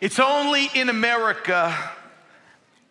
It's 0.00 0.18
only 0.18 0.66
in 0.74 0.88
America 0.88 1.76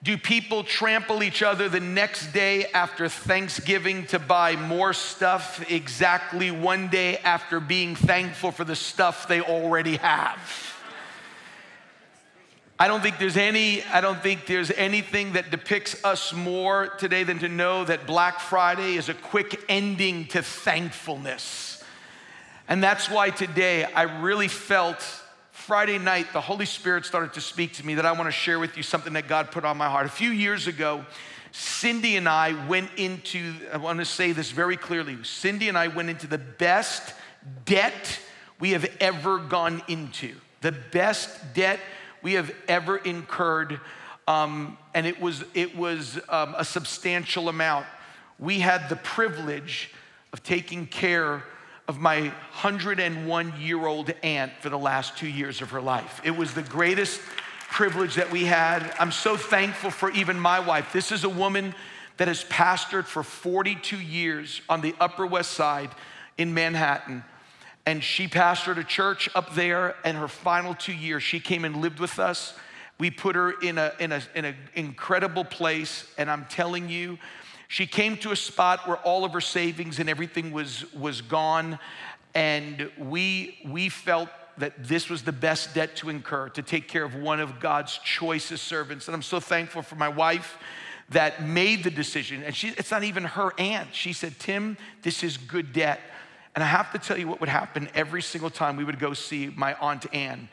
do 0.03 0.15
people 0.17 0.63
trample 0.63 1.23
each 1.23 1.41
other 1.41 1.67
the 1.67 1.79
next 1.79 2.31
day 2.33 2.67
after 2.67 3.09
Thanksgiving 3.09 4.05
to 4.07 4.19
buy 4.19 4.55
more 4.55 4.93
stuff 4.93 5.65
exactly 5.71 6.51
one 6.51 6.87
day 6.89 7.17
after 7.17 7.59
being 7.59 7.95
thankful 7.95 8.51
for 8.51 8.63
the 8.63 8.75
stuff 8.75 9.27
they 9.27 9.41
already 9.41 9.95
have. 9.97 10.39
I 12.77 12.87
don't 12.87 13.01
think 13.01 13.17
there's 13.17 13.35
any 13.37 13.83
I 13.85 13.99
don't 14.01 14.21
think 14.21 14.45
there's 14.45 14.69
anything 14.71 15.33
that 15.33 15.49
depicts 15.51 16.01
us 16.05 16.31
more 16.31 16.89
today 16.99 17.23
than 17.23 17.39
to 17.39 17.49
know 17.49 17.83
that 17.85 18.05
Black 18.05 18.39
Friday 18.39 18.93
is 18.95 19.09
a 19.09 19.13
quick 19.15 19.59
ending 19.67 20.25
to 20.27 20.41
thankfulness. 20.43 21.83
And 22.69 22.81
that's 22.83 23.09
why 23.09 23.31
today 23.31 23.83
I 23.83 24.03
really 24.21 24.47
felt 24.47 25.03
Friday 25.59 25.97
night, 25.99 26.31
the 26.31 26.39
Holy 26.41 26.65
Spirit 26.65 27.05
started 27.05 27.33
to 27.33 27.41
speak 27.41 27.73
to 27.73 27.85
me 27.85 27.95
that 27.95 28.05
I 28.05 28.13
want 28.13 28.25
to 28.25 28.31
share 28.31 28.57
with 28.59 28.77
you 28.77 28.81
something 28.81 29.13
that 29.13 29.27
God 29.27 29.51
put 29.51 29.65
on 29.65 29.77
my 29.77 29.89
heart. 29.89 30.05
A 30.05 30.09
few 30.09 30.29
years 30.31 30.67
ago, 30.67 31.05
Cindy 31.51 32.15
and 32.15 32.29
I 32.29 32.53
went 32.67 32.89
into, 32.95 33.53
I 33.71 33.75
want 33.77 33.99
to 33.99 34.05
say 34.05 34.31
this 34.31 34.51
very 34.51 34.77
clearly 34.77 35.21
Cindy 35.23 35.67
and 35.67 35.77
I 35.77 35.89
went 35.89 36.09
into 36.09 36.27
the 36.27 36.37
best 36.37 37.13
debt 37.65 38.19
we 38.59 38.71
have 38.71 38.89
ever 39.01 39.37
gone 39.37 39.83
into, 39.89 40.33
the 40.61 40.71
best 40.71 41.37
debt 41.53 41.81
we 42.23 42.33
have 42.33 42.51
ever 42.69 42.95
incurred. 42.97 43.81
Um, 44.29 44.77
and 44.95 45.05
it 45.05 45.19
was, 45.19 45.43
it 45.53 45.75
was 45.75 46.19
um, 46.29 46.55
a 46.57 46.63
substantial 46.63 47.49
amount. 47.49 47.85
We 48.39 48.61
had 48.61 48.87
the 48.87 48.95
privilege 48.95 49.91
of 50.31 50.41
taking 50.41 50.87
care 50.87 51.43
of 51.89 51.99
my 51.99 52.21
101 52.21 53.53
year 53.59 53.87
old 53.87 54.13
aunt 54.21 54.51
for 54.61 54.69
the 54.69 54.77
last 54.77 55.17
two 55.17 55.27
years 55.27 55.59
of 55.59 55.71
her 55.71 55.81
life. 55.81 56.21
It 56.23 56.37
was 56.37 56.53
the 56.53 56.61
greatest 56.61 57.19
privilege 57.67 58.13
that 58.13 58.31
we 58.31 58.43
had. 58.45 58.93
I'm 58.99 59.11
so 59.11 59.35
thankful 59.35 59.89
for 59.89 60.11
even 60.11 60.39
my 60.39 60.59
wife. 60.59 60.93
This 60.93 61.11
is 61.11 61.23
a 61.23 61.29
woman 61.29 61.73
that 62.17 62.27
has 62.27 62.43
pastored 62.43 63.05
for 63.05 63.23
42 63.23 63.97
years 63.99 64.61
on 64.69 64.81
the 64.81 64.93
Upper 64.99 65.25
West 65.25 65.51
Side 65.53 65.89
in 66.37 66.53
Manhattan. 66.53 67.23
And 67.87 68.03
she 68.03 68.27
pastored 68.27 68.77
a 68.77 68.83
church 68.83 69.27
up 69.33 69.55
there, 69.55 69.95
and 70.05 70.15
her 70.15 70.27
final 70.27 70.75
two 70.75 70.93
years, 70.93 71.23
she 71.23 71.39
came 71.39 71.65
and 71.65 71.77
lived 71.77 71.99
with 71.99 72.19
us. 72.19 72.53
We 72.99 73.09
put 73.09 73.35
her 73.35 73.53
in 73.63 73.79
an 73.79 73.93
in 73.99 74.11
a, 74.11 74.21
in 74.35 74.45
a 74.45 74.53
incredible 74.75 75.43
place, 75.43 76.05
and 76.19 76.29
I'm 76.29 76.45
telling 76.49 76.87
you, 76.89 77.17
she 77.71 77.85
came 77.85 78.17
to 78.17 78.31
a 78.31 78.35
spot 78.35 78.87
where 78.87 78.97
all 78.97 79.23
of 79.23 79.31
her 79.33 79.41
savings 79.41 79.99
and 79.99 80.09
everything 80.09 80.51
was, 80.51 80.91
was 80.91 81.21
gone, 81.21 81.77
and 82.33 82.89
we, 82.97 83.59
we 83.63 83.89
felt 83.89 84.29
that 84.57 84.73
this 84.87 85.07
was 85.07 85.21
the 85.21 85.31
best 85.31 85.75
debt 85.75 85.95
to 85.97 86.09
incur 86.09 86.49
to 86.49 86.63
take 86.63 86.87
care 86.87 87.03
of 87.03 87.13
one 87.13 87.39
of 87.39 87.59
God's 87.59 87.99
choicest 88.03 88.63
servants. 88.67 89.07
And 89.07 89.13
I'm 89.13 89.21
so 89.21 89.39
thankful 89.39 89.83
for 89.83 89.95
my 89.95 90.09
wife 90.09 90.57
that 91.09 91.43
made 91.45 91.83
the 91.83 91.91
decision. 91.91 92.41
And 92.41 92.55
she, 92.55 92.69
it's 92.69 92.89
not 92.89 93.03
even 93.03 93.23
her 93.23 93.51
aunt. 93.59 93.93
She 93.93 94.13
said, 94.13 94.37
Tim, 94.39 94.75
this 95.03 95.23
is 95.23 95.37
good 95.37 95.71
debt. 95.71 96.01
And 96.55 96.63
I 96.63 96.67
have 96.67 96.91
to 96.93 96.97
tell 96.97 97.17
you 97.19 97.27
what 97.27 97.39
would 97.39 97.49
happen 97.49 97.87
every 97.93 98.23
single 98.23 98.49
time 98.49 98.77
we 98.77 98.83
would 98.83 98.99
go 98.99 99.13
see 99.13 99.53
my 99.55 99.75
Aunt 99.75 100.11
Anne. 100.13 100.49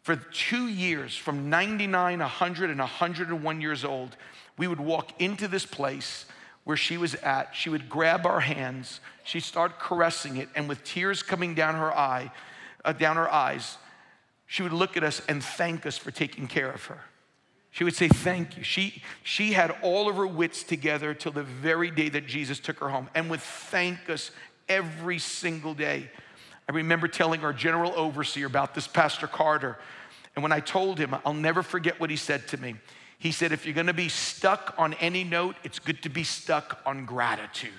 For 0.00 0.16
two 0.16 0.66
years, 0.66 1.14
from 1.14 1.50
99, 1.50 2.20
100, 2.20 2.70
and 2.70 2.80
101 2.80 3.60
years 3.60 3.84
old, 3.84 4.16
we 4.56 4.66
would 4.66 4.80
walk 4.80 5.12
into 5.20 5.46
this 5.46 5.66
place 5.66 6.24
where 6.68 6.76
she 6.76 6.98
was 6.98 7.14
at, 7.16 7.48
she 7.56 7.70
would 7.70 7.88
grab 7.88 8.26
our 8.26 8.40
hands, 8.40 9.00
she'd 9.24 9.40
start 9.42 9.78
caressing 9.78 10.36
it, 10.36 10.50
and 10.54 10.68
with 10.68 10.84
tears 10.84 11.22
coming 11.22 11.54
down 11.54 11.74
her 11.74 11.90
eye, 11.96 12.30
uh, 12.84 12.92
down 12.92 13.16
her 13.16 13.32
eyes, 13.32 13.78
she 14.46 14.62
would 14.62 14.74
look 14.74 14.94
at 14.94 15.02
us 15.02 15.22
and 15.30 15.42
thank 15.42 15.86
us 15.86 15.96
for 15.96 16.10
taking 16.10 16.46
care 16.46 16.70
of 16.70 16.84
her. 16.84 16.98
She 17.70 17.84
would 17.84 17.94
say, 17.94 18.06
Thank 18.08 18.58
you. 18.58 18.62
She, 18.64 19.02
she 19.22 19.52
had 19.54 19.74
all 19.80 20.10
of 20.10 20.16
her 20.16 20.26
wits 20.26 20.62
together 20.62 21.14
till 21.14 21.32
the 21.32 21.42
very 21.42 21.90
day 21.90 22.10
that 22.10 22.26
Jesus 22.26 22.60
took 22.60 22.80
her 22.80 22.90
home 22.90 23.08
and 23.14 23.30
would 23.30 23.40
thank 23.40 24.10
us 24.10 24.30
every 24.68 25.18
single 25.18 25.72
day. 25.72 26.10
I 26.68 26.72
remember 26.72 27.08
telling 27.08 27.44
our 27.44 27.54
general 27.54 27.94
overseer 27.96 28.46
about 28.46 28.74
this, 28.74 28.86
Pastor 28.86 29.26
Carter. 29.26 29.78
And 30.36 30.42
when 30.42 30.52
I 30.52 30.60
told 30.60 30.98
him, 30.98 31.16
I'll 31.24 31.32
never 31.32 31.62
forget 31.62 31.98
what 31.98 32.10
he 32.10 32.16
said 32.16 32.46
to 32.48 32.58
me. 32.60 32.74
He 33.18 33.32
said, 33.32 33.50
if 33.50 33.66
you're 33.66 33.74
gonna 33.74 33.92
be 33.92 34.08
stuck 34.08 34.74
on 34.78 34.94
any 34.94 35.24
note, 35.24 35.56
it's 35.64 35.80
good 35.80 36.02
to 36.04 36.08
be 36.08 36.22
stuck 36.22 36.78
on 36.86 37.04
gratitude. 37.04 37.72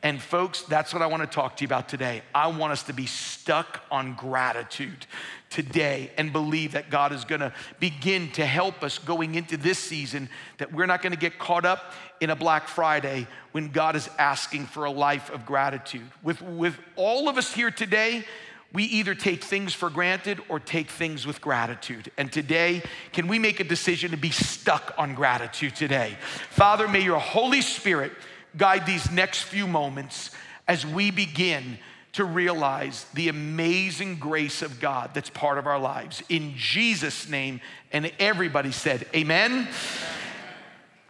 And 0.00 0.22
folks, 0.22 0.62
that's 0.62 0.92
what 0.92 1.02
I 1.02 1.06
wanna 1.06 1.26
to 1.26 1.32
talk 1.32 1.56
to 1.56 1.62
you 1.64 1.66
about 1.66 1.88
today. 1.88 2.22
I 2.32 2.46
want 2.46 2.72
us 2.72 2.84
to 2.84 2.92
be 2.92 3.06
stuck 3.06 3.80
on 3.90 4.14
gratitude 4.14 5.06
today 5.50 6.12
and 6.16 6.32
believe 6.32 6.72
that 6.72 6.88
God 6.88 7.10
is 7.10 7.24
gonna 7.24 7.52
begin 7.80 8.30
to 8.32 8.46
help 8.46 8.84
us 8.84 9.00
going 9.00 9.34
into 9.34 9.56
this 9.56 9.80
season, 9.80 10.28
that 10.58 10.72
we're 10.72 10.86
not 10.86 11.02
gonna 11.02 11.16
get 11.16 11.40
caught 11.40 11.64
up 11.64 11.92
in 12.20 12.30
a 12.30 12.36
Black 12.36 12.68
Friday 12.68 13.26
when 13.50 13.70
God 13.72 13.96
is 13.96 14.08
asking 14.20 14.66
for 14.66 14.84
a 14.84 14.90
life 14.90 15.30
of 15.30 15.46
gratitude. 15.46 16.06
With, 16.22 16.40
with 16.42 16.78
all 16.94 17.28
of 17.28 17.38
us 17.38 17.52
here 17.52 17.72
today, 17.72 18.24
we 18.72 18.84
either 18.84 19.14
take 19.14 19.42
things 19.42 19.72
for 19.72 19.88
granted 19.88 20.40
or 20.48 20.60
take 20.60 20.90
things 20.90 21.26
with 21.26 21.40
gratitude. 21.40 22.10
And 22.18 22.30
today, 22.30 22.82
can 23.12 23.26
we 23.26 23.38
make 23.38 23.60
a 23.60 23.64
decision 23.64 24.10
to 24.10 24.18
be 24.18 24.30
stuck 24.30 24.92
on 24.98 25.14
gratitude 25.14 25.74
today? 25.74 26.16
Father, 26.50 26.86
may 26.86 27.00
your 27.02 27.18
Holy 27.18 27.62
Spirit 27.62 28.12
guide 28.56 28.84
these 28.84 29.10
next 29.10 29.42
few 29.42 29.66
moments 29.66 30.30
as 30.66 30.84
we 30.84 31.10
begin 31.10 31.78
to 32.12 32.24
realize 32.24 33.06
the 33.14 33.28
amazing 33.28 34.16
grace 34.18 34.60
of 34.60 34.80
God 34.80 35.10
that's 35.14 35.30
part 35.30 35.56
of 35.56 35.66
our 35.66 35.78
lives. 35.78 36.22
In 36.28 36.54
Jesus' 36.56 37.28
name, 37.28 37.60
and 37.92 38.12
everybody 38.18 38.72
said, 38.72 39.06
Amen. 39.14 39.50
Amen. 39.52 39.68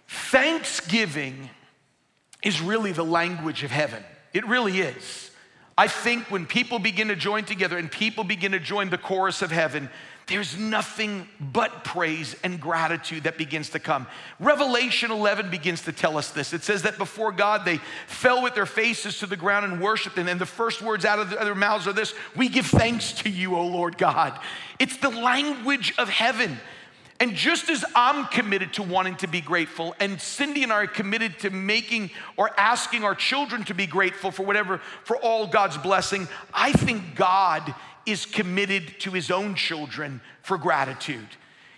Thanksgiving 0.06 1.50
is 2.42 2.60
really 2.60 2.92
the 2.92 3.04
language 3.04 3.64
of 3.64 3.72
heaven, 3.72 4.04
it 4.32 4.46
really 4.46 4.78
is. 4.80 5.24
I 5.78 5.86
think 5.86 6.28
when 6.28 6.44
people 6.44 6.80
begin 6.80 7.06
to 7.08 7.14
join 7.14 7.44
together 7.44 7.78
and 7.78 7.88
people 7.88 8.24
begin 8.24 8.50
to 8.50 8.58
join 8.58 8.90
the 8.90 8.98
chorus 8.98 9.42
of 9.42 9.52
heaven, 9.52 9.88
there's 10.26 10.58
nothing 10.58 11.28
but 11.40 11.84
praise 11.84 12.34
and 12.42 12.60
gratitude 12.60 13.22
that 13.22 13.38
begins 13.38 13.70
to 13.70 13.78
come. 13.78 14.08
Revelation 14.40 15.12
11 15.12 15.50
begins 15.50 15.82
to 15.82 15.92
tell 15.92 16.18
us 16.18 16.30
this. 16.32 16.52
It 16.52 16.64
says 16.64 16.82
that 16.82 16.98
before 16.98 17.30
God, 17.30 17.64
they 17.64 17.78
fell 18.08 18.42
with 18.42 18.56
their 18.56 18.66
faces 18.66 19.20
to 19.20 19.26
the 19.26 19.36
ground 19.36 19.66
and 19.72 19.80
worshiped. 19.80 20.18
And 20.18 20.26
then 20.26 20.38
the 20.38 20.44
first 20.46 20.82
words 20.82 21.04
out 21.04 21.20
of 21.20 21.30
their 21.30 21.54
mouths 21.54 21.86
are 21.86 21.92
this 21.92 22.12
We 22.34 22.48
give 22.48 22.66
thanks 22.66 23.12
to 23.22 23.30
you, 23.30 23.54
O 23.54 23.64
Lord 23.64 23.96
God. 23.96 24.36
It's 24.80 24.96
the 24.96 25.10
language 25.10 25.94
of 25.96 26.08
heaven. 26.08 26.58
And 27.20 27.34
just 27.34 27.68
as 27.68 27.84
I'm 27.96 28.26
committed 28.26 28.74
to 28.74 28.82
wanting 28.84 29.16
to 29.16 29.26
be 29.26 29.40
grateful, 29.40 29.92
and 29.98 30.20
Cindy 30.20 30.62
and 30.62 30.72
I 30.72 30.76
are 30.82 30.86
committed 30.86 31.38
to 31.40 31.50
making 31.50 32.10
or 32.36 32.50
asking 32.56 33.02
our 33.02 33.14
children 33.16 33.64
to 33.64 33.74
be 33.74 33.86
grateful 33.88 34.30
for 34.30 34.44
whatever, 34.44 34.78
for 35.04 35.16
all 35.16 35.48
God's 35.48 35.76
blessing, 35.78 36.28
I 36.54 36.70
think 36.72 37.16
God 37.16 37.74
is 38.06 38.24
committed 38.24 39.00
to 39.00 39.10
his 39.10 39.32
own 39.32 39.56
children 39.56 40.20
for 40.42 40.56
gratitude. 40.58 41.26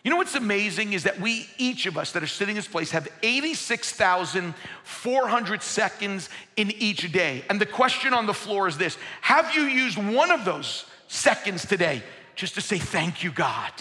You 0.04 0.10
know 0.10 0.18
what's 0.18 0.34
amazing 0.34 0.92
is 0.92 1.04
that 1.04 1.18
we, 1.20 1.48
each 1.58 1.86
of 1.86 1.96
us 1.98 2.12
that 2.12 2.22
are 2.22 2.26
sitting 2.26 2.52
in 2.56 2.56
this 2.56 2.68
place, 2.68 2.90
have 2.92 3.08
86,400 3.22 5.62
seconds 5.62 6.28
in 6.56 6.70
each 6.72 7.10
day. 7.12 7.44
And 7.48 7.58
the 7.60 7.66
question 7.66 8.14
on 8.14 8.26
the 8.26 8.34
floor 8.34 8.66
is 8.68 8.76
this 8.78 8.96
Have 9.22 9.54
you 9.54 9.62
used 9.62 9.96
one 9.98 10.30
of 10.30 10.44
those 10.44 10.84
seconds 11.08 11.64
today 11.66 12.02
just 12.34 12.54
to 12.54 12.60
say, 12.60 12.78
Thank 12.78 13.22
you, 13.24 13.30
God? 13.30 13.72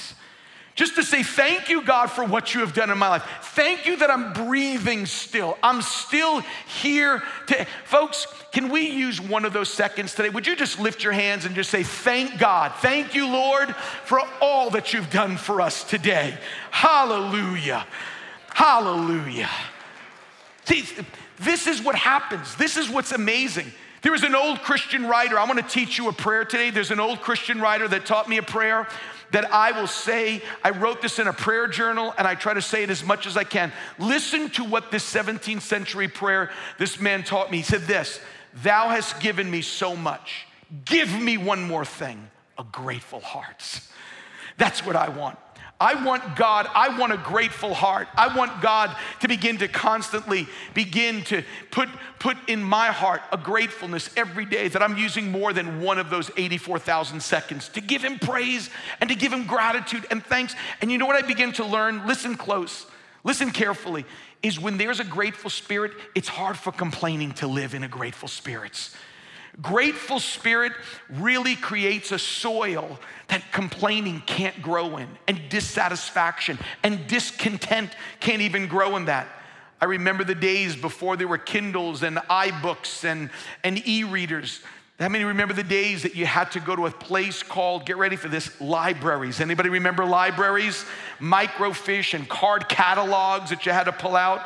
just 0.79 0.95
to 0.95 1.03
say, 1.03 1.23
Thank 1.23 1.67
you, 1.67 1.81
God, 1.81 2.07
for 2.07 2.23
what 2.23 2.53
you 2.53 2.61
have 2.61 2.73
done 2.73 2.89
in 2.89 2.97
my 2.97 3.09
life. 3.09 3.25
Thank 3.53 3.85
you 3.85 3.97
that 3.97 4.09
I'm 4.09 4.31
breathing 4.31 5.05
still. 5.05 5.57
I'm 5.61 5.81
still 5.81 6.39
here. 6.81 7.21
To... 7.47 7.67
Folks, 7.83 8.25
can 8.53 8.69
we 8.69 8.89
use 8.89 9.19
one 9.19 9.43
of 9.43 9.51
those 9.51 9.67
seconds 9.67 10.15
today? 10.15 10.29
Would 10.29 10.47
you 10.47 10.55
just 10.55 10.79
lift 10.79 11.03
your 11.03 11.11
hands 11.11 11.43
and 11.43 11.53
just 11.53 11.69
say, 11.69 11.83
Thank 11.83 12.39
God. 12.39 12.71
Thank 12.77 13.13
you, 13.13 13.27
Lord, 13.27 13.75
for 14.05 14.21
all 14.41 14.69
that 14.69 14.93
you've 14.93 15.09
done 15.09 15.35
for 15.35 15.59
us 15.59 15.83
today. 15.83 16.37
Hallelujah. 16.71 17.85
Hallelujah. 18.53 19.49
See, 20.63 20.85
this 21.41 21.67
is 21.67 21.83
what 21.83 21.95
happens. 21.95 22.55
This 22.55 22.77
is 22.77 22.89
what's 22.89 23.11
amazing. 23.11 23.67
There 24.01 24.13
was 24.13 24.23
an 24.23 24.33
old 24.33 24.61
Christian 24.61 25.07
writer. 25.07 25.37
I 25.37 25.43
want 25.43 25.59
to 25.59 25.65
teach 25.67 25.97
you 25.97 26.07
a 26.07 26.13
prayer 26.13 26.45
today. 26.45 26.69
There's 26.69 26.91
an 26.91 27.01
old 27.01 27.19
Christian 27.19 27.59
writer 27.59 27.85
that 27.89 28.05
taught 28.05 28.29
me 28.29 28.37
a 28.37 28.43
prayer 28.43 28.87
that 29.31 29.51
I 29.53 29.71
will 29.79 29.87
say. 29.87 30.41
I 30.63 30.71
wrote 30.71 31.01
this 31.01 31.19
in 31.19 31.27
a 31.27 31.33
prayer 31.33 31.67
journal 31.67 32.13
and 32.17 32.27
I 32.27 32.35
try 32.35 32.53
to 32.53 32.61
say 32.61 32.83
it 32.83 32.89
as 32.89 33.03
much 33.03 33.25
as 33.27 33.37
I 33.37 33.43
can. 33.43 33.71
Listen 33.97 34.49
to 34.51 34.63
what 34.63 34.91
this 34.91 35.09
17th 35.11 35.61
century 35.61 36.07
prayer 36.07 36.51
this 36.77 36.99
man 36.99 37.23
taught 37.23 37.51
me. 37.51 37.57
He 37.57 37.63
said 37.63 37.81
this 37.81 38.19
Thou 38.63 38.89
hast 38.89 39.19
given 39.19 39.49
me 39.49 39.61
so 39.61 39.95
much. 39.95 40.45
Give 40.85 41.11
me 41.19 41.37
one 41.37 41.63
more 41.63 41.85
thing 41.85 42.29
a 42.57 42.63
grateful 42.63 43.19
heart. 43.19 43.81
That's 44.57 44.85
what 44.85 44.95
I 44.95 45.09
want. 45.09 45.37
I 45.81 45.95
want 46.03 46.35
God, 46.35 46.67
I 46.75 46.99
want 46.99 47.13
a 47.13 47.17
grateful 47.17 47.73
heart. 47.73 48.09
I 48.17 48.35
want 48.35 48.61
God 48.61 48.93
to 49.21 49.29
begin 49.29 49.59
to 49.59 49.69
constantly 49.69 50.45
begin 50.73 51.23
to 51.25 51.43
put, 51.71 51.87
put 52.19 52.35
in 52.49 52.61
my 52.61 52.87
heart 52.87 53.21
a 53.31 53.37
gratefulness 53.37 54.09
every 54.17 54.43
day 54.43 54.67
that 54.67 54.83
I'm 54.83 54.97
using 54.97 55.31
more 55.31 55.53
than 55.53 55.79
one 55.81 55.97
of 55.97 56.09
those 56.09 56.29
84,000 56.35 57.21
seconds 57.23 57.69
to 57.69 57.81
give 57.81 58.03
Him 58.03 58.19
praise 58.19 58.69
and 58.99 59.09
to 59.09 59.15
give 59.15 59.31
Him 59.31 59.47
gratitude 59.47 60.05
and 60.11 60.21
thanks. 60.21 60.53
And 60.81 60.91
you 60.91 60.97
know 60.97 61.05
what 61.05 61.15
I 61.15 61.25
begin 61.25 61.53
to 61.53 61.65
learn? 61.65 62.05
Listen 62.05 62.35
close, 62.35 62.85
listen 63.23 63.49
carefully, 63.51 64.03
is 64.43 64.59
when 64.59 64.77
there's 64.77 64.99
a 64.99 65.03
grateful 65.05 65.49
spirit, 65.49 65.93
it's 66.13 66.27
hard 66.27 66.57
for 66.57 66.73
complaining 66.73 67.31
to 67.35 67.47
live 67.47 67.73
in 67.73 67.83
a 67.83 67.87
grateful 67.89 68.27
spirit. 68.27 68.89
Grateful 69.61 70.19
spirit 70.19 70.71
really 71.09 71.55
creates 71.55 72.11
a 72.11 72.19
soil 72.19 72.99
that 73.27 73.43
complaining 73.51 74.21
can't 74.25 74.61
grow 74.61 74.97
in, 74.97 75.07
and 75.27 75.41
dissatisfaction 75.49 76.57
and 76.83 77.07
discontent 77.07 77.91
can't 78.19 78.41
even 78.41 78.67
grow 78.67 78.95
in 78.95 79.05
that. 79.05 79.27
I 79.81 79.85
remember 79.85 80.23
the 80.23 80.35
days 80.35 80.75
before 80.75 81.17
there 81.17 81.27
were 81.27 81.37
Kindles 81.37 82.03
and 82.03 82.17
iBooks 82.17 83.03
and, 83.03 83.29
and 83.63 83.81
e 83.87 84.03
readers. 84.03 84.61
How 84.99 85.07
many 85.07 85.23
remember 85.23 85.53
the 85.53 85.63
days 85.63 86.03
that 86.03 86.15
you 86.15 86.25
had 86.25 86.51
to 86.51 86.59
go 86.59 86.75
to 86.75 86.85
a 86.85 86.91
place 86.91 87.41
called, 87.41 87.85
get 87.85 87.95
ready 87.95 88.17
for 88.17 88.27
this, 88.27 88.59
libraries? 88.59 89.39
Anybody 89.39 89.69
remember 89.69 90.03
libraries? 90.05 90.85
Microfiche 91.21 92.13
and 92.13 92.27
card 92.27 92.67
catalogs 92.67 93.49
that 93.51 93.65
you 93.65 93.71
had 93.71 93.85
to 93.85 93.93
pull 93.93 94.17
out. 94.17 94.41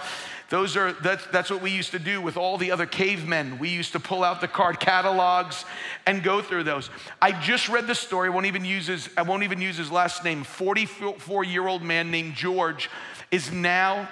Those 0.50 0.75
are 0.78 0.94
that's, 0.94 1.25
that's 1.28 1.50
what 1.50 1.62
we 1.62 1.72
used 1.72 1.92
to 1.92 2.00
do 2.00 2.22
with 2.22 2.38
all 2.38 2.57
the 2.57 2.72
other 2.72 2.86
cavemen. 2.86 3.60
We 3.60 3.69
used 3.69 3.94
to 3.94 4.00
pull 4.00 4.24
out 4.24 4.42
the 4.42 4.48
card 4.48 4.80
catalogs 4.80 5.66
and 6.06 6.22
go 6.22 6.42
through 6.42 6.63
those. 6.63 6.90
I 7.22 7.31
just 7.31 7.69
read 7.69 7.88
the 7.88 7.95
story. 7.95 8.28
I 8.28 8.31
won't 8.31 8.45
even 8.45 8.66
use 8.66 8.88
his 8.88 9.10
I 9.16 9.22
won't 9.22 9.44
even 9.44 9.62
use 9.62 9.78
his 9.78 9.92
last 9.92 10.24
name. 10.24 10.44
44 10.44 11.44
year 11.45 11.68
old 11.68 11.84
man 11.84 12.12
named 12.12 12.34
George 12.36 12.90
is 13.31 13.51
now 13.51 14.07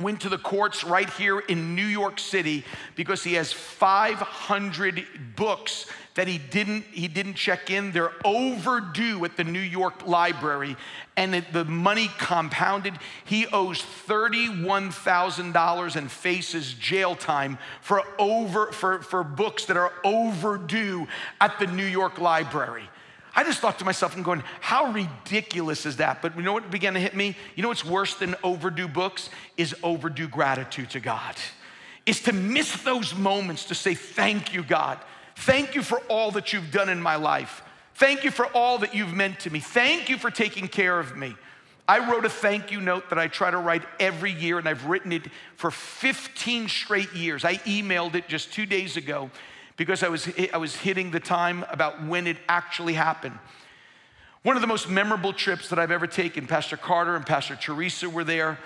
went 0.00 0.20
to 0.20 0.28
the 0.28 0.38
courts 0.38 0.84
right 0.84 1.10
here 1.10 1.38
in 1.40 1.74
New 1.74 1.86
York 1.86 2.18
City 2.20 2.64
because 2.94 3.24
he 3.24 3.34
has 3.34 3.52
500 3.52 5.04
books 5.36 5.86
that 6.14 6.26
he 6.28 6.36
didn't 6.38 6.82
he 6.92 7.06
didn't 7.08 7.34
check 7.34 7.70
in 7.70 7.92
they're 7.92 8.12
overdue 8.24 9.24
at 9.24 9.36
the 9.36 9.44
New 9.44 9.58
York 9.60 10.04
library 10.06 10.76
and 11.16 11.34
the 11.52 11.64
money 11.64 12.10
compounded 12.18 12.94
he 13.24 13.46
owes 13.48 13.84
$31,000 14.08 15.96
and 15.96 16.10
faces 16.10 16.74
jail 16.74 17.14
time 17.16 17.56
for 17.80 18.02
over 18.18 18.70
for 18.72 19.00
for 19.02 19.22
books 19.24 19.64
that 19.66 19.76
are 19.76 19.92
overdue 20.04 21.06
at 21.40 21.58
the 21.60 21.66
New 21.68 21.86
York 21.86 22.18
library 22.18 22.88
I 23.34 23.44
just 23.44 23.60
thought 23.60 23.78
to 23.78 23.84
myself, 23.84 24.16
I'm 24.16 24.22
going, 24.22 24.42
how 24.60 24.86
ridiculous 24.92 25.86
is 25.86 25.96
that? 25.98 26.22
But 26.22 26.36
you 26.36 26.42
know 26.42 26.52
what 26.54 26.70
began 26.70 26.94
to 26.94 27.00
hit 27.00 27.14
me? 27.14 27.36
You 27.54 27.62
know 27.62 27.68
what's 27.68 27.84
worse 27.84 28.14
than 28.14 28.34
overdue 28.42 28.88
books 28.88 29.28
is 29.56 29.74
overdue 29.82 30.28
gratitude 30.28 30.90
to 30.90 31.00
God. 31.00 31.34
Is 32.06 32.20
to 32.22 32.32
miss 32.32 32.82
those 32.82 33.14
moments 33.14 33.66
to 33.66 33.74
say, 33.74 33.94
thank 33.94 34.54
you, 34.54 34.62
God. 34.62 34.98
Thank 35.36 35.74
you 35.74 35.82
for 35.82 35.98
all 36.08 36.30
that 36.32 36.52
you've 36.52 36.70
done 36.72 36.88
in 36.88 37.00
my 37.02 37.16
life. 37.16 37.62
Thank 37.94 38.24
you 38.24 38.30
for 38.30 38.46
all 38.48 38.78
that 38.78 38.94
you've 38.94 39.12
meant 39.12 39.40
to 39.40 39.50
me. 39.52 39.60
Thank 39.60 40.08
you 40.08 40.16
for 40.16 40.30
taking 40.30 40.68
care 40.68 40.98
of 40.98 41.16
me. 41.16 41.34
I 41.86 42.10
wrote 42.10 42.24
a 42.24 42.28
thank 42.30 42.70
you 42.70 42.80
note 42.80 43.08
that 43.10 43.18
I 43.18 43.28
try 43.28 43.50
to 43.50 43.56
write 43.56 43.82
every 43.98 44.32
year, 44.32 44.58
and 44.58 44.68
I've 44.68 44.84
written 44.86 45.10
it 45.10 45.22
for 45.56 45.70
15 45.70 46.68
straight 46.68 47.12
years. 47.14 47.44
I 47.44 47.54
emailed 47.58 48.14
it 48.14 48.28
just 48.28 48.52
two 48.52 48.66
days 48.66 48.96
ago 48.96 49.30
because 49.78 50.02
I 50.02 50.08
was, 50.08 50.28
I 50.52 50.58
was 50.58 50.74
hitting 50.74 51.12
the 51.12 51.20
time 51.20 51.64
about 51.70 52.04
when 52.04 52.26
it 52.26 52.36
actually 52.48 52.94
happened. 52.94 53.38
One 54.42 54.56
of 54.56 54.60
the 54.60 54.66
most 54.66 54.90
memorable 54.90 55.32
trips 55.32 55.68
that 55.70 55.78
I've 55.78 55.92
ever 55.92 56.06
taken, 56.06 56.46
Pastor 56.46 56.76
Carter 56.76 57.16
and 57.16 57.24
Pastor 57.24 57.56
Teresa 57.56 58.10
were 58.10 58.24
there 58.24 58.58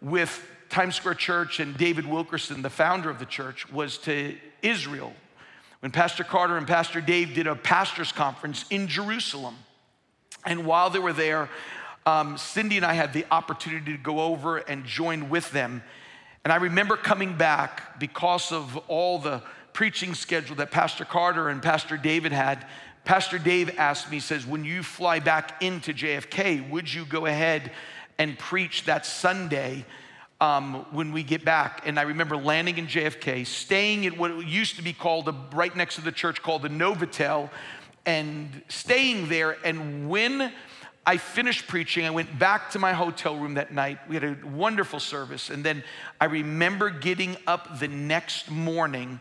with 0.00 0.46
Times 0.70 0.94
Square 0.94 1.14
Church 1.14 1.60
and 1.60 1.76
David 1.76 2.06
Wilkerson, 2.06 2.62
the 2.62 2.70
founder 2.70 3.10
of 3.10 3.18
the 3.18 3.24
church, 3.26 3.70
was 3.72 3.98
to 3.98 4.36
Israel 4.62 5.12
when 5.80 5.90
Pastor 5.90 6.22
Carter 6.22 6.56
and 6.58 6.66
Pastor 6.66 7.00
Dave 7.00 7.34
did 7.34 7.46
a 7.46 7.56
pastor's 7.56 8.12
conference 8.12 8.64
in 8.70 8.86
Jerusalem. 8.86 9.56
And 10.44 10.64
while 10.66 10.88
they 10.90 10.98
were 11.00 11.12
there, 11.14 11.48
um, 12.06 12.36
Cindy 12.38 12.76
and 12.76 12.84
I 12.86 12.92
had 12.94 13.12
the 13.14 13.24
opportunity 13.30 13.92
to 13.92 13.98
go 13.98 14.20
over 14.20 14.58
and 14.58 14.84
join 14.84 15.30
with 15.30 15.50
them. 15.52 15.82
And 16.44 16.52
I 16.52 16.56
remember 16.56 16.96
coming 16.96 17.36
back 17.36 17.98
because 17.98 18.52
of 18.52 18.76
all 18.88 19.18
the 19.18 19.42
preaching 19.72 20.14
schedule 20.14 20.56
that 20.56 20.70
Pastor 20.70 21.04
Carter 21.04 21.48
and 21.48 21.62
Pastor 21.62 21.96
David 21.96 22.32
had, 22.32 22.66
Pastor 23.04 23.38
Dave 23.38 23.78
asked 23.78 24.10
me, 24.10 24.20
says, 24.20 24.46
when 24.46 24.64
you 24.64 24.82
fly 24.82 25.20
back 25.20 25.62
into 25.62 25.94
JFK, 25.94 26.68
would 26.70 26.92
you 26.92 27.04
go 27.04 27.26
ahead 27.26 27.72
and 28.18 28.38
preach 28.38 28.84
that 28.84 29.06
Sunday 29.06 29.84
um, 30.40 30.86
when 30.92 31.12
we 31.12 31.22
get 31.22 31.44
back? 31.44 31.82
And 31.86 31.98
I 31.98 32.02
remember 32.02 32.36
landing 32.36 32.78
in 32.78 32.86
JFK, 32.86 33.46
staying 33.46 34.06
at 34.06 34.18
what 34.18 34.44
used 34.46 34.76
to 34.76 34.82
be 34.82 34.92
called, 34.92 35.28
a, 35.28 35.34
right 35.54 35.74
next 35.74 35.94
to 35.96 36.02
the 36.02 36.12
church, 36.12 36.42
called 36.42 36.62
the 36.62 36.68
Novotel, 36.68 37.50
and 38.04 38.62
staying 38.68 39.28
there. 39.28 39.56
And 39.64 40.08
when 40.10 40.52
I 41.06 41.16
finished 41.16 41.66
preaching. 41.66 42.04
I 42.04 42.10
went 42.10 42.38
back 42.38 42.70
to 42.72 42.78
my 42.78 42.92
hotel 42.92 43.34
room 43.36 43.54
that 43.54 43.72
night. 43.72 43.98
We 44.06 44.14
had 44.16 44.22
a 44.22 44.36
wonderful 44.46 45.00
service. 45.00 45.48
And 45.48 45.64
then 45.64 45.82
I 46.20 46.26
remember 46.26 46.90
getting 46.90 47.38
up 47.46 47.80
the 47.80 47.88
next 47.88 48.50
morning 48.50 49.18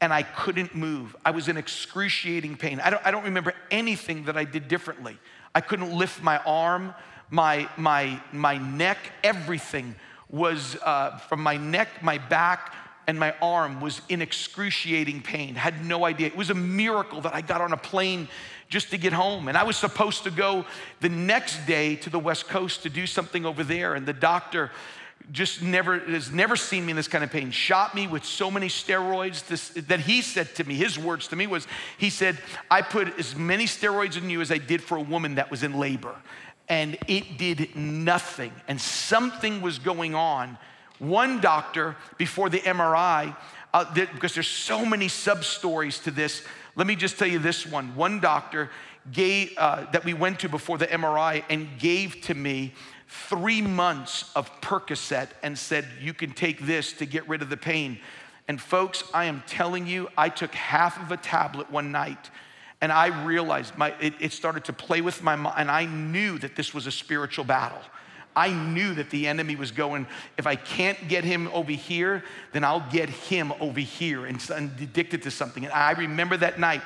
and 0.00 0.12
I 0.12 0.22
couldn't 0.22 0.74
move. 0.74 1.14
I 1.24 1.30
was 1.30 1.48
in 1.48 1.56
excruciating 1.56 2.56
pain. 2.56 2.80
I 2.80 2.90
don't, 2.90 3.04
I 3.06 3.10
don't 3.10 3.24
remember 3.24 3.54
anything 3.70 4.24
that 4.24 4.36
I 4.36 4.44
did 4.44 4.68
differently. 4.68 5.18
I 5.54 5.60
couldn't 5.60 5.96
lift 5.96 6.22
my 6.22 6.38
arm, 6.38 6.94
my, 7.30 7.68
my, 7.76 8.20
my 8.32 8.58
neck, 8.58 8.98
everything 9.22 9.94
was 10.28 10.76
uh, 10.82 11.16
from 11.18 11.42
my 11.42 11.56
neck, 11.56 12.02
my 12.02 12.18
back, 12.18 12.74
and 13.06 13.18
my 13.18 13.34
arm 13.40 13.80
was 13.80 14.00
in 14.08 14.20
excruciating 14.20 15.22
pain. 15.22 15.54
Had 15.54 15.84
no 15.84 16.04
idea. 16.06 16.26
It 16.26 16.36
was 16.36 16.50
a 16.50 16.54
miracle 16.54 17.20
that 17.20 17.34
I 17.34 17.40
got 17.40 17.60
on 17.60 17.72
a 17.72 17.76
plane 17.76 18.26
just 18.68 18.90
to 18.90 18.98
get 18.98 19.12
home. 19.12 19.46
And 19.46 19.56
I 19.58 19.62
was 19.62 19.76
supposed 19.76 20.24
to 20.24 20.30
go 20.30 20.64
the 21.00 21.10
next 21.10 21.66
day 21.66 21.96
to 21.96 22.10
the 22.10 22.18
West 22.18 22.48
Coast 22.48 22.82
to 22.82 22.88
do 22.88 23.06
something 23.06 23.44
over 23.46 23.62
there. 23.62 23.94
And 23.94 24.06
the 24.06 24.14
doctor 24.14 24.70
just 25.32 25.62
never 25.62 25.98
has 26.00 26.30
never 26.30 26.54
seen 26.56 26.84
me 26.84 26.90
in 26.90 26.96
this 26.96 27.08
kind 27.08 27.24
of 27.24 27.30
pain 27.30 27.50
shot 27.50 27.94
me 27.94 28.06
with 28.06 28.24
so 28.24 28.50
many 28.50 28.68
steroids 28.68 29.46
this, 29.48 29.68
that 29.86 30.00
he 30.00 30.20
said 30.20 30.54
to 30.54 30.64
me 30.68 30.74
his 30.74 30.98
words 30.98 31.28
to 31.28 31.36
me 31.36 31.46
was 31.46 31.66
he 31.96 32.10
said 32.10 32.38
i 32.70 32.82
put 32.82 33.18
as 33.18 33.34
many 33.34 33.64
steroids 33.64 34.16
in 34.16 34.28
you 34.28 34.40
as 34.40 34.50
i 34.52 34.58
did 34.58 34.82
for 34.82 34.96
a 34.96 35.00
woman 35.02 35.36
that 35.36 35.50
was 35.50 35.62
in 35.62 35.78
labor 35.78 36.14
and 36.68 36.96
it 37.08 37.38
did 37.38 37.74
nothing 37.74 38.52
and 38.68 38.80
something 38.80 39.60
was 39.60 39.78
going 39.78 40.14
on 40.14 40.56
one 40.98 41.40
doctor 41.40 41.96
before 42.18 42.48
the 42.48 42.60
mri 42.60 43.34
uh, 43.72 43.92
because 43.94 44.34
there's 44.34 44.46
so 44.46 44.84
many 44.84 45.08
sub 45.08 45.42
stories 45.42 45.98
to 45.98 46.10
this 46.12 46.44
let 46.76 46.86
me 46.86 46.94
just 46.94 47.18
tell 47.18 47.28
you 47.28 47.38
this 47.40 47.66
one 47.66 47.94
one 47.96 48.20
doctor 48.20 48.70
gave, 49.12 49.52
uh, 49.58 49.84
that 49.90 50.02
we 50.02 50.14
went 50.14 50.40
to 50.40 50.48
before 50.48 50.76
the 50.78 50.86
mri 50.88 51.42
and 51.48 51.68
gave 51.78 52.20
to 52.20 52.34
me 52.34 52.72
three 53.28 53.62
months 53.62 54.30
of 54.34 54.50
Percocet 54.60 55.28
and 55.42 55.58
said, 55.58 55.86
You 56.00 56.14
can 56.14 56.32
take 56.32 56.62
this 56.62 56.92
to 56.94 57.06
get 57.06 57.26
rid 57.28 57.42
of 57.42 57.48
the 57.48 57.56
pain. 57.56 57.98
And 58.48 58.60
folks, 58.60 59.04
I 59.14 59.24
am 59.26 59.42
telling 59.46 59.86
you, 59.86 60.08
I 60.18 60.28
took 60.28 60.54
half 60.54 61.00
of 61.00 61.10
a 61.12 61.16
tablet 61.16 61.70
one 61.70 61.92
night 61.92 62.30
and 62.82 62.92
I 62.92 63.24
realized 63.24 63.78
my, 63.78 63.94
it, 64.00 64.12
it 64.20 64.32
started 64.32 64.64
to 64.66 64.74
play 64.74 65.00
with 65.00 65.22
my 65.22 65.36
mind, 65.36 65.54
and 65.58 65.70
I 65.70 65.86
knew 65.86 66.38
that 66.40 66.54
this 66.54 66.74
was 66.74 66.86
a 66.86 66.90
spiritual 66.90 67.44
battle. 67.44 67.80
I 68.36 68.50
knew 68.50 68.92
that 68.96 69.08
the 69.08 69.26
enemy 69.28 69.56
was 69.56 69.70
going, 69.70 70.06
if 70.36 70.46
I 70.46 70.56
can't 70.56 71.08
get 71.08 71.24
him 71.24 71.48
over 71.54 71.70
here, 71.72 72.24
then 72.52 72.62
I'll 72.62 72.84
get 72.90 73.08
him 73.08 73.54
over 73.60 73.80
here 73.80 74.26
and, 74.26 74.38
and 74.50 74.70
addicted 74.78 75.22
to 75.22 75.30
something. 75.30 75.64
And 75.64 75.72
I 75.72 75.92
remember 75.92 76.36
that 76.38 76.58
night, 76.60 76.82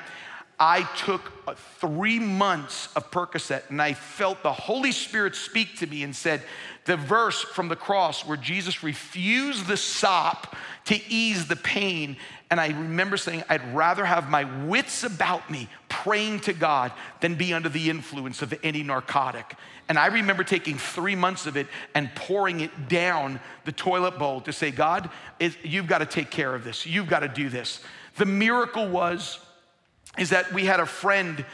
I 0.60 0.82
took 0.96 1.30
uh, 1.46 1.54
three 1.78 2.18
months 2.18 2.88
of 2.96 3.10
Percocet 3.10 3.62
and 3.68 3.80
I 3.80 3.92
felt 3.94 4.42
the 4.42 4.52
Holy 4.52 4.90
Spirit 4.90 5.36
speak 5.36 5.78
to 5.78 5.86
me 5.86 6.02
and 6.02 6.14
said, 6.14 6.42
The 6.84 6.96
verse 6.96 7.40
from 7.42 7.68
the 7.68 7.76
cross 7.76 8.26
where 8.26 8.36
Jesus 8.36 8.82
refused 8.82 9.66
the 9.68 9.76
sop 9.76 10.56
to 10.86 11.00
ease 11.08 11.46
the 11.46 11.56
pain. 11.56 12.16
And 12.50 12.58
I 12.60 12.68
remember 12.68 13.16
saying, 13.18 13.44
I'd 13.48 13.74
rather 13.74 14.04
have 14.04 14.30
my 14.30 14.44
wits 14.64 15.04
about 15.04 15.48
me 15.50 15.68
praying 15.90 16.40
to 16.40 16.52
God 16.54 16.92
than 17.20 17.34
be 17.36 17.52
under 17.52 17.68
the 17.68 17.90
influence 17.90 18.42
of 18.42 18.52
any 18.64 18.82
narcotic. 18.82 19.54
And 19.88 19.98
I 19.98 20.06
remember 20.06 20.44
taking 20.44 20.76
three 20.76 21.14
months 21.14 21.46
of 21.46 21.56
it 21.56 21.66
and 21.94 22.12
pouring 22.14 22.60
it 22.60 22.88
down 22.88 23.38
the 23.64 23.72
toilet 23.72 24.18
bowl 24.18 24.40
to 24.42 24.52
say, 24.52 24.70
God, 24.70 25.08
you've 25.62 25.86
got 25.86 25.98
to 25.98 26.06
take 26.06 26.30
care 26.30 26.54
of 26.54 26.64
this. 26.64 26.84
You've 26.86 27.08
got 27.08 27.20
to 27.20 27.28
do 27.28 27.48
this. 27.50 27.80
The 28.16 28.26
miracle 28.26 28.88
was 28.88 29.38
is 30.16 30.30
that 30.30 30.52
we 30.52 30.64
had 30.64 30.80
a 30.80 30.86
friend 30.86 31.44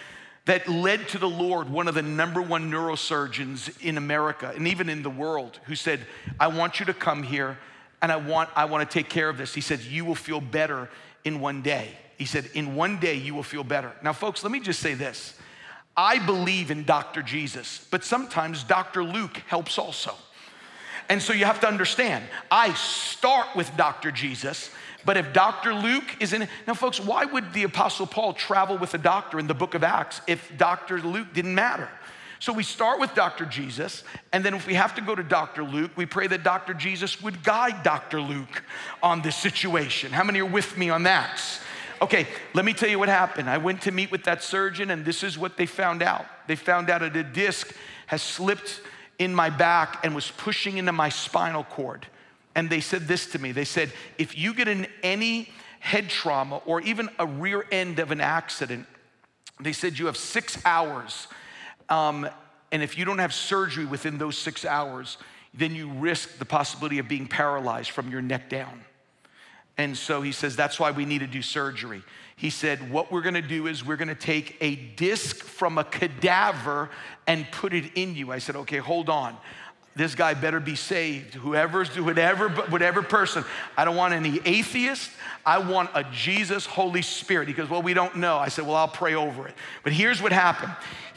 that 0.45 0.69
led 0.69 1.09
to 1.09 1.19
the 1.19 1.29
Lord, 1.29 1.71
one 1.71 1.89
of 1.89 1.95
the 1.95 2.03
number 2.03 2.41
one 2.43 2.71
neurosurgeons 2.71 3.71
in 3.81 3.97
America 3.97 4.53
and 4.55 4.69
even 4.69 4.91
in 4.91 5.03
the 5.03 5.11
world, 5.11 5.59
who 5.65 5.75
said, 5.75 6.01
I 6.39 6.49
want 6.49 6.79
you 6.81 6.87
to 6.87 6.95
come 6.95 7.23
here 7.23 7.59
and 8.03 8.13
I 8.13 8.17
want, 8.17 8.51
I 8.55 8.67
want 8.67 8.89
to 8.89 8.95
take 8.97 9.09
care 9.09 9.31
of 9.31 9.39
this. 9.39 9.55
He 9.55 9.63
said, 9.63 9.81
You 9.81 10.05
will 10.05 10.15
feel 10.15 10.41
better 10.41 10.91
in 11.25 11.41
one 11.41 11.63
day. 11.63 11.89
He 12.19 12.27
said, 12.27 12.51
In 12.53 12.75
one 12.77 12.99
day, 13.01 13.15
you 13.15 13.35
will 13.35 13.43
feel 13.43 13.65
better. 13.65 13.93
Now, 14.03 14.13
folks, 14.13 14.43
let 14.43 14.53
me 14.53 14.61
just 14.61 14.81
say 14.81 14.93
this 14.93 15.35
I 15.97 16.19
believe 16.25 16.71
in 16.71 16.85
Dr. 16.85 17.23
Jesus, 17.23 17.87
but 17.91 18.05
sometimes 18.05 18.63
Dr. 18.63 19.03
Luke 19.03 19.39
helps 19.47 19.79
also. 19.79 20.13
And 21.09 21.21
so 21.23 21.33
you 21.33 21.45
have 21.47 21.61
to 21.61 21.69
understand, 21.69 22.25
I 22.51 22.73
start 22.75 23.55
with 23.57 23.75
Dr. 23.77 24.11
Jesus 24.11 24.71
but 25.05 25.17
if 25.17 25.33
Dr. 25.33 25.75
Luke 25.75 26.07
is 26.21 26.33
in 26.33 26.49
now, 26.67 26.75
folks, 26.75 26.99
why 26.99 27.25
would 27.25 27.53
the 27.53 27.65
Apostle 27.65 28.07
Paul 28.07 28.33
travel 28.33 28.79
with 28.79 28.95
a 28.95 28.99
doctor 28.99 29.39
in 29.39 29.47
the 29.47 29.55
book 29.55 29.75
of 29.75 29.85
Acts 29.85 30.21
if 30.27 30.53
Dr. 30.57 31.01
Luke 31.01 31.33
didn't 31.35 31.55
matter? 31.55 31.89
So 32.39 32.53
we 32.53 32.63
start 32.63 33.01
with 33.01 33.15
Dr. 33.15 33.47
Jesus, 33.47 34.03
and 34.33 34.45
then 34.45 34.53
if 34.55 34.67
we 34.67 34.75
have 34.75 34.95
to 34.97 35.01
go 35.01 35.15
to 35.15 35.23
Dr. 35.23 35.63
Luke, 35.63 35.93
we 35.97 36.05
pray 36.05 36.27
that 36.27 36.43
Dr. 36.43 36.75
Jesus 36.75 37.21
would 37.23 37.43
guide 37.43 37.83
Dr. 37.83 38.21
Luke 38.21 38.63
on 39.03 39.23
this 39.23 39.37
situation. 39.37 40.13
How 40.13 40.25
many 40.25 40.41
are 40.43 40.47
with 40.47 40.77
me 40.77 40.91
on 40.91 41.05
that? 41.05 41.41
Okay, 42.03 42.27
let 42.53 42.65
me 42.67 42.75
tell 42.75 42.89
you 42.89 42.99
what 42.99 43.09
happened. 43.09 43.49
I 43.49 43.57
went 43.59 43.83
to 43.83 43.93
meet 43.93 44.11
with 44.11 44.25
that 44.25 44.43
surgeon, 44.43 44.91
and 44.91 45.05
this 45.07 45.23
is 45.23 45.39
what 45.39 45.57
they 45.57 45.65
found 45.65 46.03
out. 46.03 46.27
They 46.47 46.57
found 46.57 46.91
out 46.91 47.01
that 47.01 47.17
a 47.17 47.23
disc 47.23 47.73
has 48.07 48.21
slipped 48.21 48.81
in 49.19 49.35
my 49.35 49.49
back 49.49 50.05
and 50.05 50.15
was 50.15 50.31
pushing 50.33 50.77
into 50.77 50.93
my 50.93 51.09
spinal 51.09 51.65
cord 51.65 52.07
and 52.55 52.71
they 52.71 52.81
said 52.81 53.07
this 53.07 53.27
to 53.27 53.39
me. 53.39 53.53
They 53.53 53.65
said, 53.65 53.93
if 54.19 54.37
you 54.39 54.55
get 54.55 54.69
in 54.69 54.87
any 55.03 55.49
head 55.81 56.09
trauma 56.09 56.59
or 56.67 56.81
even 56.83 57.09
a 57.19 57.27
rear 57.27 57.67
end 57.71 57.99
of 57.99 58.11
an 58.11 58.21
accident, 58.21 58.87
they 59.61 59.73
said 59.73 59.99
you 59.99 60.07
have 60.07 60.17
six 60.17 60.59
hours. 60.65 61.27
Um, 61.89 62.29
and 62.73 62.83
if 62.83 62.97
you 62.97 63.05
don't 63.05 63.19
have 63.19 63.35
surgery 63.35 63.85
within 63.85 64.19
those 64.19 64.39
six 64.39 64.65
hours, 64.65 65.19
then 65.53 65.75
you 65.75 65.91
risk 65.91 66.39
the 66.39 66.45
possibility 66.45 66.99
of 66.99 67.09
being 67.09 67.27
paralyzed 67.29 67.91
from 67.91 68.11
your 68.11 68.23
neck 68.23 68.49
down. 68.49 68.85
And 69.77 69.97
so 69.99 70.23
he 70.23 70.31
says, 70.33 70.55
that's 70.57 70.79
why 70.79 70.93
we 70.93 71.05
need 71.05 71.19
to 71.21 71.27
do 71.27 71.43
surgery. 71.43 72.03
He 72.37 72.51
said, 72.51 72.91
what 72.93 73.11
we're 73.13 73.23
gonna 73.23 73.43
do 73.43 73.67
is 73.67 73.85
we're 73.85 73.97
gonna 73.97 74.15
take 74.15 74.57
a 74.61 74.75
disc 74.77 75.37
from 75.45 75.79
a 75.79 75.85
cadaver 75.85 76.91
and 77.27 77.51
put 77.51 77.73
it 77.75 77.91
in 77.97 78.15
you. 78.15 78.33
I 78.33 78.39
said, 78.39 78.55
okay, 78.57 78.79
hold 78.79 79.09
on 79.09 79.37
this 79.97 80.15
guy 80.17 80.35
better 80.35 80.59
be 80.61 80.75
saved. 80.75 81.35
Whoever's, 81.35 81.89
whatever, 81.99 82.49
whatever 82.49 83.03
person. 83.03 83.45
I 83.77 83.85
don't 83.85 83.95
want 83.97 84.13
any 84.13 84.41
atheist. 84.45 85.11
I 85.47 85.59
want 85.59 85.91
a 85.95 86.05
Jesus 86.13 86.67
Holy 86.67 87.03
Spirit. 87.03 87.47
He 87.49 87.55
goes, 87.55 87.69
Well, 87.69 87.83
we 87.83 87.95
don't 87.95 88.17
know. 88.17 88.37
I 88.39 88.49
said, 88.49 88.67
Well, 88.67 88.75
I'll 88.77 88.89
pray 88.89 89.15
over 89.15 89.47
it. 89.47 89.55
But 89.85 89.93
here's 89.93 90.21
what 90.21 90.33
happened. 90.33 90.73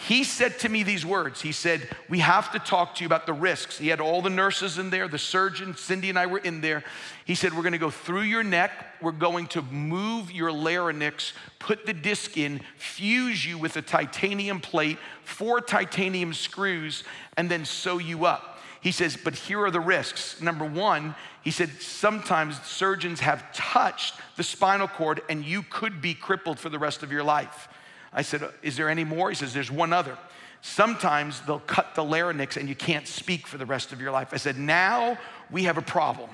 He 0.07 0.23
said 0.23 0.59
to 0.59 0.69
me 0.69 0.83
these 0.83 1.03
words. 1.05 1.41
He 1.41 1.51
said, 1.53 1.89
We 2.07 2.19
have 2.19 2.51
to 2.51 2.59
talk 2.59 2.93
to 2.95 3.01
you 3.01 3.07
about 3.07 3.25
the 3.25 3.33
risks. 3.33 3.79
He 3.79 3.87
had 3.87 3.99
all 3.99 4.21
the 4.21 4.29
nurses 4.29 4.77
in 4.77 4.91
there, 4.91 5.07
the 5.07 5.17
surgeon, 5.17 5.75
Cindy 5.75 6.09
and 6.09 6.19
I 6.19 6.27
were 6.27 6.37
in 6.39 6.61
there. 6.61 6.83
He 7.25 7.33
said, 7.33 7.55
We're 7.55 7.63
gonna 7.63 7.77
go 7.79 7.89
through 7.89 8.21
your 8.21 8.43
neck. 8.43 8.71
We're 9.01 9.11
going 9.11 9.47
to 9.47 9.61
move 9.63 10.31
your 10.31 10.51
larynx, 10.51 11.33
put 11.59 11.85
the 11.85 11.93
disc 11.93 12.35
in, 12.37 12.61
fuse 12.77 13.43
you 13.45 13.57
with 13.57 13.75
a 13.77 13.81
titanium 13.81 14.59
plate, 14.59 14.97
four 15.23 15.61
titanium 15.61 16.33
screws, 16.33 17.03
and 17.37 17.49
then 17.49 17.65
sew 17.65 17.97
you 17.99 18.25
up 18.25 18.53
he 18.81 18.91
says, 18.91 19.17
but 19.21 19.33
here 19.35 19.59
are 19.65 19.71
the 19.71 19.79
risks. 19.79 20.41
Number 20.41 20.65
one, 20.65 21.15
he 21.43 21.51
said, 21.51 21.69
sometimes 21.79 22.61
surgeons 22.63 23.19
have 23.21 23.51
touched 23.53 24.15
the 24.35 24.43
spinal 24.43 24.87
cord 24.87 25.21
and 25.29 25.43
you 25.43 25.63
could 25.63 26.01
be 26.01 26.13
crippled 26.13 26.59
for 26.59 26.69
the 26.69 26.79
rest 26.79 27.03
of 27.03 27.11
your 27.11 27.23
life. 27.23 27.67
I 28.13 28.21
said, 28.21 28.47
is 28.61 28.77
there 28.77 28.89
any 28.89 29.03
more? 29.03 29.29
He 29.29 29.35
says, 29.35 29.53
there's 29.53 29.71
one 29.71 29.93
other. 29.93 30.17
Sometimes 30.61 31.39
they'll 31.41 31.59
cut 31.59 31.95
the 31.95 32.03
larynx 32.03 32.57
and 32.57 32.67
you 32.67 32.75
can't 32.75 33.07
speak 33.07 33.47
for 33.47 33.57
the 33.57 33.65
rest 33.65 33.91
of 33.91 34.01
your 34.01 34.11
life. 34.11 34.29
I 34.31 34.37
said, 34.37 34.57
now 34.57 35.17
we 35.51 35.63
have 35.63 35.77
a 35.77 35.81
problem. 35.83 36.29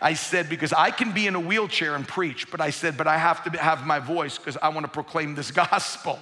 I 0.00 0.14
said, 0.14 0.48
because 0.48 0.72
I 0.72 0.90
can 0.90 1.12
be 1.12 1.26
in 1.26 1.34
a 1.34 1.40
wheelchair 1.40 1.94
and 1.94 2.06
preach, 2.06 2.50
but 2.50 2.60
I 2.60 2.70
said, 2.70 2.96
but 2.96 3.06
I 3.06 3.18
have 3.18 3.44
to 3.50 3.58
have 3.58 3.86
my 3.86 3.98
voice 3.98 4.38
because 4.38 4.56
I 4.62 4.68
want 4.70 4.84
to 4.86 4.90
proclaim 4.90 5.34
this 5.34 5.50
gospel. 5.50 6.18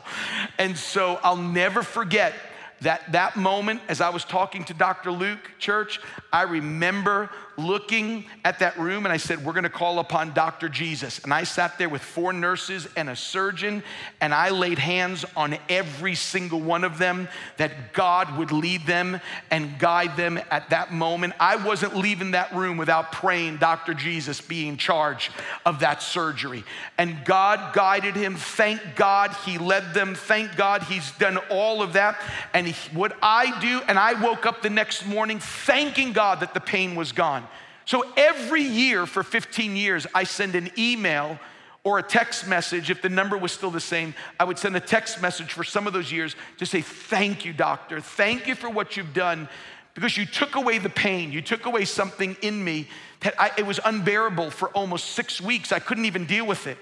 And 0.58 0.76
so 0.76 1.20
I'll 1.22 1.36
never 1.36 1.82
forget 1.82 2.34
that, 2.80 3.12
that 3.12 3.36
moment 3.36 3.80
as 3.88 4.00
I 4.00 4.10
was 4.10 4.24
talking 4.24 4.64
to 4.64 4.74
Dr. 4.74 5.10
Luke, 5.12 5.52
church, 5.58 6.00
I 6.32 6.42
remember 6.42 7.30
looking 7.56 8.24
at 8.44 8.58
that 8.60 8.78
room 8.78 9.06
and 9.06 9.12
I 9.12 9.16
said, 9.16 9.44
We're 9.44 9.52
gonna 9.52 9.68
call 9.70 9.98
upon 9.98 10.32
Dr. 10.32 10.68
Jesus. 10.68 11.18
And 11.20 11.32
I 11.32 11.44
sat 11.44 11.78
there 11.78 11.88
with 11.88 12.02
four 12.02 12.32
nurses 12.32 12.88
and 12.96 13.08
a 13.08 13.16
surgeon, 13.16 13.82
and 14.20 14.34
I 14.34 14.50
laid 14.50 14.78
hands 14.78 15.24
on 15.36 15.56
every 15.68 16.14
single 16.14 16.60
one 16.60 16.84
of 16.84 16.98
them 16.98 17.28
that 17.56 17.92
God 17.92 18.38
would 18.38 18.52
lead 18.52 18.86
them 18.86 19.20
and 19.50 19.78
guide 19.78 20.16
them 20.16 20.40
at 20.50 20.70
that 20.70 20.92
moment. 20.92 21.34
I 21.40 21.56
wasn't 21.56 21.96
leaving 21.96 22.32
that 22.32 22.54
room 22.54 22.76
without 22.76 23.12
praying 23.12 23.58
Dr. 23.58 23.94
Jesus 23.94 24.40
being 24.40 24.68
in 24.68 24.76
charge 24.76 25.30
of 25.64 25.80
that 25.80 26.02
surgery. 26.02 26.64
And 26.98 27.24
God 27.24 27.74
guided 27.74 28.16
him. 28.16 28.36
Thank 28.36 28.80
God 28.96 29.34
he 29.44 29.58
led 29.58 29.94
them. 29.94 30.14
Thank 30.14 30.56
God 30.56 30.82
he's 30.84 31.10
done 31.12 31.38
all 31.50 31.82
of 31.82 31.92
that. 31.94 32.20
And 32.52 32.68
what 32.92 33.16
I 33.22 33.58
do, 33.60 33.80
and 33.88 33.98
I 33.98 34.14
woke 34.20 34.46
up 34.46 34.62
the 34.62 34.70
next 34.70 35.06
morning 35.06 35.38
thanking 35.38 36.12
God 36.12 36.40
that 36.40 36.54
the 36.54 36.60
pain 36.60 36.94
was 36.96 37.12
gone. 37.12 37.43
So 37.86 38.04
every 38.16 38.62
year 38.62 39.06
for 39.06 39.22
15 39.22 39.76
years, 39.76 40.06
I 40.14 40.24
send 40.24 40.54
an 40.54 40.70
email 40.78 41.38
or 41.82 41.98
a 41.98 42.02
text 42.02 42.46
message. 42.48 42.90
If 42.90 43.02
the 43.02 43.10
number 43.10 43.36
was 43.36 43.52
still 43.52 43.70
the 43.70 43.80
same, 43.80 44.14
I 44.40 44.44
would 44.44 44.58
send 44.58 44.74
a 44.76 44.80
text 44.80 45.20
message 45.20 45.52
for 45.52 45.64
some 45.64 45.86
of 45.86 45.92
those 45.92 46.10
years 46.10 46.34
to 46.58 46.66
say, 46.66 46.80
Thank 46.80 47.44
you, 47.44 47.52
doctor. 47.52 48.00
Thank 48.00 48.46
you 48.46 48.54
for 48.54 48.70
what 48.70 48.96
you've 48.96 49.12
done 49.12 49.48
because 49.92 50.16
you 50.16 50.26
took 50.26 50.56
away 50.56 50.78
the 50.78 50.88
pain. 50.90 51.30
You 51.30 51.42
took 51.42 51.66
away 51.66 51.84
something 51.84 52.36
in 52.40 52.62
me 52.64 52.88
that 53.20 53.34
I, 53.38 53.50
it 53.58 53.66
was 53.66 53.78
unbearable 53.84 54.50
for 54.50 54.68
almost 54.70 55.10
six 55.10 55.40
weeks. 55.40 55.70
I 55.70 55.78
couldn't 55.78 56.06
even 56.06 56.24
deal 56.24 56.46
with 56.46 56.66
it. 56.66 56.78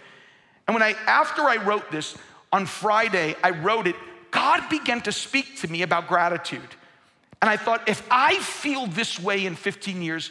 And 0.67 0.75
when 0.75 0.83
I, 0.83 0.93
after 1.07 1.43
I 1.43 1.57
wrote 1.57 1.91
this 1.91 2.17
on 2.53 2.65
Friday, 2.65 3.35
I 3.43 3.51
wrote 3.51 3.87
it, 3.89 3.97
God 4.31 4.69
began 4.71 5.01
to 5.03 5.13
speak 5.13 5.59
to 5.61 5.71
me 5.71 5.83
about 5.83 6.07
gratitude. 6.09 6.63
And 7.43 7.51
I 7.51 7.57
thought, 7.57 7.89
if 7.89 8.07
I 8.11 8.39
feel 8.39 8.87
this 8.87 9.19
way 9.21 9.45
in 9.45 9.57
15 9.57 10.01
years, 10.01 10.31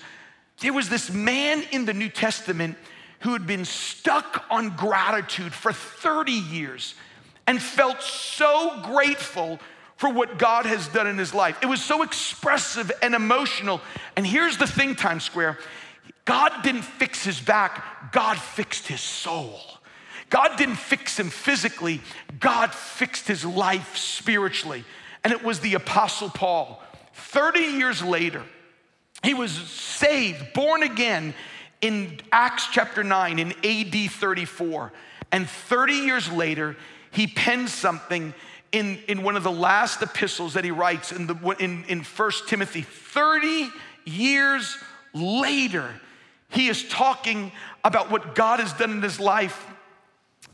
there 0.62 0.74
was 0.74 0.90
this 0.90 1.10
man 1.12 1.64
in 1.72 1.86
the 1.86 1.94
New 1.94 2.08
Testament 2.10 2.78
who 3.22 3.34
had 3.34 3.46
been 3.48 3.66
stuck 3.66 4.46
on 4.50 4.70
gratitude 4.76 5.54
for 5.54 5.74
30 5.74 6.32
years 6.32 6.94
and 7.48 7.60
felt 7.62 8.02
so 8.02 8.80
grateful 8.86 9.60
for 9.98 10.10
what 10.10 10.38
God 10.38 10.66
has 10.66 10.88
done 10.88 11.08
in 11.08 11.18
his 11.18 11.34
life. 11.34 11.58
It 11.62 11.66
was 11.66 11.84
so 11.84 12.04
expressive 12.04 12.92
and 13.02 13.16
emotional. 13.16 13.82
And 14.16 14.26
here's 14.26 14.58
the 14.58 14.66
thing, 14.68 14.96
Times 14.96 15.24
Square 15.24 15.58
God 16.26 16.52
didn't 16.64 16.84
fix 16.84 17.24
his 17.26 17.40
back, 17.42 18.12
God 18.14 18.38
fixed 18.38 18.88
his 18.88 19.02
soul. 19.02 19.60
God 20.30 20.56
didn't 20.58 20.76
fix 20.78 21.20
him 21.20 21.30
physically, 21.32 22.02
God 22.40 22.74
fixed 22.74 23.28
his 23.28 23.44
life 23.44 23.98
spiritually. 23.98 24.86
And 25.24 25.34
it 25.34 25.44
was 25.44 25.60
the 25.60 25.74
Apostle 25.74 26.30
Paul. 26.30 26.82
30 27.14 27.60
years 27.60 28.02
later, 28.04 28.44
he 29.24 29.34
was 29.34 29.52
saved, 29.52 30.54
born 30.54 30.84
again 30.84 31.34
in 31.80 32.20
Acts 32.32 32.68
chapter 32.72 33.04
9 33.04 33.40
in 33.40 33.52
AD 33.52 34.12
34. 34.12 34.92
And 35.32 35.48
30 35.48 35.94
years 35.94 36.32
later, 36.32 36.76
he 37.12 37.28
pens 37.28 37.74
something 37.74 38.34
in, 38.72 39.00
in 39.08 39.22
one 39.24 39.36
of 39.36 39.44
the 39.44 39.52
last 39.52 40.02
epistles 40.02 40.54
that 40.56 40.64
he 40.64 40.72
writes 40.72 41.12
in, 41.12 41.28
the, 41.28 41.36
in, 41.60 41.84
in 41.88 42.02
1 42.02 42.32
Timothy. 42.48 42.82
30 42.82 43.70
years 44.06 44.78
later, 45.14 45.90
he 46.50 46.68
is 46.68 46.88
talking 46.90 47.52
about 47.84 48.10
what 48.12 48.34
God 48.36 48.60
has 48.60 48.74
done 48.74 48.92
in 48.92 49.02
his 49.02 49.20
life 49.20 49.68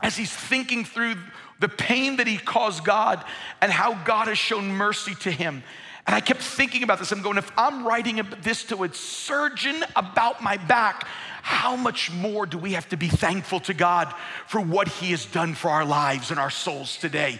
as 0.02 0.16
he's 0.16 0.32
thinking 0.34 0.84
through 0.84 1.14
the 1.58 1.68
pain 1.68 2.16
that 2.18 2.26
he 2.26 2.38
caused 2.38 2.84
God 2.84 3.24
and 3.62 3.72
how 3.72 3.94
God 4.04 4.28
has 4.28 4.38
shown 4.38 4.70
mercy 4.70 5.14
to 5.20 5.30
him 5.30 5.62
and 6.08 6.14
I 6.14 6.20
kept 6.20 6.40
thinking 6.40 6.82
about 6.82 6.98
this. 7.00 7.12
I'm 7.12 7.20
going, 7.20 7.36
if 7.36 7.52
I'm 7.56 7.86
writing 7.86 8.18
this 8.42 8.64
to 8.64 8.84
a 8.84 8.94
surgeon 8.94 9.84
about 9.94 10.42
my 10.42 10.56
back, 10.56 11.06
how 11.42 11.76
much 11.76 12.10
more 12.10 12.46
do 12.46 12.56
we 12.56 12.72
have 12.72 12.88
to 12.88 12.96
be 12.96 13.08
thankful 13.08 13.60
to 13.60 13.74
God 13.74 14.14
for 14.46 14.58
what 14.58 14.88
He 14.88 15.10
has 15.10 15.26
done 15.26 15.52
for 15.52 15.68
our 15.70 15.84
lives 15.84 16.30
and 16.30 16.40
our 16.40 16.48
souls 16.50 16.96
today? 16.96 17.38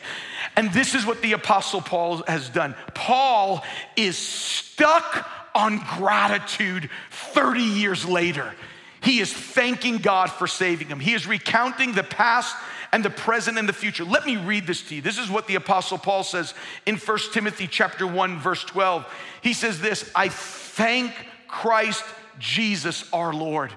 And 0.54 0.70
this 0.70 0.94
is 0.94 1.06
what 1.06 1.22
the 1.22 1.32
Apostle 1.32 1.80
Paul 1.80 2.22
has 2.28 2.50
done. 2.50 2.74
Paul 2.92 3.64
is 3.96 4.18
stuck 4.18 5.26
on 5.54 5.78
gratitude 5.96 6.90
30 7.10 7.62
years 7.62 8.04
later. 8.04 8.52
He 9.02 9.20
is 9.20 9.32
thanking 9.32 9.98
God 9.98 10.30
for 10.30 10.46
saving 10.46 10.88
him. 10.88 11.00
He 11.00 11.14
is 11.14 11.26
recounting 11.26 11.92
the 11.92 12.02
past 12.02 12.56
and 12.92 13.04
the 13.04 13.10
present 13.10 13.58
and 13.58 13.68
the 13.68 13.72
future. 13.74 14.04
Let 14.04 14.26
me 14.26 14.36
read 14.36 14.66
this 14.66 14.82
to 14.88 14.96
you. 14.96 15.02
This 15.02 15.18
is 15.18 15.30
what 15.30 15.46
the 15.46 15.54
apostle 15.54 15.98
Paul 15.98 16.24
says 16.24 16.54
in 16.86 16.96
1 16.96 17.18
Timothy 17.32 17.66
chapter 17.66 18.06
1 18.06 18.38
verse 18.38 18.64
12. 18.64 19.06
He 19.42 19.52
says 19.52 19.80
this, 19.80 20.10
"I 20.14 20.28
thank 20.28 21.12
Christ 21.46 22.02
Jesus 22.38 23.04
our 23.12 23.32
Lord, 23.32 23.72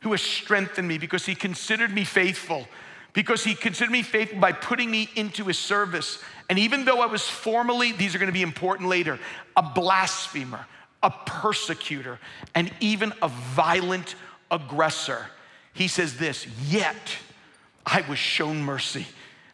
who 0.00 0.12
has 0.12 0.22
strengthened 0.22 0.88
me 0.88 0.98
because 0.98 1.26
he 1.26 1.34
considered 1.34 1.92
me 1.94 2.04
faithful." 2.04 2.68
Because 3.12 3.44
he 3.44 3.54
considered 3.54 3.92
me 3.92 4.02
faithful 4.02 4.40
by 4.40 4.50
putting 4.50 4.90
me 4.90 5.08
into 5.14 5.44
his 5.44 5.56
service. 5.56 6.18
And 6.50 6.58
even 6.58 6.84
though 6.84 7.00
I 7.00 7.06
was 7.06 7.22
formerly, 7.22 7.92
these 7.92 8.12
are 8.16 8.18
gonna 8.18 8.32
be 8.32 8.42
important 8.42 8.88
later, 8.88 9.20
a 9.56 9.62
blasphemer, 9.62 10.66
a 11.00 11.10
persecutor, 11.24 12.18
and 12.56 12.74
even 12.80 13.12
a 13.22 13.28
violent 13.28 14.16
aggressor, 14.54 15.26
he 15.74 15.88
says 15.88 16.16
this, 16.16 16.46
yet 16.68 17.16
I 17.84 18.02
was 18.08 18.18
shown 18.18 18.62
mercy 18.62 19.06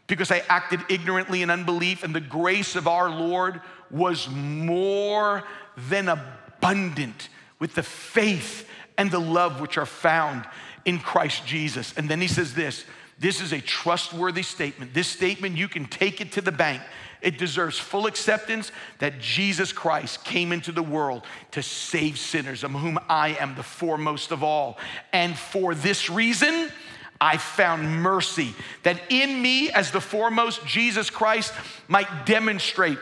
because 0.07 0.31
I 0.31 0.43
acted 0.49 0.81
ignorantly 0.89 1.43
in 1.43 1.51
unbelief, 1.51 2.03
and 2.03 2.15
the 2.15 2.21
grace 2.21 2.77
of 2.77 2.87
our 2.89 3.09
Lord 3.09 3.61
was 3.91 4.29
more 4.29 5.45
than 5.89 6.09
abundant 6.09 7.29
with 7.59 7.75
the 7.75 7.83
faith 7.83 8.69
and 8.99 9.11
the 9.11 9.21
love 9.21 9.61
which 9.61 9.79
are 9.79 9.87
found 9.87 10.45
in 10.85 10.99
Christ 10.99 11.47
Jesus. 11.47 11.95
And 11.97 12.09
then 12.09 12.21
he 12.21 12.27
says 12.27 12.55
this 12.55 12.85
this 13.21 13.43
is 13.43 13.53
a 13.53 13.61
trustworthy 13.61 14.43
statement. 14.43 14.95
This 14.95 15.07
statement, 15.07 15.55
you 15.59 15.69
can 15.69 15.85
take 15.85 16.23
it 16.23 16.33
to 16.33 16.41
the 16.41 16.51
bank. 16.51 16.81
It 17.21 17.37
deserves 17.37 17.79
full 17.79 18.07
acceptance 18.07 18.73
that 18.99 19.21
Jesus 19.21 19.75
Christ 19.75 20.25
came 20.25 20.53
into 20.53 20.73
the 20.73 20.83
world 20.83 21.25
to 21.51 21.63
save 21.63 22.19
sinners, 22.19 22.65
of 22.65 22.71
whom 22.71 22.99
I 23.11 23.37
am 23.39 23.55
the 23.57 23.63
foremost 23.63 24.33
of 24.33 24.43
all. 24.43 24.79
And 25.13 25.37
for 25.39 25.75
this 25.75 26.09
reason, 26.09 26.73
I 27.21 27.37
found 27.37 28.01
mercy, 28.03 28.55
that 28.85 28.99
in 29.11 29.43
me, 29.43 29.71
as 29.71 29.91
the 29.91 30.01
foremost, 30.01 30.65
Jesus 30.65 31.11
Christ 31.11 31.53
might 31.89 32.25
demonstrate 32.25 32.97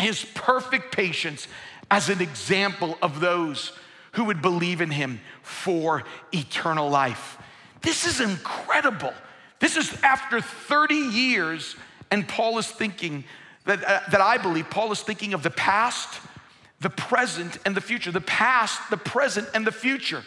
his 0.00 0.24
perfect 0.34 0.96
patience 0.96 1.46
as 1.90 2.08
an 2.08 2.22
example 2.22 2.96
of 3.02 3.20
those 3.20 3.72
who 4.12 4.24
would 4.24 4.40
believe 4.40 4.80
in 4.80 4.90
him 4.90 5.20
for 5.42 6.04
eternal 6.32 6.88
life. 6.88 7.36
This 7.82 8.06
is 8.06 8.22
incredible. 8.22 9.12
This 9.58 9.76
is 9.76 9.94
after 10.02 10.40
30 10.40 10.94
years, 10.94 11.76
and 12.10 12.26
Paul 12.28 12.58
is 12.58 12.66
thinking 12.70 13.24
that, 13.64 13.82
uh, 13.82 14.00
that 14.10 14.20
I 14.20 14.36
believe 14.36 14.68
Paul 14.70 14.92
is 14.92 15.00
thinking 15.02 15.32
of 15.34 15.42
the 15.42 15.50
past, 15.50 16.20
the 16.80 16.90
present, 16.90 17.58
and 17.64 17.74
the 17.74 17.80
future. 17.80 18.12
The 18.12 18.20
past, 18.20 18.80
the 18.90 18.96
present, 18.98 19.48
and 19.54 19.66
the 19.66 19.72
future. 19.72 20.22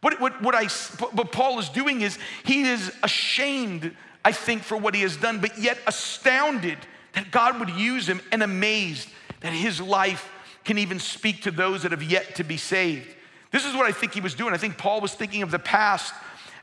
What, 0.00 0.20
what, 0.20 0.40
what, 0.42 0.54
I, 0.54 0.64
what 1.12 1.32
Paul 1.32 1.58
is 1.58 1.68
doing 1.70 2.02
is 2.02 2.18
he 2.44 2.62
is 2.68 2.92
ashamed, 3.02 3.96
I 4.24 4.32
think, 4.32 4.62
for 4.62 4.76
what 4.76 4.94
he 4.94 5.00
has 5.00 5.16
done, 5.16 5.40
but 5.40 5.58
yet 5.58 5.78
astounded 5.86 6.78
that 7.14 7.30
God 7.30 7.58
would 7.58 7.70
use 7.70 8.06
him 8.06 8.20
and 8.30 8.42
amazed 8.42 9.08
that 9.40 9.52
his 9.52 9.80
life 9.80 10.30
can 10.64 10.76
even 10.78 10.98
speak 10.98 11.42
to 11.44 11.50
those 11.50 11.82
that 11.82 11.92
have 11.92 12.02
yet 12.02 12.34
to 12.36 12.44
be 12.44 12.58
saved. 12.58 13.08
This 13.50 13.64
is 13.64 13.74
what 13.74 13.86
I 13.86 13.92
think 13.92 14.12
he 14.12 14.20
was 14.20 14.34
doing. 14.34 14.52
I 14.52 14.58
think 14.58 14.76
Paul 14.76 15.00
was 15.00 15.14
thinking 15.14 15.42
of 15.42 15.50
the 15.50 15.58
past, 15.58 16.12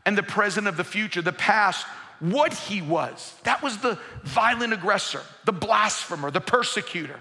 and 0.05 0.17
the 0.17 0.23
present 0.23 0.67
of 0.67 0.77
the 0.77 0.83
future, 0.83 1.21
the 1.21 1.31
past, 1.33 1.85
what 2.19 2.53
he 2.53 2.81
was. 2.81 3.33
That 3.43 3.61
was 3.61 3.79
the 3.79 3.97
violent 4.23 4.71
aggressor, 4.71 5.21
the 5.45 5.51
blasphemer, 5.51 6.31
the 6.31 6.41
persecutor. 6.41 7.19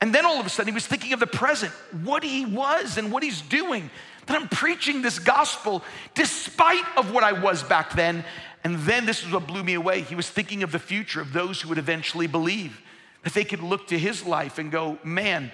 And 0.00 0.14
then 0.14 0.26
all 0.26 0.40
of 0.40 0.44
a 0.44 0.48
sudden, 0.48 0.70
he 0.72 0.74
was 0.74 0.86
thinking 0.86 1.12
of 1.12 1.20
the 1.20 1.26
present, 1.26 1.72
what 2.02 2.22
he 2.24 2.44
was 2.44 2.98
and 2.98 3.12
what 3.12 3.22
he's 3.22 3.40
doing. 3.40 3.88
That 4.26 4.40
I'm 4.40 4.48
preaching 4.48 5.00
this 5.00 5.18
gospel 5.18 5.84
despite 6.14 6.84
of 6.96 7.12
what 7.12 7.22
I 7.22 7.32
was 7.32 7.62
back 7.62 7.92
then. 7.94 8.24
And 8.64 8.78
then 8.80 9.06
this 9.06 9.22
is 9.24 9.30
what 9.30 9.46
blew 9.46 9.62
me 9.62 9.74
away. 9.74 10.00
He 10.02 10.14
was 10.14 10.28
thinking 10.28 10.62
of 10.62 10.72
the 10.72 10.78
future 10.78 11.20
of 11.20 11.32
those 11.32 11.60
who 11.60 11.68
would 11.68 11.78
eventually 11.78 12.26
believe, 12.26 12.80
that 13.22 13.32
they 13.32 13.44
could 13.44 13.60
look 13.62 13.86
to 13.88 13.98
his 13.98 14.26
life 14.26 14.58
and 14.58 14.72
go, 14.72 14.98
man, 15.04 15.52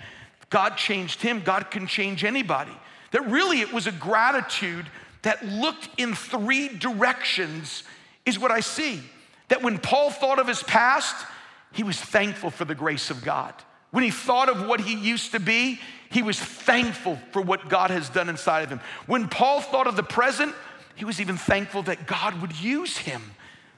God 0.49 0.77
changed 0.79 1.21
him. 1.21 1.43
God 1.43 1.71
can 1.71 1.87
change 1.87 2.25
anybody. 2.25 2.73
That 3.11 3.27
really 3.29 3.61
it 3.61 3.73
was 3.73 3.87
a 3.87 3.93
gratitude 3.93 4.87
that 5.23 5.45
looked 5.47 5.89
in 5.99 6.15
three 6.15 6.69
directions 6.69 7.83
is 8.25 8.39
what 8.39 8.50
I 8.50 8.61
see. 8.61 9.00
That 9.49 9.62
when 9.62 9.79
Paul 9.79 10.11
thought 10.11 10.39
of 10.39 10.47
his 10.47 10.62
past, 10.62 11.27
he 11.73 11.83
was 11.83 12.00
thankful 12.00 12.50
for 12.50 12.65
the 12.65 12.75
grace 12.75 13.11
of 13.11 13.23
God. 13.23 13.55
When 13.91 14.05
he 14.05 14.11
thought 14.11 14.49
of 14.49 14.67
what 14.67 14.81
he 14.81 14.95
used 14.95 15.33
to 15.33 15.41
be, 15.41 15.81
he 16.11 16.23
was 16.23 16.39
thankful 16.39 17.19
for 17.33 17.43
what 17.43 17.69
God 17.69 17.91
has 17.91 18.09
done 18.09 18.29
inside 18.29 18.62
of 18.62 18.69
him. 18.69 18.81
When 19.07 19.29
Paul 19.29 19.61
thought 19.61 19.87
of 19.87 19.97
the 19.97 20.03
present, 20.03 20.55
he 20.95 21.05
was 21.05 21.21
even 21.21 21.37
thankful 21.37 21.83
that 21.85 22.07
God 22.07 22.41
would 22.41 22.59
use 22.61 22.97
him 22.99 23.23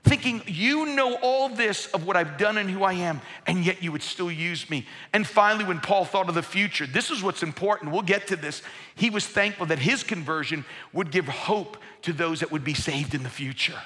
thinking, 0.04 0.42
You 0.47 0.87
know 0.94 1.16
all 1.16 1.49
this 1.49 1.87
of 1.88 2.06
what 2.06 2.16
I've 2.16 2.37
done 2.38 2.59
and 2.59 2.68
who 2.71 2.85
I 2.85 2.94
am, 2.94 3.21
and 3.47 3.64
yet 3.64 3.82
you 3.82 3.92
would 3.92 4.02
still 4.02 4.30
use 4.30 4.68
me. 4.68 4.87
And 5.12 5.26
finally, 5.26 5.64
when 5.64 5.80
Paul 5.80 6.04
thought 6.04 6.28
of 6.28 6.35
the 6.35 6.42
future, 6.42 6.87
this 6.87 7.11
is 7.11 7.23
what's 7.23 7.42
important. 7.42 7.92
We'll 7.92 8.02
get 8.02 8.26
to 8.28 8.37
this. 8.37 8.62
He 8.94 9.11
was 9.11 9.26
thankful 9.26 9.66
that 9.66 9.78
his 9.78 10.02
conversion 10.02 10.64
would 10.92 11.11
give 11.11 11.26
hope 11.26 11.76
to 12.02 12.12
those 12.12 12.40
that 12.40 12.50
would 12.50 12.64
be 12.64 12.75
saved 12.75 13.14
in 13.14 13.23
the 13.23 13.30
future. 13.30 13.78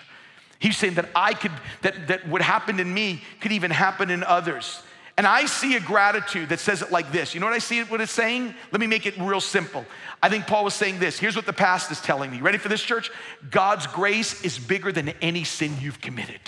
He's 0.59 0.79
saying 0.79 0.95
that 0.95 1.11
I 1.15 1.35
could, 1.35 1.53
that, 1.83 2.09
that 2.09 2.27
what 2.29 2.41
happened 2.41 2.81
in 2.81 2.93
me 2.93 3.23
could 3.41 3.53
even 3.53 3.71
happen 3.71 4.11
in 4.11 4.25
others. 4.25 4.83
And 5.19 5.27
I 5.27 5.47
see 5.47 5.77
a 5.77 5.81
gratitude 5.81 6.51
that 6.51 6.61
says 6.61 6.83
it 6.83 6.93
like 6.93 7.11
this. 7.11 7.33
You 7.33 7.41
know 7.41 7.47
what 7.47 7.55
I 7.55 7.59
see 7.59 7.83
what 7.85 8.01
it's 8.03 8.13
saying? 8.13 8.55
Let 8.71 8.81
me 8.81 8.87
make 8.87 9.07
it 9.07 9.15
real 9.19 9.41
simple. 9.41 9.87
I 10.23 10.29
think 10.29 10.47
Paul 10.47 10.63
was 10.65 10.75
saying 10.75 10.99
this. 10.99 11.19
Here's 11.19 11.35
what 11.35 11.47
the 11.47 11.55
past 11.55 11.91
is 11.91 12.01
telling 12.03 12.31
me. 12.31 12.43
Ready 12.43 12.59
for 12.59 12.69
this, 12.69 12.83
church? 12.83 13.11
God's 13.51 13.87
grace 13.87 14.43
is 14.43 14.59
bigger 14.59 14.93
than 14.93 15.11
any 15.23 15.45
sin 15.45 15.75
you've 15.81 16.03
committed. 16.03 16.41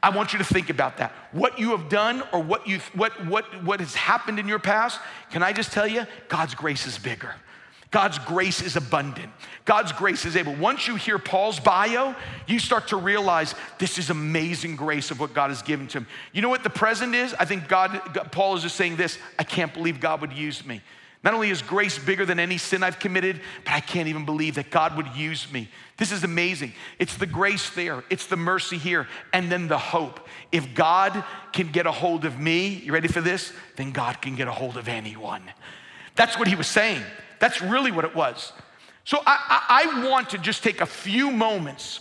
I 0.00 0.10
want 0.10 0.32
you 0.32 0.38
to 0.38 0.44
think 0.44 0.70
about 0.70 0.98
that. 0.98 1.12
What 1.32 1.58
you 1.58 1.76
have 1.76 1.88
done 1.88 2.22
or 2.32 2.40
what, 2.40 2.68
you 2.68 2.78
what, 2.94 3.26
what, 3.26 3.64
what 3.64 3.80
has 3.80 3.96
happened 3.96 4.38
in 4.38 4.46
your 4.46 4.60
past, 4.60 5.00
can 5.32 5.42
I 5.42 5.52
just 5.52 5.72
tell 5.72 5.88
you, 5.88 6.06
God's 6.28 6.54
grace 6.54 6.86
is 6.86 6.98
bigger. 6.98 7.34
God's 7.90 8.18
grace 8.18 8.60
is 8.60 8.76
abundant. 8.76 9.30
God's 9.64 9.92
grace 9.92 10.26
is 10.26 10.36
able. 10.36 10.54
Once 10.56 10.86
you 10.86 10.96
hear 10.96 11.18
Paul's 11.18 11.58
bio, 11.58 12.14
you 12.46 12.58
start 12.58 12.88
to 12.88 12.96
realize 12.96 13.54
this 13.78 13.96
is 13.98 14.10
amazing 14.10 14.76
grace 14.76 15.10
of 15.10 15.18
what 15.20 15.32
God 15.32 15.48
has 15.48 15.62
given 15.62 15.86
to 15.88 15.98
him. 15.98 16.06
You 16.32 16.42
know 16.42 16.50
what 16.50 16.62
the 16.62 16.70
present 16.70 17.14
is? 17.14 17.34
I 17.38 17.44
think 17.46 17.66
God, 17.66 18.28
Paul 18.30 18.56
is 18.56 18.62
just 18.62 18.76
saying 18.76 18.96
this 18.96 19.18
I 19.38 19.42
can't 19.44 19.72
believe 19.72 20.00
God 20.00 20.20
would 20.20 20.32
use 20.32 20.64
me. 20.66 20.82
Not 21.24 21.34
only 21.34 21.50
is 21.50 21.62
grace 21.62 21.98
bigger 21.98 22.24
than 22.24 22.38
any 22.38 22.58
sin 22.58 22.84
I've 22.84 23.00
committed, 23.00 23.40
but 23.64 23.72
I 23.72 23.80
can't 23.80 24.06
even 24.06 24.24
believe 24.24 24.54
that 24.54 24.70
God 24.70 24.96
would 24.96 25.16
use 25.16 25.50
me. 25.52 25.68
This 25.96 26.12
is 26.12 26.22
amazing. 26.22 26.74
It's 27.00 27.16
the 27.16 27.26
grace 27.26 27.70
there, 27.70 28.04
it's 28.10 28.26
the 28.26 28.36
mercy 28.36 28.76
here, 28.78 29.08
and 29.32 29.50
then 29.50 29.66
the 29.66 29.78
hope. 29.78 30.20
If 30.52 30.74
God 30.74 31.24
can 31.52 31.72
get 31.72 31.86
a 31.86 31.90
hold 31.90 32.24
of 32.26 32.38
me, 32.38 32.68
you 32.68 32.92
ready 32.92 33.08
for 33.08 33.20
this? 33.22 33.52
Then 33.76 33.92
God 33.92 34.20
can 34.22 34.36
get 34.36 34.46
a 34.46 34.52
hold 34.52 34.76
of 34.76 34.88
anyone. 34.88 35.42
That's 36.16 36.38
what 36.38 36.46
he 36.48 36.54
was 36.54 36.66
saying. 36.68 37.02
That's 37.40 37.60
really 37.60 37.90
what 37.92 38.04
it 38.04 38.14
was. 38.14 38.52
So 39.04 39.18
I, 39.24 39.62
I, 39.68 39.82
I 40.04 40.08
want 40.08 40.30
to 40.30 40.38
just 40.38 40.62
take 40.62 40.80
a 40.80 40.86
few 40.86 41.30
moments 41.30 42.00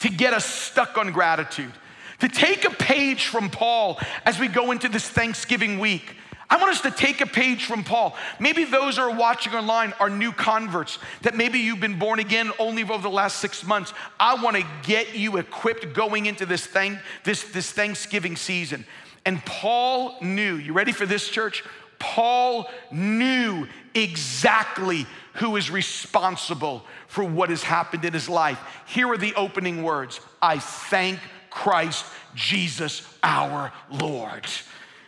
to 0.00 0.08
get 0.08 0.32
us 0.32 0.44
stuck 0.44 0.96
on 0.96 1.12
gratitude, 1.12 1.72
to 2.20 2.28
take 2.28 2.64
a 2.64 2.70
page 2.70 3.26
from 3.26 3.50
Paul 3.50 3.98
as 4.24 4.38
we 4.38 4.48
go 4.48 4.70
into 4.72 4.88
this 4.88 5.08
Thanksgiving 5.08 5.78
week. 5.78 6.16
I 6.50 6.56
want 6.56 6.70
us 6.70 6.80
to 6.82 6.90
take 6.90 7.20
a 7.20 7.26
page 7.26 7.66
from 7.66 7.84
Paul. 7.84 8.16
Maybe 8.40 8.64
those 8.64 8.96
who 8.96 9.02
are 9.02 9.14
watching 9.14 9.52
online 9.52 9.92
are 10.00 10.08
new 10.08 10.32
converts, 10.32 10.98
that 11.22 11.36
maybe 11.36 11.58
you've 11.58 11.80
been 11.80 11.98
born 11.98 12.20
again 12.20 12.52
only 12.58 12.82
over 12.84 12.98
the 12.98 13.10
last 13.10 13.36
six 13.38 13.62
months. 13.64 13.92
I 14.18 14.42
want 14.42 14.56
to 14.56 14.64
get 14.84 15.14
you 15.14 15.36
equipped 15.36 15.92
going 15.92 16.24
into 16.26 16.46
this, 16.46 16.64
thing, 16.66 16.98
this, 17.24 17.42
this 17.50 17.70
Thanksgiving 17.70 18.34
season. 18.34 18.86
And 19.26 19.44
Paul 19.44 20.16
knew, 20.22 20.54
you 20.56 20.72
ready 20.72 20.92
for 20.92 21.04
this, 21.04 21.28
church? 21.28 21.62
Paul 21.98 22.68
knew 22.90 23.66
exactly 23.94 25.06
who 25.34 25.56
is 25.56 25.70
responsible 25.70 26.82
for 27.06 27.24
what 27.24 27.50
has 27.50 27.62
happened 27.62 28.04
in 28.04 28.12
his 28.12 28.28
life. 28.28 28.58
Here 28.86 29.08
are 29.08 29.18
the 29.18 29.34
opening 29.34 29.82
words 29.82 30.20
I 30.42 30.58
thank 30.58 31.18
Christ 31.50 32.04
Jesus 32.34 33.02
our 33.22 33.72
Lord. 33.90 34.46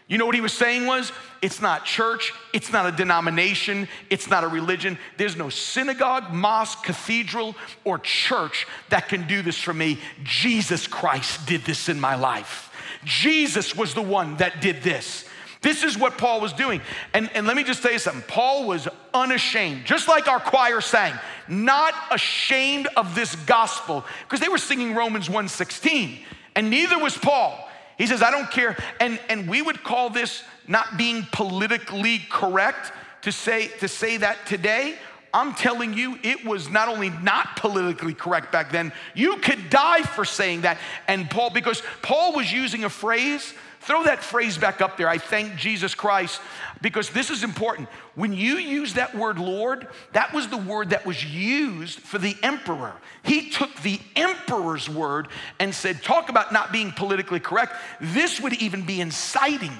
You 0.08 0.18
know 0.18 0.26
what 0.26 0.34
he 0.34 0.40
was 0.40 0.52
saying 0.52 0.86
was, 0.86 1.12
it's 1.40 1.60
not 1.62 1.84
church, 1.84 2.32
it's 2.52 2.72
not 2.72 2.84
a 2.84 2.90
denomination, 2.92 3.86
it's 4.10 4.28
not 4.28 4.42
a 4.42 4.48
religion. 4.48 4.98
There's 5.16 5.36
no 5.36 5.48
synagogue, 5.50 6.32
mosque, 6.32 6.82
cathedral, 6.82 7.54
or 7.84 7.98
church 8.00 8.66
that 8.88 9.08
can 9.08 9.28
do 9.28 9.40
this 9.42 9.56
for 9.56 9.72
me. 9.72 10.00
Jesus 10.24 10.88
Christ 10.88 11.46
did 11.46 11.62
this 11.62 11.88
in 11.88 12.00
my 12.00 12.16
life. 12.16 12.72
Jesus 13.04 13.76
was 13.76 13.94
the 13.94 14.02
one 14.02 14.36
that 14.38 14.60
did 14.60 14.82
this. 14.82 15.26
This 15.62 15.84
is 15.84 15.98
what 15.98 16.16
Paul 16.16 16.40
was 16.40 16.52
doing. 16.52 16.80
And, 17.12 17.30
and 17.34 17.46
let 17.46 17.54
me 17.54 17.64
just 17.64 17.82
say 17.82 17.98
something 17.98 18.22
Paul 18.26 18.66
was 18.66 18.88
unashamed, 19.12 19.84
just 19.84 20.08
like 20.08 20.26
our 20.26 20.40
choir 20.40 20.80
sang, 20.80 21.12
not 21.48 21.94
ashamed 22.10 22.88
of 22.96 23.14
this 23.14 23.34
gospel, 23.36 24.04
because 24.24 24.40
they 24.40 24.48
were 24.48 24.58
singing 24.58 24.94
Romans 24.94 25.28
1:16, 25.28 26.18
and 26.56 26.70
neither 26.70 26.98
was 26.98 27.16
Paul. 27.16 27.66
He 27.98 28.06
says, 28.06 28.22
I 28.22 28.30
don't 28.30 28.50
care. 28.50 28.78
And, 28.98 29.20
and 29.28 29.46
we 29.48 29.60
would 29.60 29.84
call 29.84 30.08
this 30.08 30.42
not 30.66 30.96
being 30.96 31.26
politically 31.32 32.18
correct 32.30 32.92
to 33.22 33.32
say, 33.32 33.68
to 33.80 33.88
say 33.88 34.16
that 34.16 34.46
today. 34.46 34.94
I'm 35.34 35.54
telling 35.54 35.92
you, 35.92 36.18
it 36.24 36.44
was 36.46 36.70
not 36.70 36.88
only 36.88 37.10
not 37.10 37.56
politically 37.56 38.14
correct 38.14 38.50
back 38.50 38.72
then, 38.72 38.92
you 39.14 39.36
could 39.36 39.68
die 39.68 40.02
for 40.02 40.24
saying 40.24 40.62
that. 40.62 40.78
And 41.08 41.28
Paul, 41.28 41.50
because 41.50 41.82
Paul 42.00 42.32
was 42.34 42.50
using 42.50 42.84
a 42.84 42.90
phrase 42.90 43.52
Throw 43.80 44.04
that 44.04 44.22
phrase 44.22 44.58
back 44.58 44.82
up 44.82 44.98
there. 44.98 45.08
I 45.08 45.16
thank 45.16 45.56
Jesus 45.56 45.94
Christ 45.94 46.38
because 46.82 47.08
this 47.10 47.30
is 47.30 47.42
important. 47.42 47.88
When 48.14 48.34
you 48.34 48.56
use 48.56 48.94
that 48.94 49.14
word 49.14 49.38
Lord, 49.38 49.88
that 50.12 50.34
was 50.34 50.48
the 50.48 50.58
word 50.58 50.90
that 50.90 51.06
was 51.06 51.24
used 51.24 51.98
for 52.00 52.18
the 52.18 52.36
emperor. 52.42 52.92
He 53.22 53.48
took 53.48 53.74
the 53.76 53.98
emperor's 54.16 54.86
word 54.88 55.28
and 55.58 55.74
said, 55.74 56.02
Talk 56.02 56.28
about 56.28 56.52
not 56.52 56.72
being 56.72 56.92
politically 56.92 57.40
correct. 57.40 57.74
This 58.00 58.38
would 58.38 58.52
even 58.54 58.82
be 58.84 59.00
inciting 59.00 59.72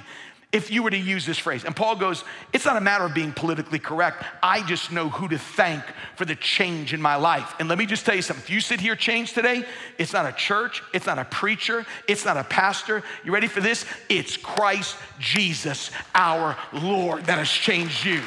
if 0.53 0.71
you 0.71 0.83
were 0.83 0.91
to 0.91 0.97
use 0.99 1.25
this 1.25 1.39
phrase. 1.39 1.65
And 1.65 1.75
Paul 1.77 1.97
goes, 1.97 2.25
It's 2.53 2.65
not 2.65 2.77
a 2.77 2.81
matter 2.81 3.05
of 3.05 3.15
being 3.15 3.33
politically 3.33 3.79
correct. 3.79 4.25
I 4.43 4.63
just 4.63 4.91
know 4.91 5.09
who 5.09 5.29
to 5.29 5.39
thank 5.39 5.83
for 6.17 6.25
the 6.25 6.35
change 6.35 6.93
in 6.93 7.01
my 7.01 7.17
life. 7.17 7.55
And 7.61 7.69
let 7.69 7.79
me 7.79 7.87
just 7.87 8.05
tell 8.05 8.15
you 8.17 8.23
something. 8.23 8.43
If 8.45 8.51
you 8.51 8.61
sit 8.61 8.81
here 8.81 8.97
changed 8.97 9.35
today, 9.35 9.65
it's 9.99 10.13
not 10.13 10.27
a 10.27 10.33
church, 10.33 10.83
it's 10.93 11.07
not 11.07 11.19
a 11.19 11.25
preacher, 11.25 11.87
it's 12.09 12.25
not 12.25 12.37
a 12.37 12.45
pastor. 12.45 13.03
You 13.25 13.33
ready 13.33 13.47
for 13.47 13.61
this? 13.61 13.87
It's 14.09 14.37
Christ 14.37 14.97
Jesus, 15.21 15.91
our 16.15 16.57
Lord, 16.73 17.27
that 17.27 17.39
has 17.39 17.49
changed 17.51 18.05
you. 18.05 18.21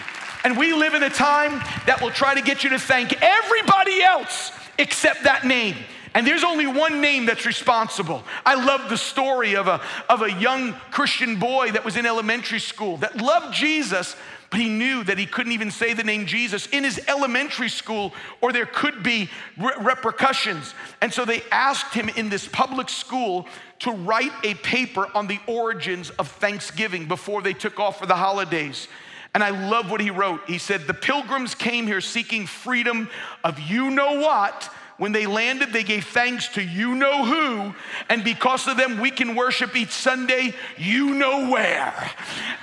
And 0.45 0.57
we 0.57 0.73
live 0.73 0.93
in 0.93 1.03
a 1.03 1.09
time 1.09 1.51
that 1.87 1.99
will 2.01 2.11
try 2.11 2.35
to 2.35 2.41
get 2.41 2.63
you 2.63 2.69
to 2.71 2.79
thank 2.79 3.13
everybody 3.21 4.01
else 4.01 4.51
except 4.77 5.23
that 5.23 5.45
name. 5.45 5.75
And 6.15 6.27
there's 6.27 6.43
only 6.43 6.67
one 6.67 7.01
name 7.01 7.25
that's 7.25 7.45
responsible. 7.45 8.23
I 8.45 8.55
love 8.55 8.89
the 8.89 8.97
story 8.97 9.55
of 9.55 9.67
a, 9.67 9.81
of 10.09 10.21
a 10.21 10.31
young 10.31 10.73
Christian 10.91 11.37
boy 11.39 11.71
that 11.71 11.83
was 11.83 11.97
in 11.97 12.05
elementary 12.05 12.59
school 12.59 12.97
that 12.97 13.17
loved 13.17 13.53
Jesus, 13.55 14.15
but 14.51 14.59
he 14.59 14.69
knew 14.69 15.03
that 15.05 15.17
he 15.17 15.25
couldn't 15.25 15.53
even 15.53 15.71
say 15.71 15.93
the 15.93 16.03
name 16.03 16.27
Jesus 16.27 16.67
in 16.67 16.83
his 16.83 17.01
elementary 17.07 17.69
school, 17.69 18.13
or 18.41 18.53
there 18.53 18.67
could 18.67 19.01
be 19.01 19.29
re- 19.59 19.73
repercussions. 19.79 20.75
And 21.01 21.11
so 21.11 21.25
they 21.25 21.41
asked 21.51 21.95
him 21.95 22.09
in 22.09 22.29
this 22.29 22.47
public 22.47 22.89
school 22.89 23.47
to 23.79 23.91
write 23.91 24.31
a 24.43 24.53
paper 24.55 25.07
on 25.15 25.25
the 25.27 25.39
origins 25.47 26.11
of 26.11 26.27
Thanksgiving 26.27 27.07
before 27.07 27.41
they 27.41 27.53
took 27.53 27.79
off 27.79 27.97
for 27.99 28.05
the 28.05 28.15
holidays. 28.15 28.87
And 29.33 29.43
I 29.43 29.49
love 29.49 29.89
what 29.89 29.99
he 29.99 30.11
wrote. 30.11 30.41
He 30.47 30.59
said, 30.59 30.85
The 30.85 30.93
pilgrims 30.93 31.55
came 31.55 31.87
here 31.87 32.01
seeking 32.01 32.45
freedom 32.45 33.09
of 33.43 33.59
you 33.59 33.89
know 33.89 34.19
what 34.21 34.69
when 35.03 35.11
they 35.11 35.25
landed, 35.25 35.73
they 35.73 35.83
gave 35.83 36.05
thanks 36.05 36.47
to 36.53 36.61
you 36.63 36.95
know 36.95 37.25
who, 37.25 37.75
and 38.07 38.23
because 38.23 38.69
of 38.69 38.77
them, 38.77 39.01
we 39.01 39.11
can 39.11 39.35
worship 39.35 39.75
each 39.75 39.89
Sunday, 39.91 40.53
you 40.77 41.13
know 41.15 41.51
where. 41.51 42.11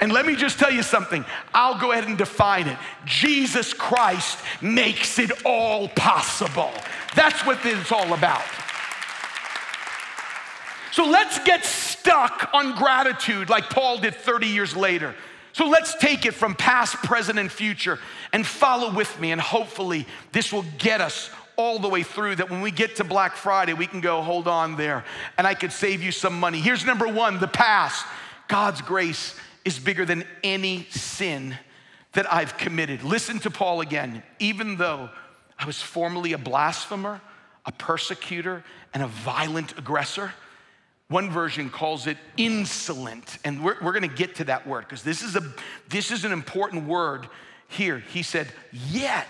And 0.01 0.11
let 0.11 0.25
me 0.25 0.37
just 0.37 0.59
tell 0.59 0.71
you 0.73 0.83
something. 0.83 1.23
I'll 1.53 1.79
go 1.79 1.93
ahead 1.93 2.05
and 2.09 2.17
define 2.17 2.67
it. 2.67 2.79
Jesus 3.05 3.75
Christ 3.75 4.39
makes 4.63 5.19
it 5.19 5.45
all 5.45 5.89
possible. 5.89 6.71
That's 7.15 7.45
what 7.45 7.59
it's 7.63 7.93
all 7.93 8.15
about. 8.15 8.45
So 10.93 11.05
let's 11.05 11.39
get 11.41 11.67
stuck 11.67 12.49
on 12.55 12.75
gratitude 12.75 13.51
like 13.51 13.69
Paul 13.69 13.99
did 13.99 14.15
30 14.15 14.47
years 14.47 14.75
later. 14.75 15.15
So 15.53 15.67
let's 15.69 15.95
take 15.97 16.25
it 16.25 16.33
from 16.33 16.55
past, 16.55 16.95
present, 17.03 17.39
and 17.39 17.53
future 17.53 17.99
and 18.33 18.47
follow 18.47 18.95
with 18.95 19.21
me, 19.21 19.33
and 19.33 19.41
hopefully, 19.41 20.07
this 20.31 20.53
will 20.53 20.65
get 20.79 21.01
us 21.01 21.29
all 21.61 21.79
the 21.79 21.89
way 21.89 22.03
through 22.03 22.37
that 22.37 22.51
when 22.51 22.63
we 22.63 22.71
get 22.71 22.97
to 22.97 23.05
Black 23.05 23.37
Friday, 23.37 23.75
we 23.75 23.87
can 23.87 24.01
go, 24.01 24.23
hold 24.23 24.49
on 24.49 24.77
there, 24.77 25.05
and 25.37 25.47
I 25.47 25.55
could 25.55 25.71
save 25.73 26.03
you 26.03 26.11
some 26.11 26.41
money. 26.41 26.59
Here's 26.61 26.85
number 26.87 27.07
one 27.07 27.39
the 27.39 27.47
past. 27.49 28.05
God's 28.49 28.81
grace 28.81 29.37
is 29.65 29.79
bigger 29.79 30.05
than 30.07 30.25
any 30.43 30.85
sin 30.91 31.57
that 32.13 32.33
I've 32.33 32.57
committed. 32.57 33.05
Listen 33.05 33.39
to 33.41 33.51
Paul 33.51 33.83
again. 33.83 34.23
Even 34.39 34.77
though 34.77 35.11
I 35.59 35.67
was 35.67 35.81
formerly 35.81 36.33
a 36.33 36.39
blasphemer, 36.39 37.21
a 37.67 37.73
persecutor, 37.73 38.65
and 38.95 39.03
a 39.03 39.07
violent 39.07 39.79
aggressor, 39.79 40.33
one 41.09 41.31
version 41.31 41.69
calls 41.71 42.07
it 42.07 42.17
insolent. 42.37 43.37
And 43.45 43.63
we're, 43.63 43.77
we're 43.83 43.93
gonna 43.93 44.09
get 44.09 44.37
to 44.37 44.45
that 44.45 44.67
word 44.67 44.87
because 44.89 45.03
this, 45.05 45.23
is 45.23 45.37
a 45.37 45.43
this 45.89 46.11
is 46.11 46.25
an 46.25 46.33
important 46.33 46.89
word 46.89 47.29
here. 47.69 47.99
He 47.99 48.23
said, 48.23 48.49
Yet 48.91 49.27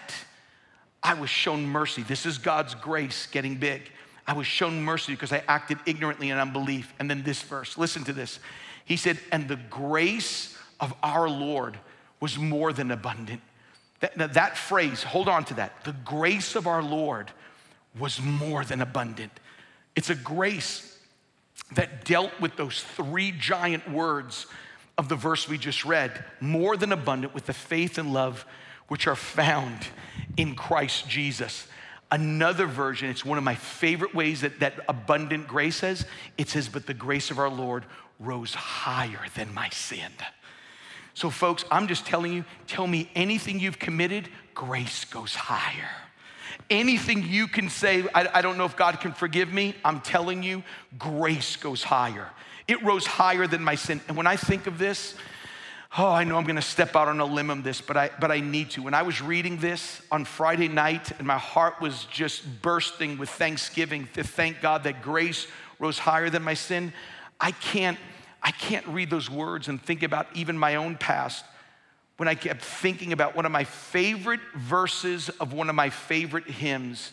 I 1.03 1.15
was 1.15 1.31
shown 1.31 1.67
mercy. 1.67 2.03
This 2.03 2.27
is 2.27 2.39
God's 2.39 2.75
grace 2.75 3.27
getting 3.27 3.57
big. 3.57 3.91
I 4.27 4.35
was 4.35 4.47
shown 4.47 4.83
mercy 4.83 5.13
because 5.13 5.33
I 5.33 5.43
acted 5.49 5.79
ignorantly 5.87 6.31
in 6.31 6.39
unbelief. 6.39 6.93
And 6.99 7.09
then 7.11 7.23
this 7.23 7.43
verse, 7.43 7.79
listen 7.79 8.05
to 8.05 8.13
this. 8.13 8.39
He 8.85 8.97
said, 8.97 9.19
And 9.33 9.49
the 9.49 9.57
grace 9.57 10.57
of 10.79 10.95
our 11.03 11.29
Lord 11.29 11.79
was 12.21 12.37
more 12.39 12.73
than 12.73 12.91
abundant. 12.91 13.41
That, 14.01 14.35
that 14.35 14.57
phrase, 14.57 15.03
hold 15.03 15.29
on 15.29 15.45
to 15.47 15.55
that. 15.55 15.85
The 15.85 15.93
grace 16.05 16.55
of 16.55 16.67
our 16.67 16.83
Lord 16.83 17.31
was 17.99 18.21
more 18.21 18.65
than 18.65 18.81
abundant. 18.81 19.33
It's 19.97 20.11
a 20.11 20.15
grace 20.15 20.99
that 21.75 22.05
dealt 22.05 22.39
with 22.41 22.57
those 22.57 22.83
three 22.83 23.33
giant 23.33 23.91
words 23.91 24.47
of 24.97 25.09
the 25.09 25.17
verse 25.17 25.49
we 25.49 25.57
just 25.59 25.85
read 25.85 26.25
more 26.41 26.77
than 26.77 26.93
abundant 26.93 27.33
with 27.35 27.47
the 27.47 27.53
faith 27.53 27.97
and 27.97 28.13
love 28.13 28.45
which 28.89 29.07
are 29.07 29.15
found 29.17 29.87
in 30.41 30.55
Christ 30.55 31.07
Jesus. 31.09 31.67
Another 32.11 32.65
version, 32.67 33.11
it's 33.11 33.25
one 33.27 33.37
of 33.39 33.45
my 33.45 33.55
favorite 33.55 34.15
ways 34.15 34.41
that, 34.41 34.59
that 34.61 34.73
abundant 34.89 35.47
grace 35.47 35.77
says 35.77 36.07
it 36.39 36.49
says, 36.49 36.67
But 36.69 36.87
the 36.87 36.95
grace 36.95 37.31
of 37.31 37.39
our 37.39 37.51
Lord 37.51 37.85
rose 38.19 38.55
higher 38.55 39.21
than 39.37 39.53
my 39.55 39.69
sin. 39.69 40.11
So, 41.15 41.29
folks, 41.31 41.65
I'm 41.71 41.87
just 41.87 42.07
telling 42.07 42.33
you 42.33 42.45
tell 42.67 42.87
me 42.87 43.11
anything 43.15 43.61
you've 43.61 43.79
committed, 43.79 44.29
grace 44.55 45.05
goes 45.05 45.35
higher. 45.35 45.89
Anything 46.71 47.23
you 47.29 47.47
can 47.47 47.69
say, 47.69 48.05
I, 48.15 48.29
I, 48.35 48.43
don't 48.43 48.57
know 48.59 48.65
if 48.65 48.77
God 48.77 49.01
can 49.01 49.13
forgive 49.13 49.53
me, 49.53 49.75
I'm 49.85 50.01
telling 50.01 50.43
you, 50.43 50.63
grace 50.99 51.57
goes 51.57 51.83
higher. 51.85 52.29
It 52.67 52.83
rose 52.83 53.07
higher 53.07 53.47
than 53.47 53.63
my 53.63 53.75
sin. 53.77 54.01
And 54.09 54.17
when 54.17 54.27
I 54.27 54.37
think 54.37 54.67
of 54.67 54.79
this, 54.79 55.15
oh, 55.99 56.09
I 56.11 56.25
know 56.25 56.37
I'm 56.37 56.45
gonna 56.45 56.63
step 56.63 56.95
out 56.95 57.09
on 57.09 57.21
a 57.21 57.25
limb 57.25 57.51
on 57.51 57.63
this, 57.63 57.81
but 57.81 57.97
I, 57.97 58.11
but 58.21 58.31
I 58.31 58.41
need 58.41 58.71
to. 58.73 58.83
When 58.83 58.95
I 58.95 59.03
was 59.03 59.21
reading 59.21 59.57
this 59.59 60.01
on 60.11 60.25
Friday 60.25 60.69
night, 60.69 61.11
and 61.19 61.27
my 61.27 61.39
heart 61.39 61.81
was 61.81 62.05
just 62.07 62.63
bursting 62.63 63.19
with 63.19 63.29
thanksgiving 63.29 64.09
to 64.15 64.23
thank 64.23 64.61
God 64.61 64.85
that 64.85 65.03
grace 65.03 65.47
rose 65.79 65.99
higher 65.99 66.31
than 66.31 66.43
my 66.43 66.55
sin, 66.55 66.93
I 67.41 67.51
can't, 67.53 67.99
I 68.43 68.51
can't 68.51 68.87
read 68.89 69.11
those 69.11 69.31
words 69.31 69.69
and 69.69 69.81
think 69.83 70.03
about 70.03 70.27
even 70.35 70.57
my 70.59 70.77
own 70.77 70.97
past 70.97 71.45
when 72.19 72.29
I 72.29 72.35
kept 72.35 72.63
thinking 72.63 73.15
about 73.15 73.35
one 73.35 73.47
of 73.47 73.53
my 73.53 73.65
favorite 73.65 74.41
verses 74.55 75.31
of 75.41 75.55
one 75.55 75.71
of 75.71 75.75
my 75.75 75.89
favorite 75.89 76.47
hymns. 76.49 77.13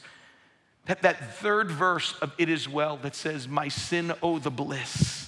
That, 0.88 1.02
that 1.02 1.36
third 1.38 1.72
verse 1.72 2.13
of 2.22 2.34
It 2.38 2.50
Is 2.50 2.68
Well 2.68 2.98
that 2.98 3.16
says, 3.16 3.48
My 3.48 3.70
sin, 3.70 4.13
oh, 4.22 4.38
the 4.40 4.52
bliss 4.52 5.27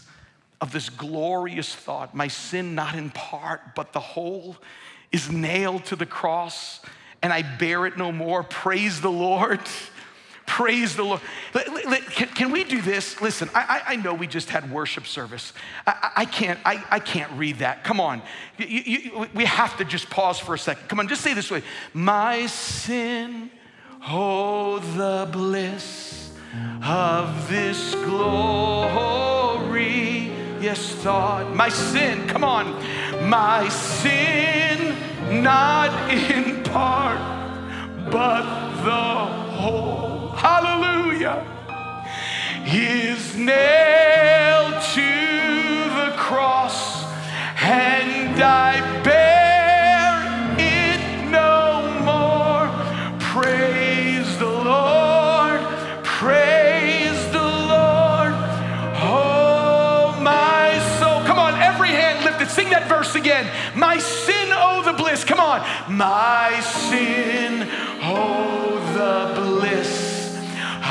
of 0.62 0.72
this 0.74 0.90
glorious 0.90 1.74
thought 1.74 2.14
my 2.14 2.28
sin, 2.28 2.76
not 2.76 2.94
in 2.96 3.10
part, 3.12 3.74
but 3.76 3.94
the 3.94 4.00
whole, 4.00 4.58
is 5.12 5.32
nailed 5.32 5.86
to 5.86 5.96
the 5.96 6.06
cross 6.06 6.82
and 7.22 7.34
I 7.34 7.42
bear 7.42 7.86
it 7.86 7.98
no 7.98 8.12
more. 8.14 8.44
Praise 8.44 9.02
the 9.02 9.12
Lord. 9.12 9.60
Praise 10.46 10.96
the 10.96 11.04
Lord. 11.04 11.20
Can 11.54 12.50
we 12.52 12.64
do 12.64 12.82
this? 12.82 13.20
Listen, 13.22 13.50
I, 13.54 13.82
I 13.90 13.96
know 13.98 14.14
we 14.14 14.26
just 14.26 14.48
had 14.50 14.72
worship 14.72 15.06
service. 15.06 15.52
I, 15.86 16.12
I 16.18 16.24
can't, 16.26 16.58
I, 16.66 16.82
I 16.90 17.00
can't 17.00 17.30
read 17.34 17.58
that. 17.60 17.84
Come 17.84 18.00
on. 18.00 18.22
You, 18.58 18.68
you, 18.68 19.28
we 19.36 19.44
have 19.46 19.76
to 19.78 19.84
just 19.86 20.10
pause 20.10 20.40
for 20.40 20.56
a 20.56 20.60
second. 20.60 20.88
Come 20.88 21.00
on, 21.02 21.08
just 21.10 21.22
say 21.22 21.34
this 21.36 21.52
way 21.52 21.62
My 21.94 22.48
sin, 22.48 23.52
oh, 24.08 24.80
the 24.80 25.30
bliss 25.32 26.32
of 26.84 27.48
this 27.50 27.94
glory 27.96 30.19
yes 30.62 30.92
thought. 30.96 31.56
My 31.56 31.70
sin, 31.70 32.28
come 32.28 32.44
on. 32.44 32.66
My 33.30 33.68
sin, 33.70 34.96
not 35.44 36.12
in 36.12 36.64
part, 36.64 37.20
but 38.12 38.44
the 38.84 39.32
whole. 39.56 40.30
Hallelujah. 40.30 41.42
His 42.66 43.36
nailed 43.36 44.82
to 44.94 45.02
the 45.02 46.16
cross, 46.18 47.04
and 47.64 48.42
I 48.42 49.02
bear. 49.04 49.29
that 62.80 62.88
verse 62.90 63.16
again. 63.16 63.46
My 63.78 63.98
sin, 63.98 64.50
oh, 64.52 64.82
the 64.84 64.94
bliss. 64.94 65.24
Come 65.26 65.40
on. 65.40 65.62
My 65.90 66.60
sin, 66.62 67.68
oh, 68.02 68.80
the 68.94 69.32
bliss 69.42 70.38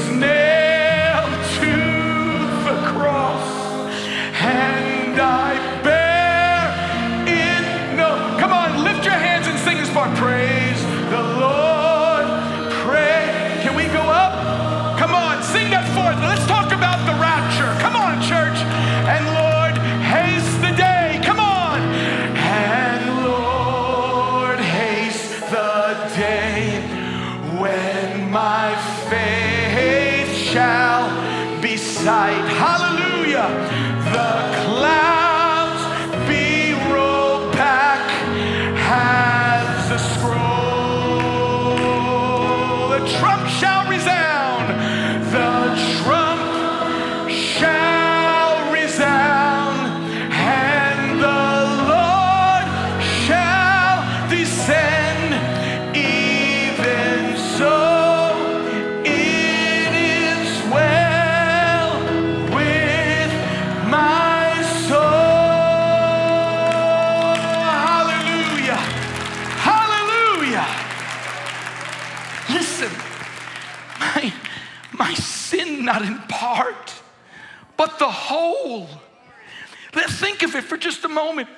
it 80.61 80.65
for 80.65 80.77
just 80.77 81.03
a 81.03 81.09
moment. 81.09 81.49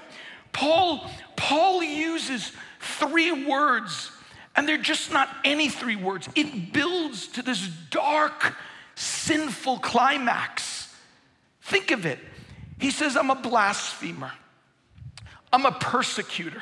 Paul, 0.52 1.10
Paul 1.36 1.84
uses 1.84 2.52
three 2.80 3.46
words, 3.46 4.12
and 4.56 4.68
they're 4.68 4.78
just 4.78 5.12
not 5.12 5.30
any 5.44 5.70
three 5.70 5.96
words. 5.96 6.28
It 6.36 6.74
builds 6.74 7.28
to 7.30 7.42
this 7.44 7.68
dark, 7.92 8.54
sinful 8.96 9.80
climax. 9.80 10.94
Think 11.62 11.92
of 11.92 12.06
it. 12.06 12.20
He 12.80 12.92
says, 12.92 13.16
I'm 13.16 13.30
a 13.30 13.36
blasphemer, 13.36 14.32
I'm 15.54 15.66
a 15.66 15.72
persecutor, 15.72 16.62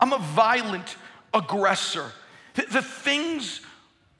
I'm 0.00 0.12
a 0.12 0.18
violent 0.18 0.96
aggressor. 1.32 2.10
The, 2.54 2.62
the 2.66 2.82
things 2.82 3.60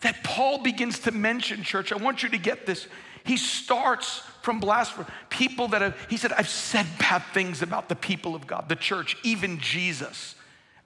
that 0.01 0.23
Paul 0.23 0.63
begins 0.63 1.01
to 1.01 1.11
mention, 1.13 1.63
church, 1.63 1.93
I 1.93 1.97
want 1.97 2.23
you 2.23 2.29
to 2.31 2.39
get 2.39 2.67
this. 2.67 2.87
He 3.25 3.37
starts 3.37 4.23
from 4.45 4.61
blasphemy, 4.61 5.07
people 5.31 5.69
that 5.69 5.81
have, 5.81 5.97
he 6.11 6.19
said, 6.19 6.31
I've 6.35 6.49
said 6.51 6.85
bad 6.99 7.23
things 7.33 7.63
about 7.63 7.89
the 7.89 7.97
people 7.97 8.35
of 8.35 8.47
God, 8.47 8.69
the 8.69 8.77
church, 8.77 9.17
even 9.23 9.59
Jesus. 9.59 10.35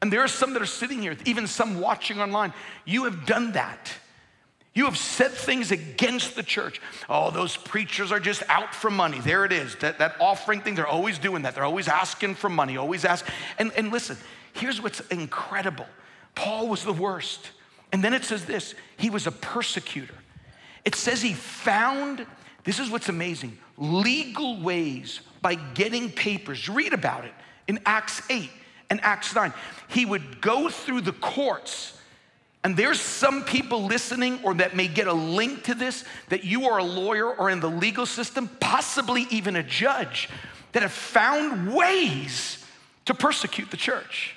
And 0.01 0.12
there 0.12 0.21
are 0.21 0.29
some 0.29 0.53
that 0.53 0.62
are 0.62 0.66
sitting 0.66 1.03
here, 1.03 1.16
even 1.27 1.49
some 1.49 1.81
watching 1.81 2.21
online. 2.21 2.53
You 2.85 3.05
have 3.05 3.27
done 3.27 3.53
that. 3.53 3.92
You 4.75 4.85
have 4.85 4.97
said 4.97 5.33
things 5.33 5.73
against 5.73 6.37
the 6.37 6.44
church. 6.44 6.81
Oh, 7.09 7.33
those 7.33 7.57
preachers 7.57 8.12
are 8.12 8.21
just 8.21 8.44
out 8.49 8.73
for 8.77 8.90
money. 8.90 9.18
There 9.18 9.44
it 9.44 9.51
is. 9.53 9.75
That, 9.77 9.99
that 9.99 10.14
offering 10.21 10.61
thing, 10.61 10.77
they're 10.77 10.87
always 10.87 11.18
doing 11.18 11.42
that. 11.42 11.57
They're 11.57 11.64
always 11.64 11.88
asking 11.88 12.37
for 12.37 12.49
money, 12.49 12.77
always 12.77 13.05
ask. 13.05 13.27
And, 13.59 13.73
and 13.77 13.90
listen, 13.90 14.16
here's 14.55 14.81
what's 14.81 15.01
incredible 15.09 15.87
Paul 16.37 16.68
was 16.68 16.85
the 16.85 16.92
worst. 16.92 17.51
And 17.92 18.05
then 18.05 18.14
it 18.14 18.23
says 18.23 18.44
this 18.44 18.77
he 18.99 19.11
was 19.11 19.27
a 19.27 19.33
persecutor. 19.33 20.14
It 20.85 20.94
says 20.94 21.21
he 21.23 21.33
found 21.33 22.25
this 22.68 22.78
is 22.78 22.90
what's 22.90 23.09
amazing 23.09 23.57
legal 23.78 24.61
ways 24.61 25.20
by 25.40 25.54
getting 25.54 26.11
papers. 26.11 26.68
Read 26.68 26.92
about 26.92 27.24
it 27.24 27.33
in 27.66 27.78
Acts 27.87 28.20
8 28.28 28.50
and 28.90 29.00
Acts 29.02 29.35
9. 29.35 29.54
He 29.88 30.04
would 30.04 30.42
go 30.42 30.68
through 30.68 31.00
the 31.00 31.12
courts. 31.14 31.98
And 32.62 32.76
there's 32.76 33.00
some 33.00 33.44
people 33.44 33.87
listening 33.87 34.40
or 34.44 34.52
that 34.52 34.76
may 34.76 34.87
get 34.87 35.07
a 35.09 35.14
link 35.14 35.62
to 35.64 35.74
this 35.74 36.04
that 36.28 36.44
you 36.44 36.66
are 36.68 36.76
a 36.76 36.85
lawyer 36.85 37.26
or 37.35 37.48
in 37.48 37.61
the 37.61 37.70
legal 37.70 38.04
system, 38.04 38.50
possibly 38.61 39.26
even 39.31 39.57
a 39.57 39.62
judge, 39.62 40.28
that 40.72 40.83
have 40.83 40.92
found 40.92 41.74
ways 41.74 42.62
to 43.07 43.14
persecute 43.14 43.70
the 43.70 43.78
church. 43.78 44.37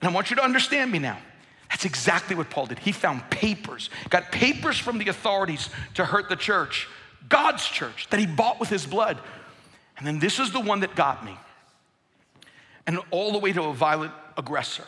And 0.00 0.08
I 0.08 0.14
want 0.14 0.30
you 0.30 0.36
to 0.36 0.44
understand 0.44 0.92
me 0.92 1.00
now. 1.00 1.18
That's 1.70 1.86
exactly 1.86 2.36
what 2.36 2.50
Paul 2.50 2.66
did. 2.66 2.78
He 2.78 2.92
found 2.92 3.28
papers, 3.30 3.90
got 4.10 4.30
papers 4.30 4.78
from 4.78 4.98
the 4.98 5.08
authorities 5.08 5.70
to 5.94 6.04
hurt 6.04 6.28
the 6.28 6.36
church 6.36 6.86
God's 7.28 7.64
church 7.66 8.08
that 8.10 8.20
he 8.20 8.26
bought 8.26 8.60
with 8.60 8.68
his 8.68 8.86
blood. 8.86 9.18
And 9.96 10.06
then 10.06 10.18
this 10.18 10.38
is 10.38 10.52
the 10.52 10.60
one 10.60 10.80
that 10.80 10.94
got 10.94 11.24
me. 11.24 11.36
And 12.86 13.00
all 13.10 13.32
the 13.32 13.38
way 13.38 13.52
to 13.52 13.62
a 13.64 13.72
violent 13.74 14.12
aggressor. 14.36 14.84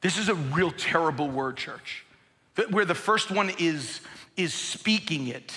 This 0.00 0.18
is 0.18 0.28
a 0.28 0.34
real 0.34 0.70
terrible 0.70 1.28
word, 1.28 1.56
church, 1.56 2.04
where 2.70 2.84
the 2.84 2.94
first 2.94 3.30
one 3.30 3.50
is, 3.58 4.00
is 4.36 4.52
speaking 4.52 5.28
it, 5.28 5.52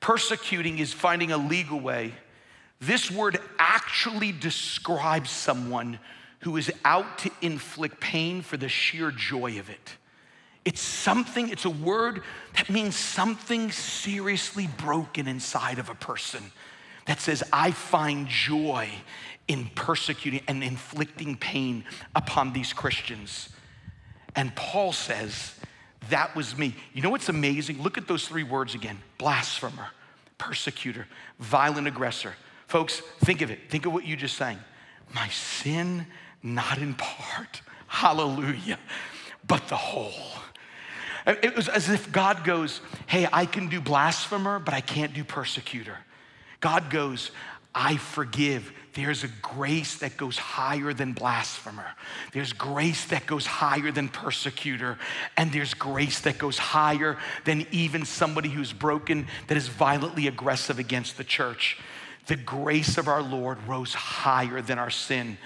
persecuting 0.00 0.78
is 0.78 0.92
finding 0.92 1.32
a 1.32 1.36
legal 1.36 1.80
way. 1.80 2.14
This 2.80 3.10
word 3.10 3.38
actually 3.58 4.32
describes 4.32 5.30
someone 5.30 5.98
who 6.40 6.56
is 6.56 6.70
out 6.84 7.18
to 7.18 7.30
inflict 7.42 8.00
pain 8.00 8.42
for 8.42 8.56
the 8.56 8.68
sheer 8.68 9.10
joy 9.10 9.58
of 9.58 9.68
it. 9.70 9.96
It's 10.64 10.80
something, 10.80 11.50
it's 11.50 11.64
a 11.66 11.70
word 11.70 12.22
that 12.56 12.70
means 12.70 12.96
something 12.96 13.70
seriously 13.70 14.68
broken 14.78 15.28
inside 15.28 15.78
of 15.78 15.90
a 15.90 15.94
person 15.94 16.42
that 17.06 17.20
says, 17.20 17.42
I 17.52 17.70
find 17.72 18.26
joy 18.28 18.88
in 19.46 19.66
persecuting 19.74 20.40
and 20.48 20.64
inflicting 20.64 21.36
pain 21.36 21.84
upon 22.14 22.54
these 22.54 22.72
Christians. 22.72 23.50
And 24.34 24.56
Paul 24.56 24.92
says, 24.92 25.54
That 26.08 26.34
was 26.34 26.56
me. 26.56 26.74
You 26.94 27.02
know 27.02 27.10
what's 27.10 27.28
amazing? 27.28 27.82
Look 27.82 27.98
at 27.98 28.08
those 28.08 28.26
three 28.26 28.42
words 28.42 28.74
again 28.74 28.98
blasphemer, 29.18 29.88
persecutor, 30.38 31.06
violent 31.38 31.86
aggressor. 31.86 32.34
Folks, 32.68 33.00
think 33.18 33.42
of 33.42 33.50
it. 33.50 33.58
Think 33.70 33.84
of 33.84 33.92
what 33.92 34.06
you 34.06 34.16
just 34.16 34.38
sang. 34.38 34.58
My 35.14 35.28
sin, 35.28 36.06
not 36.42 36.78
in 36.78 36.94
part, 36.94 37.60
hallelujah, 37.86 38.78
but 39.46 39.68
the 39.68 39.76
whole 39.76 40.12
it 41.26 41.56
was 41.56 41.68
as 41.68 41.88
if 41.88 42.10
God 42.12 42.44
goes, 42.44 42.80
Hey, 43.06 43.26
I 43.32 43.46
can 43.46 43.68
do 43.68 43.80
blasphemer, 43.80 44.58
but 44.58 44.74
I 44.74 44.80
can't 44.80 45.14
do 45.14 45.24
persecutor. 45.24 45.98
God 46.60 46.90
goes, 46.90 47.30
I 47.74 47.96
forgive. 47.96 48.72
There's 48.92 49.24
a 49.24 49.28
grace 49.42 49.96
that 49.98 50.16
goes 50.16 50.38
higher 50.38 50.92
than 50.94 51.12
blasphemer. 51.12 51.86
There's 52.32 52.52
grace 52.52 53.06
that 53.06 53.26
goes 53.26 53.44
higher 53.46 53.90
than 53.90 54.08
persecutor. 54.08 54.98
And 55.36 55.50
there's 55.50 55.74
grace 55.74 56.20
that 56.20 56.38
goes 56.38 56.56
higher 56.58 57.18
than 57.44 57.66
even 57.72 58.04
somebody 58.04 58.48
who's 58.50 58.72
broken, 58.72 59.26
that 59.48 59.56
is 59.56 59.68
violently 59.68 60.28
aggressive 60.28 60.78
against 60.78 61.16
the 61.16 61.24
church. 61.24 61.78
The 62.26 62.36
grace 62.36 62.96
of 62.96 63.08
our 63.08 63.22
Lord 63.22 63.58
rose 63.66 63.92
higher 63.94 64.60
than 64.62 64.78
our 64.78 64.90
sin. 64.90 65.36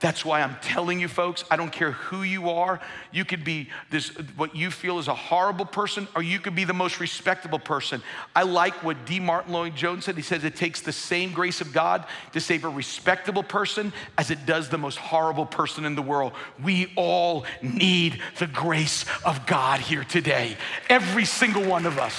That's 0.00 0.24
why 0.24 0.42
I'm 0.42 0.56
telling 0.62 1.00
you, 1.00 1.08
folks, 1.08 1.42
I 1.50 1.56
don't 1.56 1.72
care 1.72 1.90
who 1.92 2.22
you 2.22 2.50
are. 2.50 2.78
You 3.10 3.24
could 3.24 3.42
be 3.44 3.68
this, 3.90 4.10
what 4.36 4.54
you 4.54 4.70
feel 4.70 5.00
is 5.00 5.08
a 5.08 5.14
horrible 5.14 5.64
person, 5.64 6.06
or 6.14 6.22
you 6.22 6.38
could 6.38 6.54
be 6.54 6.62
the 6.62 6.72
most 6.72 7.00
respectable 7.00 7.58
person. 7.58 8.00
I 8.34 8.44
like 8.44 8.84
what 8.84 9.06
D. 9.06 9.18
Martyn 9.18 9.52
Lloyd 9.52 9.74
Jones 9.74 10.04
said. 10.04 10.14
He 10.14 10.22
says 10.22 10.44
it 10.44 10.54
takes 10.54 10.80
the 10.82 10.92
same 10.92 11.32
grace 11.32 11.60
of 11.60 11.72
God 11.72 12.04
to 12.32 12.40
save 12.40 12.64
a 12.64 12.68
respectable 12.68 13.42
person 13.42 13.92
as 14.16 14.30
it 14.30 14.46
does 14.46 14.68
the 14.68 14.78
most 14.78 14.98
horrible 14.98 15.46
person 15.46 15.84
in 15.84 15.96
the 15.96 16.02
world. 16.02 16.32
We 16.62 16.92
all 16.94 17.44
need 17.60 18.22
the 18.38 18.46
grace 18.46 19.04
of 19.24 19.46
God 19.46 19.80
here 19.80 20.04
today, 20.04 20.56
every 20.88 21.24
single 21.24 21.64
one 21.64 21.86
of 21.86 21.98
us. 21.98 22.14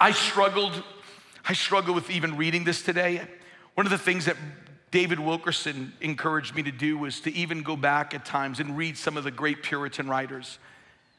I 0.00 0.10
struggled. 0.10 0.82
I 1.48 1.52
struggle 1.52 1.94
with 1.94 2.10
even 2.10 2.36
reading 2.36 2.64
this 2.64 2.82
today. 2.82 3.22
One 3.74 3.86
of 3.86 3.90
the 3.92 3.98
things 3.98 4.24
that 4.24 4.36
David 4.90 5.20
Wilkerson 5.20 5.92
encouraged 6.00 6.54
me 6.54 6.62
to 6.62 6.70
do 6.70 6.96
was 6.96 7.20
to 7.20 7.32
even 7.34 7.62
go 7.62 7.76
back 7.76 8.14
at 8.14 8.24
times 8.24 8.58
and 8.58 8.76
read 8.76 8.96
some 8.96 9.16
of 9.16 9.24
the 9.24 9.30
great 9.30 9.62
Puritan 9.62 10.08
writers. 10.08 10.58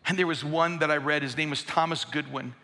And 0.07 0.17
there 0.17 0.27
was 0.27 0.43
one 0.43 0.79
that 0.79 0.89
I 0.89 0.97
read, 0.97 1.21
his 1.21 1.37
name 1.37 1.51
was 1.51 1.63
Thomas 1.63 2.03
Goodwin. 2.03 2.55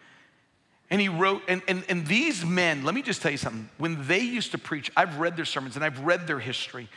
And 0.90 1.00
he 1.00 1.10
wrote, 1.10 1.44
and, 1.48 1.62
and, 1.68 1.84
and 1.90 2.08
these 2.08 2.44
men, 2.46 2.84
let 2.84 2.96
me 2.96 3.02
just 3.02 3.22
tell 3.22 3.32
you 3.32 3.38
something. 3.38 3.70
When 3.78 4.08
they 4.08 4.20
used 4.20 4.52
to 4.52 4.58
preach, 4.58 4.92
I've 4.98 5.20
read 5.20 5.36
their 5.36 5.46
sermons 5.46 5.76
and 5.76 5.86
I've 5.86 6.00
read 6.00 6.26
their 6.26 6.40
history. 6.40 6.90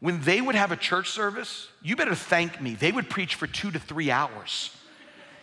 When 0.00 0.20
they 0.22 0.40
would 0.40 0.54
have 0.54 0.70
a 0.70 0.76
church 0.76 1.10
service, 1.10 1.68
you 1.82 1.96
better 1.96 2.14
thank 2.14 2.60
me. 2.60 2.74
They 2.76 2.92
would 2.92 3.10
preach 3.10 3.34
for 3.34 3.48
two 3.48 3.72
to 3.72 3.78
three 3.80 4.10
hours. 4.10 4.74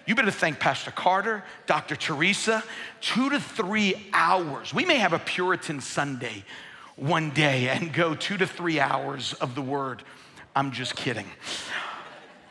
You 0.06 0.15
better 0.15 0.32
thank 0.32 0.60
Pastor 0.60 0.91
Carter, 0.91 1.43
Dr. 1.65 1.95
Teresa, 1.95 2.63
two 3.01 3.30
to 3.32 3.39
three 3.39 4.08
hours. 4.13 4.73
We 4.73 4.86
may 4.86 4.97
have 4.97 5.13
a 5.13 5.19
Puritan 5.19 5.82
Sunday, 5.82 6.45
one 6.97 7.29
day 7.31 7.67
and 7.69 7.91
go 7.93 8.15
two 8.15 8.38
to 8.38 8.47
three 8.47 8.79
hours 8.79 9.34
of 9.34 9.55
the 9.55 9.62
word. 9.62 10.03
I'm 10.55 10.71
just 10.71 10.95
kidding. 10.95 11.27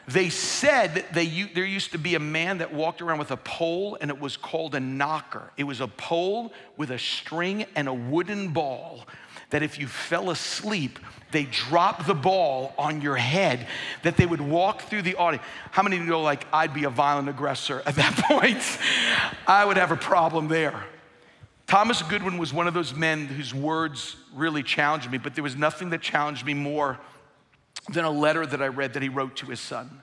They 0.06 0.28
said 0.28 1.06
they, 1.12 1.26
there 1.54 1.64
used 1.64 1.92
to 1.92 1.98
be 1.98 2.14
a 2.14 2.18
man 2.20 2.58
that 2.58 2.74
walked 2.74 3.00
around 3.00 3.18
with 3.20 3.30
a 3.30 3.38
pole 3.38 3.96
and 4.00 4.10
it 4.10 4.20
was 4.20 4.36
called 4.36 4.74
a 4.74 4.80
knocker. 4.80 5.50
It 5.56 5.64
was 5.64 5.80
a 5.80 5.88
pole 5.88 6.52
with 6.76 6.90
a 6.90 6.98
string 6.98 7.64
and 7.74 7.88
a 7.88 7.94
wooden 7.94 8.48
ball 8.50 9.06
that 9.48 9.62
if 9.62 9.78
you 9.78 9.86
fell 9.86 10.30
asleep, 10.30 10.98
they 11.30 11.44
drop 11.44 12.04
the 12.06 12.14
ball 12.14 12.74
on 12.76 13.00
your 13.00 13.16
head, 13.16 13.66
that 14.02 14.16
they 14.16 14.26
would 14.26 14.40
walk 14.40 14.82
through 14.82 15.02
the 15.02 15.14
audience. 15.14 15.44
How 15.70 15.82
many 15.82 15.96
of 15.96 16.02
you 16.02 16.10
know, 16.10 16.22
like, 16.22 16.46
I'd 16.52 16.74
be 16.74 16.84
a 16.84 16.90
violent 16.90 17.28
aggressor 17.28 17.82
at 17.86 17.94
that 17.94 18.16
point? 18.28 18.60
I 19.46 19.64
would 19.64 19.76
have 19.76 19.90
a 19.90 19.96
problem 19.96 20.48
there. 20.48 20.84
Thomas 21.66 22.02
Goodwin 22.02 22.36
was 22.38 22.52
one 22.52 22.66
of 22.66 22.74
those 22.74 22.94
men 22.94 23.26
whose 23.26 23.54
words 23.54 24.16
really 24.34 24.62
challenged 24.62 25.10
me, 25.10 25.18
but 25.18 25.34
there 25.34 25.44
was 25.44 25.56
nothing 25.56 25.90
that 25.90 26.00
challenged 26.00 26.44
me 26.44 26.54
more 26.54 26.98
than 27.88 28.04
a 28.04 28.10
letter 28.10 28.44
that 28.44 28.60
I 28.60 28.66
read 28.68 28.94
that 28.94 29.02
he 29.02 29.08
wrote 29.08 29.36
to 29.36 29.46
his 29.46 29.60
son. 29.60 30.02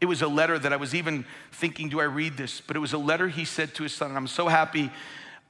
It 0.00 0.06
was 0.06 0.22
a 0.22 0.28
letter 0.28 0.58
that 0.58 0.72
I 0.72 0.76
was 0.76 0.94
even 0.94 1.24
thinking, 1.52 1.88
do 1.88 2.00
I 2.00 2.04
read 2.04 2.36
this? 2.36 2.60
But 2.60 2.76
it 2.76 2.80
was 2.80 2.92
a 2.92 2.98
letter 2.98 3.28
he 3.28 3.44
said 3.44 3.74
to 3.76 3.82
his 3.82 3.94
son, 3.94 4.10
and 4.10 4.16
I'm 4.18 4.26
so 4.26 4.48
happy 4.48 4.90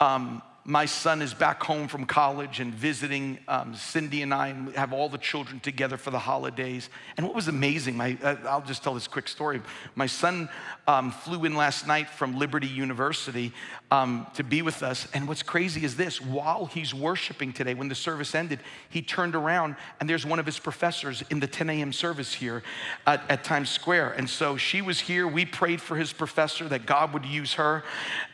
um, 0.01 0.41
my 0.69 0.85
son 0.85 1.23
is 1.23 1.33
back 1.33 1.63
home 1.63 1.87
from 1.87 2.07
college 2.07 2.59
and 2.59 2.75
visiting 2.75 3.39
um, 3.47 3.73
Cindy 3.77 4.23
and 4.23 4.35
I, 4.35 4.49
and 4.49 4.67
we 4.67 4.73
have 4.73 4.93
all 4.93 5.09
the 5.09 5.17
children 5.19 5.61
together 5.61 5.97
for 5.97 6.11
the 6.11 6.19
holidays. 6.19 6.89
And 7.17 7.25
what 7.25 7.37
was 7.37 7.47
amazing, 7.47 7.97
my, 7.97 8.19
uh, 8.23 8.35
I'll 8.49 8.63
just 8.63 8.83
tell 8.83 8.93
this 8.95 9.07
quick 9.07 9.29
story. 9.29 9.63
My 9.95 10.07
son 10.07 10.49
um, 10.89 11.13
flew 11.13 11.45
in 11.45 11.55
last 11.55 11.87
night 11.87 12.11
from 12.11 12.37
Liberty 12.39 12.67
University 12.67 13.53
um, 13.93 14.27
to 14.35 14.43
be 14.43 14.61
with 14.61 14.83
us. 14.83 15.07
And 15.15 15.29
what's 15.29 15.43
crazy 15.45 15.85
is 15.85 15.95
this 15.95 16.21
while 16.21 16.67
he's 16.67 16.93
worshiping 16.93 17.53
today, 17.53 17.75
when 17.75 17.89
the 17.89 17.95
service 17.95 18.35
ended, 18.35 18.59
he 18.91 19.03
turned 19.03 19.37
around 19.37 19.77
and 20.01 20.11
there's 20.11 20.27
one 20.27 20.41
of 20.41 20.47
his 20.47 20.59
professors 20.59 21.23
in 21.31 21.39
the 21.39 21.47
10 21.47 21.71
a.m. 21.71 21.93
service 21.93 22.35
here 22.35 22.65
at, 23.07 23.23
at 23.31 23.45
Times 23.45 23.71
Square. 23.71 24.15
And 24.19 24.29
so 24.29 24.57
she 24.57 24.83
was 24.83 24.99
here. 24.99 25.29
We 25.29 25.45
prayed 25.47 25.81
for 25.81 25.97
his 25.97 26.13
professor 26.13 26.69
that 26.71 26.87
God 26.87 27.13
would 27.15 27.25
use 27.25 27.55
her, 27.55 27.85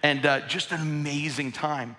and 0.03 0.25
uh, 0.25 0.41
just 0.47 0.73
an 0.73 0.81
amazing 0.81 1.53
time. 1.53 1.95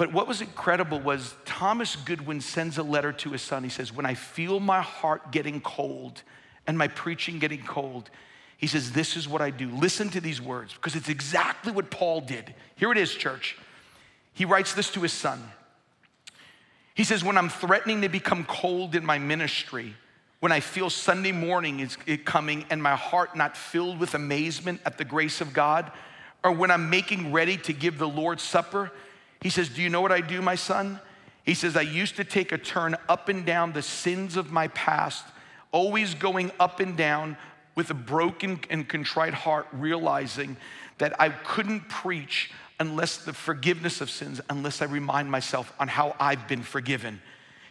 But 0.00 0.12
what 0.14 0.26
was 0.26 0.40
incredible 0.40 0.98
was 0.98 1.34
Thomas 1.44 1.94
Goodwin 1.94 2.40
sends 2.40 2.78
a 2.78 2.82
letter 2.82 3.12
to 3.12 3.32
his 3.32 3.42
son. 3.42 3.62
He 3.62 3.68
says, 3.68 3.92
When 3.92 4.06
I 4.06 4.14
feel 4.14 4.58
my 4.58 4.80
heart 4.80 5.30
getting 5.30 5.60
cold 5.60 6.22
and 6.66 6.78
my 6.78 6.88
preaching 6.88 7.38
getting 7.38 7.62
cold, 7.62 8.08
he 8.56 8.66
says, 8.66 8.92
This 8.92 9.14
is 9.14 9.28
what 9.28 9.42
I 9.42 9.50
do. 9.50 9.68
Listen 9.68 10.08
to 10.08 10.20
these 10.22 10.40
words 10.40 10.72
because 10.72 10.96
it's 10.96 11.10
exactly 11.10 11.70
what 11.70 11.90
Paul 11.90 12.22
did. 12.22 12.54
Here 12.76 12.90
it 12.92 12.96
is, 12.96 13.12
church. 13.14 13.58
He 14.32 14.46
writes 14.46 14.72
this 14.72 14.90
to 14.92 15.00
his 15.00 15.12
son. 15.12 15.42
He 16.94 17.04
says, 17.04 17.22
When 17.22 17.36
I'm 17.36 17.50
threatening 17.50 18.00
to 18.00 18.08
become 18.08 18.44
cold 18.46 18.94
in 18.94 19.04
my 19.04 19.18
ministry, 19.18 19.94
when 20.38 20.50
I 20.50 20.60
feel 20.60 20.88
Sunday 20.88 21.32
morning 21.32 21.80
is 21.80 21.98
eh, 22.08 22.16
coming 22.24 22.64
and 22.70 22.82
my 22.82 22.96
heart 22.96 23.36
not 23.36 23.54
filled 23.54 23.98
with 24.00 24.14
amazement 24.14 24.80
at 24.86 24.96
the 24.96 25.04
grace 25.04 25.42
of 25.42 25.52
God, 25.52 25.92
or 26.42 26.52
when 26.52 26.70
I'm 26.70 26.88
making 26.88 27.32
ready 27.32 27.58
to 27.58 27.74
give 27.74 27.98
the 27.98 28.08
Lord's 28.08 28.42
Supper, 28.42 28.90
he 29.40 29.48
says, 29.50 29.68
Do 29.68 29.82
you 29.82 29.88
know 29.88 30.00
what 30.00 30.12
I 30.12 30.20
do, 30.20 30.42
my 30.42 30.54
son? 30.54 31.00
He 31.44 31.54
says, 31.54 31.76
I 31.76 31.80
used 31.82 32.16
to 32.16 32.24
take 32.24 32.52
a 32.52 32.58
turn 32.58 32.96
up 33.08 33.28
and 33.28 33.44
down 33.46 33.72
the 33.72 33.82
sins 33.82 34.36
of 34.36 34.52
my 34.52 34.68
past, 34.68 35.24
always 35.72 36.14
going 36.14 36.50
up 36.60 36.80
and 36.80 36.96
down 36.96 37.36
with 37.74 37.90
a 37.90 37.94
broken 37.94 38.60
and 38.68 38.86
contrite 38.86 39.32
heart, 39.34 39.66
realizing 39.72 40.56
that 40.98 41.18
I 41.20 41.30
couldn't 41.30 41.88
preach 41.88 42.50
unless 42.78 43.18
the 43.18 43.32
forgiveness 43.32 44.00
of 44.00 44.10
sins, 44.10 44.40
unless 44.50 44.82
I 44.82 44.84
remind 44.84 45.30
myself 45.30 45.72
on 45.80 45.88
how 45.88 46.14
I've 46.20 46.46
been 46.46 46.62
forgiven. 46.62 47.20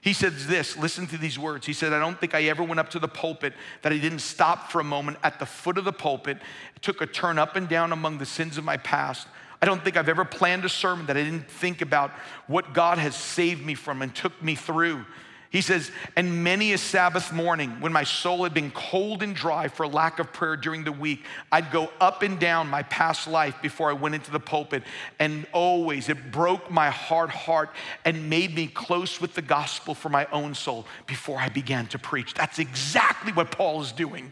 He 0.01 0.13
says 0.13 0.47
this, 0.47 0.77
listen 0.77 1.07
to 1.07 1.17
these 1.17 1.37
words. 1.37 1.65
He 1.65 1.73
said, 1.73 1.93
I 1.93 1.99
don't 1.99 2.19
think 2.19 2.33
I 2.33 2.43
ever 2.45 2.63
went 2.63 2.79
up 2.79 2.89
to 2.91 2.99
the 2.99 3.07
pulpit 3.07 3.53
that 3.81 3.91
I 3.91 3.97
didn't 3.97 4.19
stop 4.19 4.71
for 4.71 4.79
a 4.79 4.83
moment 4.83 5.17
at 5.23 5.39
the 5.39 5.45
foot 5.45 5.77
of 5.77 5.83
the 5.85 5.91
pulpit, 5.91 6.37
took 6.81 7.01
a 7.01 7.05
turn 7.05 7.37
up 7.37 7.55
and 7.55 7.67
down 7.67 7.91
among 7.91 8.17
the 8.17 8.25
sins 8.25 8.57
of 8.57 8.63
my 8.63 8.77
past, 8.77 9.27
I 9.61 9.65
don't 9.65 9.83
think 9.83 9.97
I've 9.97 10.09
ever 10.09 10.23
planned 10.25 10.63
a 10.63 10.69
sermon 10.69 11.05
that 11.07 11.17
I 11.17 11.23
didn't 11.23 11.49
think 11.51 11.81
about 11.81 12.11
what 12.47 12.73
God 12.73 12.97
has 12.97 13.15
saved 13.15 13.65
me 13.65 13.75
from 13.75 14.01
and 14.01 14.13
took 14.15 14.41
me 14.41 14.55
through. 14.55 15.05
He 15.51 15.61
says, 15.61 15.89
and 16.15 16.43
many 16.43 16.73
a 16.73 16.77
Sabbath 16.77 17.33
morning 17.33 17.81
when 17.81 17.91
my 17.91 18.03
soul 18.03 18.43
had 18.43 18.53
been 18.53 18.69
cold 18.69 19.23
and 19.23 19.35
dry 19.35 19.67
for 19.67 19.87
lack 19.87 20.19
of 20.19 20.31
prayer 20.31 20.55
during 20.55 20.83
the 20.83 20.91
week, 20.91 21.25
I'd 21.51 21.71
go 21.71 21.89
up 21.99 22.21
and 22.21 22.39
down 22.39 22.67
my 22.69 22.83
past 22.83 23.27
life 23.27 23.55
before 23.59 23.89
I 23.89 23.93
went 23.93 24.13
into 24.13 24.29
the 24.29 24.39
pulpit. 24.39 24.83
And 25.17 25.47
always 25.51 26.07
it 26.07 26.31
broke 26.31 26.69
my 26.69 26.91
hard 26.91 27.31
heart 27.31 27.71
and 28.05 28.29
made 28.29 28.53
me 28.53 28.67
close 28.67 29.19
with 29.19 29.33
the 29.33 29.41
gospel 29.41 29.95
for 29.95 30.09
my 30.09 30.25
own 30.31 30.53
soul 30.53 30.85
before 31.07 31.39
I 31.39 31.49
began 31.49 31.87
to 31.87 31.99
preach. 31.99 32.35
That's 32.35 32.59
exactly 32.59 33.33
what 33.33 33.49
Paul 33.49 33.81
is 33.81 33.91
doing 33.91 34.31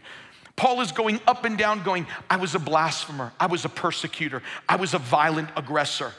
Paul 0.58 0.80
is 0.80 0.90
going 0.90 1.20
up 1.28 1.44
and 1.44 1.56
down, 1.56 1.84
going, 1.84 2.04
I 2.28 2.36
was 2.36 2.56
a 2.56 2.58
blasphemer, 2.58 3.32
I 3.38 3.46
was 3.46 3.64
a 3.64 3.68
persecutor, 3.68 4.42
I 4.68 4.74
was 4.74 4.92
a 4.92 4.98
violent 4.98 5.50
aggressor. 5.56 6.12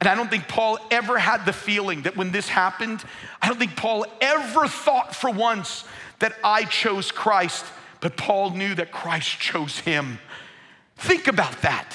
And 0.00 0.08
I 0.08 0.14
don't 0.14 0.30
think 0.30 0.48
Paul 0.48 0.78
ever 0.90 1.18
had 1.18 1.44
the 1.44 1.52
feeling 1.52 2.02
that 2.02 2.16
when 2.16 2.32
this 2.32 2.48
happened, 2.48 3.04
I 3.42 3.48
don't 3.48 3.58
think 3.58 3.76
Paul 3.76 4.06
ever 4.22 4.66
thought 4.68 5.14
for 5.14 5.30
once 5.30 5.84
that 6.20 6.32
I 6.42 6.64
chose 6.64 7.12
Christ, 7.12 7.66
but 8.00 8.16
Paul 8.16 8.50
knew 8.52 8.74
that 8.74 8.90
Christ 8.90 9.38
chose 9.38 9.78
him. 9.80 10.18
Think 10.96 11.26
about 11.28 11.60
that. 11.60 11.94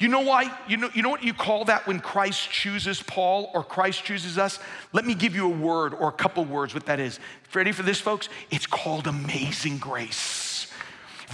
You 0.00 0.08
know 0.08 0.20
why? 0.22 0.50
You 0.66 0.76
know, 0.76 0.90
you 0.92 1.02
know 1.02 1.08
what 1.08 1.22
you 1.22 1.34
call 1.34 1.66
that 1.66 1.86
when 1.86 2.00
Christ 2.00 2.50
chooses 2.50 3.00
Paul 3.00 3.50
or 3.54 3.62
Christ 3.62 4.02
chooses 4.04 4.38
us? 4.38 4.58
Let 4.92 5.04
me 5.06 5.14
give 5.14 5.36
you 5.36 5.46
a 5.46 5.56
word 5.56 5.94
or 5.94 6.08
a 6.08 6.12
couple 6.12 6.44
words 6.44 6.74
what 6.74 6.86
that 6.86 6.98
is. 6.98 7.20
Ready 7.54 7.70
for 7.70 7.84
this, 7.84 8.00
folks? 8.00 8.28
It's 8.50 8.66
called 8.66 9.06
amazing 9.06 9.78
grace. 9.78 10.47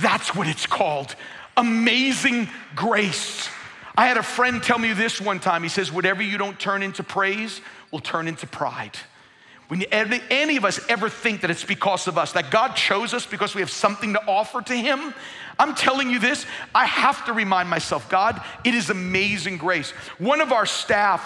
That's 0.00 0.34
what 0.34 0.48
it's 0.48 0.66
called 0.66 1.14
amazing 1.56 2.48
grace. 2.74 3.48
I 3.96 4.06
had 4.06 4.16
a 4.16 4.22
friend 4.24 4.60
tell 4.62 4.78
me 4.78 4.92
this 4.92 5.20
one 5.20 5.38
time. 5.38 5.62
He 5.62 5.68
says, 5.68 5.92
Whatever 5.92 6.20
you 6.22 6.36
don't 6.38 6.58
turn 6.58 6.82
into 6.82 7.02
praise 7.04 7.60
will 7.92 8.00
turn 8.00 8.26
into 8.26 8.46
pride. 8.46 8.96
When 9.68 9.82
any 9.84 10.56
of 10.58 10.64
us 10.66 10.78
ever 10.90 11.08
think 11.08 11.40
that 11.40 11.50
it's 11.50 11.64
because 11.64 12.06
of 12.06 12.18
us, 12.18 12.32
that 12.32 12.50
God 12.50 12.76
chose 12.76 13.14
us 13.14 13.24
because 13.24 13.54
we 13.54 13.62
have 13.62 13.70
something 13.70 14.12
to 14.12 14.20
offer 14.26 14.60
to 14.60 14.74
Him, 14.74 15.14
I'm 15.58 15.74
telling 15.74 16.10
you 16.10 16.18
this, 16.18 16.44
I 16.74 16.84
have 16.84 17.24
to 17.26 17.32
remind 17.32 17.70
myself, 17.70 18.10
God, 18.10 18.42
it 18.64 18.74
is 18.74 18.90
amazing 18.90 19.56
grace. 19.56 19.90
One 20.18 20.40
of 20.42 20.52
our 20.52 20.66
staff 20.66 21.24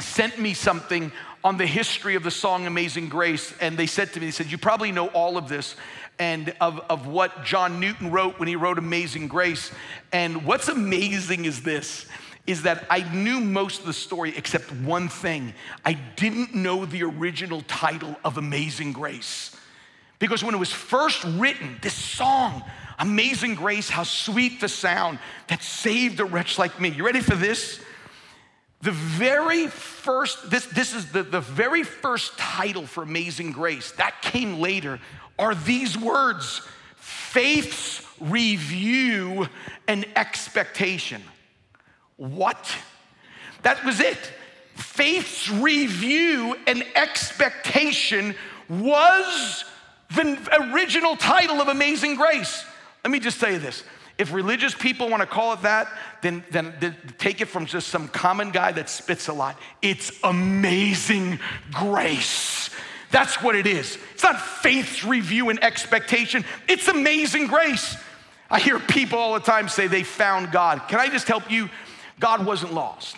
sent 0.00 0.38
me 0.38 0.52
something 0.54 1.12
on 1.42 1.56
the 1.56 1.66
history 1.66 2.14
of 2.14 2.22
the 2.22 2.30
song 2.30 2.66
Amazing 2.66 3.08
Grace, 3.08 3.54
and 3.60 3.78
they 3.78 3.86
said 3.86 4.12
to 4.14 4.20
me, 4.20 4.26
They 4.26 4.32
said, 4.32 4.50
You 4.50 4.58
probably 4.58 4.92
know 4.92 5.06
all 5.08 5.38
of 5.38 5.48
this, 5.48 5.76
and 6.20 6.54
of, 6.60 6.78
of 6.90 7.06
what 7.08 7.44
John 7.44 7.80
Newton 7.80 8.10
wrote 8.12 8.38
when 8.38 8.46
he 8.46 8.54
wrote 8.54 8.78
Amazing 8.78 9.26
Grace. 9.28 9.72
And 10.12 10.44
what's 10.44 10.68
amazing 10.68 11.46
is 11.46 11.62
this 11.62 12.06
is 12.46 12.62
that 12.62 12.86
I 12.90 13.00
knew 13.14 13.40
most 13.40 13.80
of 13.80 13.86
the 13.86 13.92
story 13.92 14.34
except 14.36 14.70
one 14.72 15.08
thing. 15.08 15.54
I 15.84 15.94
didn't 15.94 16.54
know 16.54 16.84
the 16.84 17.04
original 17.04 17.62
title 17.66 18.14
of 18.22 18.38
Amazing 18.38 18.92
Grace. 18.92 19.56
Because 20.18 20.42
when 20.44 20.54
it 20.54 20.58
was 20.58 20.70
first 20.72 21.22
written, 21.24 21.78
this 21.82 21.94
song, 21.94 22.62
Amazing 22.98 23.54
Grace, 23.54 23.88
how 23.88 24.02
sweet 24.02 24.60
the 24.60 24.68
sound 24.68 25.18
that 25.48 25.62
saved 25.62 26.20
a 26.20 26.24
wretch 26.24 26.58
like 26.58 26.78
me. 26.80 26.90
You 26.90 27.04
ready 27.06 27.20
for 27.20 27.34
this? 27.36 27.80
The 28.82 28.90
very 28.92 29.66
first, 29.68 30.50
this, 30.50 30.66
this 30.66 30.94
is 30.94 31.12
the, 31.12 31.22
the 31.22 31.40
very 31.40 31.82
first 31.82 32.36
title 32.38 32.86
for 32.86 33.02
Amazing 33.02 33.52
Grace. 33.52 33.92
That 33.92 34.20
came 34.22 34.60
later 34.60 34.98
are 35.40 35.54
these 35.54 35.96
words 35.98 36.60
faith's 36.96 38.02
review 38.20 39.48
and 39.88 40.04
expectation. 40.14 41.22
What? 42.18 42.70
That 43.62 43.82
was 43.84 43.98
it. 44.00 44.18
Faith's 44.74 45.48
review 45.50 46.56
and 46.66 46.84
expectation 46.94 48.34
was 48.68 49.64
the 50.14 50.38
original 50.74 51.16
title 51.16 51.60
of 51.60 51.68
Amazing 51.68 52.16
Grace. 52.16 52.64
Let 53.02 53.10
me 53.10 53.18
just 53.18 53.40
say 53.40 53.56
this. 53.56 53.82
If 54.18 54.34
religious 54.34 54.74
people 54.74 55.08
want 55.08 55.22
to 55.22 55.26
call 55.26 55.54
it 55.54 55.62
that, 55.62 55.88
then, 56.20 56.44
then, 56.50 56.74
then, 56.78 56.94
take 57.16 57.40
it 57.40 57.46
from 57.46 57.64
just 57.64 57.88
some 57.88 58.06
common 58.08 58.50
guy 58.50 58.70
that 58.72 58.90
spits 58.90 59.28
a 59.28 59.32
lot. 59.32 59.58
It's 59.80 60.12
amazing 60.22 61.38
grace. 61.72 62.59
That's 63.10 63.42
what 63.42 63.56
it 63.56 63.66
is. 63.66 63.98
It's 64.14 64.22
not 64.22 64.40
faith's 64.40 65.04
review 65.04 65.50
and 65.50 65.62
expectation, 65.62 66.44
it's 66.68 66.88
amazing 66.88 67.46
grace. 67.48 67.96
I 68.52 68.58
hear 68.58 68.80
people 68.80 69.16
all 69.18 69.34
the 69.34 69.40
time 69.40 69.68
say 69.68 69.86
they 69.86 70.02
found 70.02 70.50
God. 70.50 70.82
Can 70.88 70.98
I 70.98 71.08
just 71.08 71.28
help 71.28 71.50
you? 71.52 71.70
God 72.18 72.44
wasn't 72.44 72.72
lost. 72.74 73.16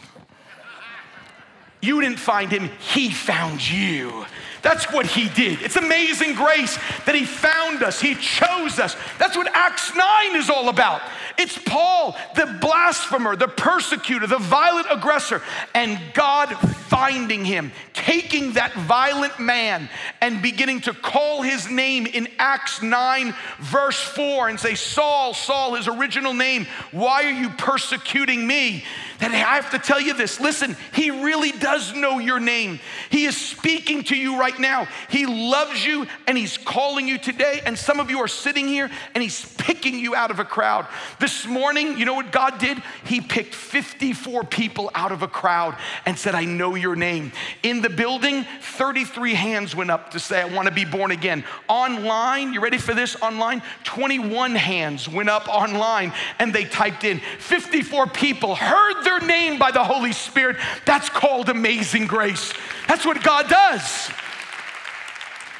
You 1.80 2.00
didn't 2.00 2.18
find 2.18 2.52
him, 2.52 2.68
he 2.92 3.10
found 3.10 3.66
you. 3.68 4.26
That's 4.62 4.92
what 4.92 5.06
he 5.06 5.28
did. 5.28 5.60
It's 5.62 5.74
amazing 5.76 6.34
grace 6.34 6.78
that 7.06 7.14
he 7.16 7.24
found 7.24 7.82
us, 7.82 8.00
he 8.00 8.14
chose 8.14 8.78
us. 8.78 8.96
That's 9.18 9.36
what 9.36 9.48
Acts 9.54 9.94
9 9.94 10.36
is 10.36 10.48
all 10.48 10.68
about. 10.68 11.02
It's 11.38 11.58
Paul, 11.58 12.16
the 12.36 12.46
blasphemer, 12.60 13.34
the 13.36 13.48
persecutor, 13.48 14.26
the 14.26 14.38
violent 14.38 14.86
aggressor, 14.90 15.42
and 15.74 15.98
God 16.14 16.50
finding 16.58 17.44
him, 17.44 17.72
taking 17.94 18.52
that 18.52 18.72
violent 18.74 19.40
man 19.40 19.88
and 20.20 20.40
beginning 20.42 20.82
to 20.82 20.92
call 20.92 21.42
his 21.42 21.68
name 21.70 22.06
in 22.06 22.28
Acts 22.38 22.82
9, 22.82 23.34
verse 23.60 24.00
4, 24.00 24.48
and 24.48 24.60
say, 24.60 24.74
Saul, 24.76 25.34
Saul, 25.34 25.74
his 25.74 25.88
original 25.88 26.34
name, 26.34 26.66
why 26.92 27.24
are 27.24 27.30
you 27.30 27.48
persecuting 27.50 28.46
me? 28.46 28.84
And 29.22 29.32
I 29.34 29.54
have 29.54 29.70
to 29.70 29.78
tell 29.78 30.00
you 30.00 30.14
this 30.14 30.40
listen, 30.40 30.76
He 30.92 31.10
really 31.10 31.52
does 31.52 31.94
know 31.94 32.18
your 32.18 32.40
name. 32.40 32.80
He 33.08 33.24
is 33.24 33.36
speaking 33.36 34.02
to 34.04 34.16
you 34.16 34.38
right 34.38 34.58
now. 34.58 34.88
He 35.08 35.26
loves 35.26 35.86
you 35.86 36.06
and 36.26 36.36
He's 36.36 36.58
calling 36.58 37.06
you 37.06 37.18
today. 37.18 37.60
And 37.64 37.78
some 37.78 38.00
of 38.00 38.10
you 38.10 38.18
are 38.20 38.28
sitting 38.28 38.66
here 38.66 38.90
and 39.14 39.22
He's 39.22 39.46
picking 39.58 39.98
you 39.98 40.16
out 40.16 40.32
of 40.32 40.40
a 40.40 40.44
crowd. 40.44 40.88
This 41.20 41.46
morning, 41.46 41.96
you 41.98 42.04
know 42.04 42.14
what 42.14 42.32
God 42.32 42.58
did? 42.58 42.82
He 43.06 43.20
picked 43.20 43.54
54 43.54 44.42
people 44.44 44.90
out 44.92 45.12
of 45.12 45.22
a 45.22 45.28
crowd 45.28 45.76
and 46.04 46.18
said, 46.18 46.34
I 46.34 46.44
know 46.44 46.74
your 46.74 46.96
name. 46.96 47.30
In 47.62 47.80
the 47.80 47.90
building, 47.90 48.44
33 48.60 49.34
hands 49.34 49.76
went 49.76 49.90
up 49.90 50.10
to 50.10 50.18
say, 50.20 50.40
I 50.42 50.46
want 50.46 50.66
to 50.66 50.74
be 50.74 50.84
born 50.84 51.12
again. 51.12 51.44
Online, 51.68 52.52
you 52.52 52.60
ready 52.60 52.78
for 52.78 52.92
this? 52.92 53.14
Online, 53.22 53.62
21 53.84 54.56
hands 54.56 55.08
went 55.08 55.28
up 55.28 55.46
online 55.48 56.12
and 56.40 56.52
they 56.52 56.64
typed 56.64 57.04
in. 57.04 57.20
54 57.38 58.08
people 58.08 58.56
heard 58.56 59.00
their 59.04 59.11
name 59.20 59.58
by 59.58 59.70
the 59.70 59.84
Holy 59.84 60.12
Spirit. 60.12 60.56
That's 60.86 61.08
called 61.08 61.48
amazing 61.48 62.06
grace. 62.06 62.52
That's 62.88 63.04
what 63.04 63.22
God 63.22 63.48
does. 63.48 64.10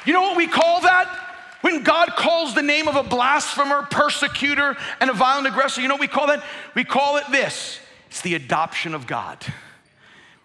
You 0.05 0.13
know 0.13 0.21
what 0.21 0.37
we 0.37 0.47
call 0.47 0.81
that? 0.81 1.19
When 1.61 1.83
God 1.83 2.09
calls 2.17 2.55
the 2.55 2.61
name 2.61 2.89
of 2.89 2.95
a 2.95 3.03
blasphemer, 3.03 3.87
persecutor, 3.89 4.75
and 4.99 5.09
a 5.09 5.13
violent 5.13 5.47
aggressor, 5.47 5.79
you 5.81 5.87
know 5.87 5.95
we 5.95 6.07
call 6.09 6.27
that? 6.27 6.43
We 6.75 6.83
call 6.83 7.17
it 7.17 7.23
this 7.31 7.79
it's 8.09 8.21
the 8.21 8.35
adoption 8.35 8.93
of 8.93 9.07
God, 9.07 9.43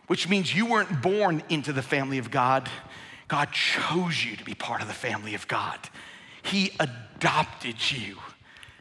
which 0.06 0.26
means 0.28 0.54
you 0.54 0.64
weren't 0.66 1.02
born 1.02 1.42
into 1.50 1.72
the 1.72 1.82
family 1.82 2.16
of 2.18 2.30
God. 2.30 2.68
God 3.26 3.50
chose 3.52 4.24
you 4.24 4.36
to 4.36 4.44
be 4.44 4.54
part 4.54 4.80
of 4.80 4.86
the 4.88 4.94
family 4.94 5.34
of 5.34 5.46
God. 5.48 5.78
He 6.42 6.70
adopted 6.80 7.76
you. 7.90 8.16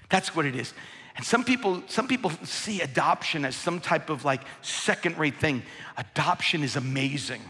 That's 0.09 0.33
what 0.35 0.45
it 0.45 0.55
is. 0.55 0.73
And 1.17 1.25
some 1.25 1.43
people, 1.43 1.81
some 1.87 2.07
people 2.07 2.31
see 2.43 2.81
adoption 2.81 3.43
as 3.43 3.55
some 3.55 3.79
type 3.79 4.09
of 4.11 4.23
like 4.23 4.41
second 4.61 5.17
rate 5.17 5.37
thing. 5.39 5.63
Adoption 5.97 6.61
is 6.63 6.75
amazing. 6.75 7.41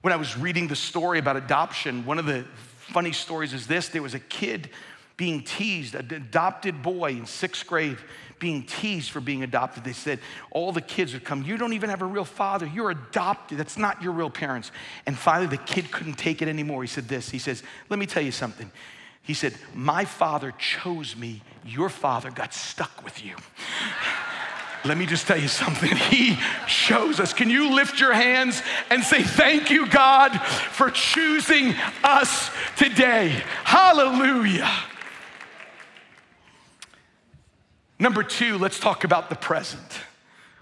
When 0.00 0.14
I 0.14 0.16
was 0.16 0.36
reading 0.36 0.66
the 0.66 0.76
story 0.76 1.18
about 1.18 1.36
adoption, 1.36 2.06
one 2.06 2.18
of 2.18 2.24
the 2.24 2.46
funny 2.88 3.12
stories 3.12 3.52
is 3.52 3.66
this 3.68 3.88
there 3.90 4.00
was 4.02 4.14
a 4.14 4.18
kid 4.18 4.70
being 5.18 5.42
teased, 5.44 5.94
an 5.94 6.10
adopted 6.14 6.82
boy 6.82 7.10
in 7.10 7.26
sixth 7.26 7.66
grade 7.66 7.98
being 8.38 8.62
teased 8.62 9.10
for 9.10 9.20
being 9.20 9.42
adopted. 9.42 9.84
They 9.84 9.92
said, 9.92 10.18
All 10.50 10.72
the 10.72 10.80
kids 10.80 11.12
would 11.12 11.22
come, 11.22 11.42
You 11.42 11.58
don't 11.58 11.74
even 11.74 11.90
have 11.90 12.00
a 12.00 12.06
real 12.06 12.24
father. 12.24 12.64
You're 12.64 12.92
adopted. 12.92 13.58
That's 13.58 13.76
not 13.76 14.02
your 14.02 14.12
real 14.14 14.30
parents. 14.30 14.72
And 15.04 15.18
finally, 15.18 15.48
the 15.48 15.58
kid 15.62 15.90
couldn't 15.90 16.14
take 16.16 16.40
it 16.40 16.48
anymore. 16.48 16.82
He 16.82 16.88
said 16.88 17.08
this 17.08 17.28
He 17.28 17.38
says, 17.40 17.62
Let 17.90 17.98
me 17.98 18.06
tell 18.06 18.22
you 18.22 18.32
something. 18.32 18.70
He 19.30 19.34
said, 19.34 19.54
My 19.76 20.04
father 20.06 20.50
chose 20.58 21.14
me, 21.14 21.42
your 21.64 21.88
father 21.88 22.32
got 22.32 22.52
stuck 22.52 23.04
with 23.04 23.24
you. 23.24 23.36
Let 24.84 24.96
me 24.98 25.06
just 25.06 25.24
tell 25.28 25.36
you 25.38 25.46
something. 25.46 25.96
He 25.96 26.36
chose 26.66 27.20
us. 27.20 27.32
Can 27.32 27.48
you 27.48 27.72
lift 27.76 28.00
your 28.00 28.12
hands 28.12 28.60
and 28.90 29.04
say, 29.04 29.22
Thank 29.22 29.70
you, 29.70 29.86
God, 29.86 30.36
for 30.40 30.90
choosing 30.90 31.74
us 32.02 32.50
today? 32.76 33.28
Hallelujah. 33.62 34.68
Number 38.00 38.24
two, 38.24 38.58
let's 38.58 38.80
talk 38.80 39.04
about 39.04 39.30
the 39.30 39.36
present. 39.36 40.00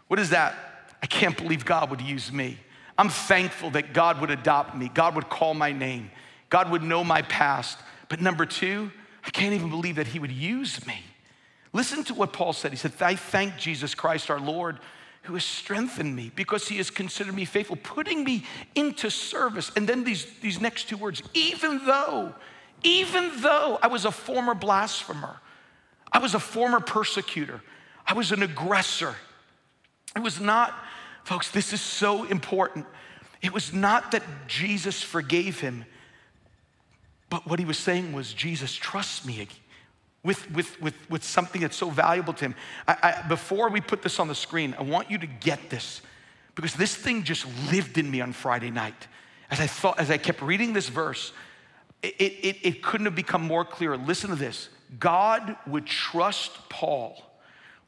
What 0.09 0.21
is 0.21 0.29
that? 0.29 0.55
I 1.03 1.07
can't 1.07 1.39
believe 1.39 1.65
God 1.65 1.89
would 1.89 2.03
use 2.03 2.31
me. 2.31 2.59
I'm 2.99 3.09
thankful 3.09 3.71
that 3.71 3.95
God 3.95 4.21
would 4.21 4.31
adopt 4.31 4.77
me, 4.77 4.91
God 4.93 5.15
would 5.15 5.31
call 5.31 5.55
my 5.55 5.73
name, 5.73 6.11
God 6.51 6.71
would 6.71 6.83
know 6.83 7.03
my 7.03 7.23
past, 7.23 7.79
but 8.09 8.21
number 8.21 8.47
two, 8.47 8.91
I 9.25 9.31
can't 9.31 9.53
even 9.55 9.71
believe 9.71 9.97
that 9.97 10.09
he 10.09 10.19
would 10.19 10.33
use 10.33 10.85
me. 10.87 11.01
Listen 11.73 12.03
to 12.05 12.15
what 12.15 12.33
Paul 12.33 12.53
said. 12.53 12.73
He 12.73 12.79
said, 12.79 12.93
I 13.01 13.15
thank 13.15 13.57
Jesus 13.57 13.95
Christ 13.95 14.31
our 14.31 14.41
Lord 14.41 14.79
who 15.25 15.35
has 15.35 15.45
strengthened 15.45 16.17
me 16.17 16.33
because 16.35 16.69
he 16.69 16.79
has 16.79 16.91
considered 16.91 17.35
me 17.35 17.45
faithful, 17.45 17.77
putting 17.77 18.25
me 18.25 18.45
into 18.75 19.11
service. 19.11 19.71
And 19.77 19.87
then 19.87 20.05
these, 20.05 20.27
these 20.41 20.61
next 20.61 20.89
two 20.89 20.97
words, 20.97 21.23
even 21.35 21.85
though, 21.85 22.35
even 22.83 23.31
though 23.43 23.79
I 23.83 23.89
was 23.89 24.07
a 24.07 24.11
former 24.11 24.55
blasphemer, 24.55 25.37
I 26.11 26.19
was 26.19 26.35
a 26.35 26.39
former 26.39 26.81
persecutor, 26.81 27.61
I 28.07 28.15
was 28.15 28.33
an 28.33 28.43
aggressor. 28.43 29.17
It 30.17 30.21
was 30.23 30.41
not, 30.41 30.75
folks, 31.25 31.51
this 31.51 31.75
is 31.75 31.83
so 31.83 32.25
important. 32.25 32.87
It 33.43 33.53
was 33.53 33.75
not 33.75 34.13
that 34.13 34.23
Jesus 34.47 35.03
forgave 35.03 35.61
him, 35.61 35.85
but 37.31 37.47
what 37.47 37.59
he 37.59 37.65
was 37.65 37.79
saying 37.79 38.13
was, 38.13 38.33
Jesus, 38.33 38.75
trust 38.75 39.27
me 39.27 39.49
with, 40.25 40.51
with, 40.51 40.81
with, 40.81 40.95
with 41.11 41.23
something 41.25 41.61
that's 41.61 41.77
so 41.77 41.91
valuable 41.91 42.33
to 42.35 42.45
him. 42.47 42.55
I, 42.87 42.97
I, 43.23 43.29
before 43.29 43.69
we 43.71 43.81
put 43.81 44.03
this 44.03 44.19
on 44.19 44.29
the 44.29 44.35
screen, 44.35 44.75
I 44.79 44.83
want 44.83 45.11
you 45.11 45.19
to 45.19 45.27
get 45.27 45.71
this 45.71 46.01
because 46.55 46.75
this 46.75 46.95
thing 46.95 47.23
just 47.23 47.47
lived 47.71 47.99
in 47.99 48.11
me 48.11 48.21
on 48.21 48.33
Friday 48.33 48.71
night. 48.71 49.07
As 49.51 49.61
I 49.61 49.67
thought, 49.67 49.99
as 49.99 50.11
I 50.11 50.19
kept 50.19 50.43
reading 50.43 50.73
this 50.73 50.89
verse, 50.89 51.33
it, 52.03 52.15
it, 52.19 52.57
it 52.63 52.83
couldn't 52.83 53.07
have 53.07 53.15
become 53.15 53.43
more 53.43 53.65
clear. 53.65 53.97
Listen 53.97 54.31
to 54.31 54.37
this 54.37 54.69
God 54.99 55.57
would 55.67 55.87
trust 55.87 56.69
Paul 56.69 57.23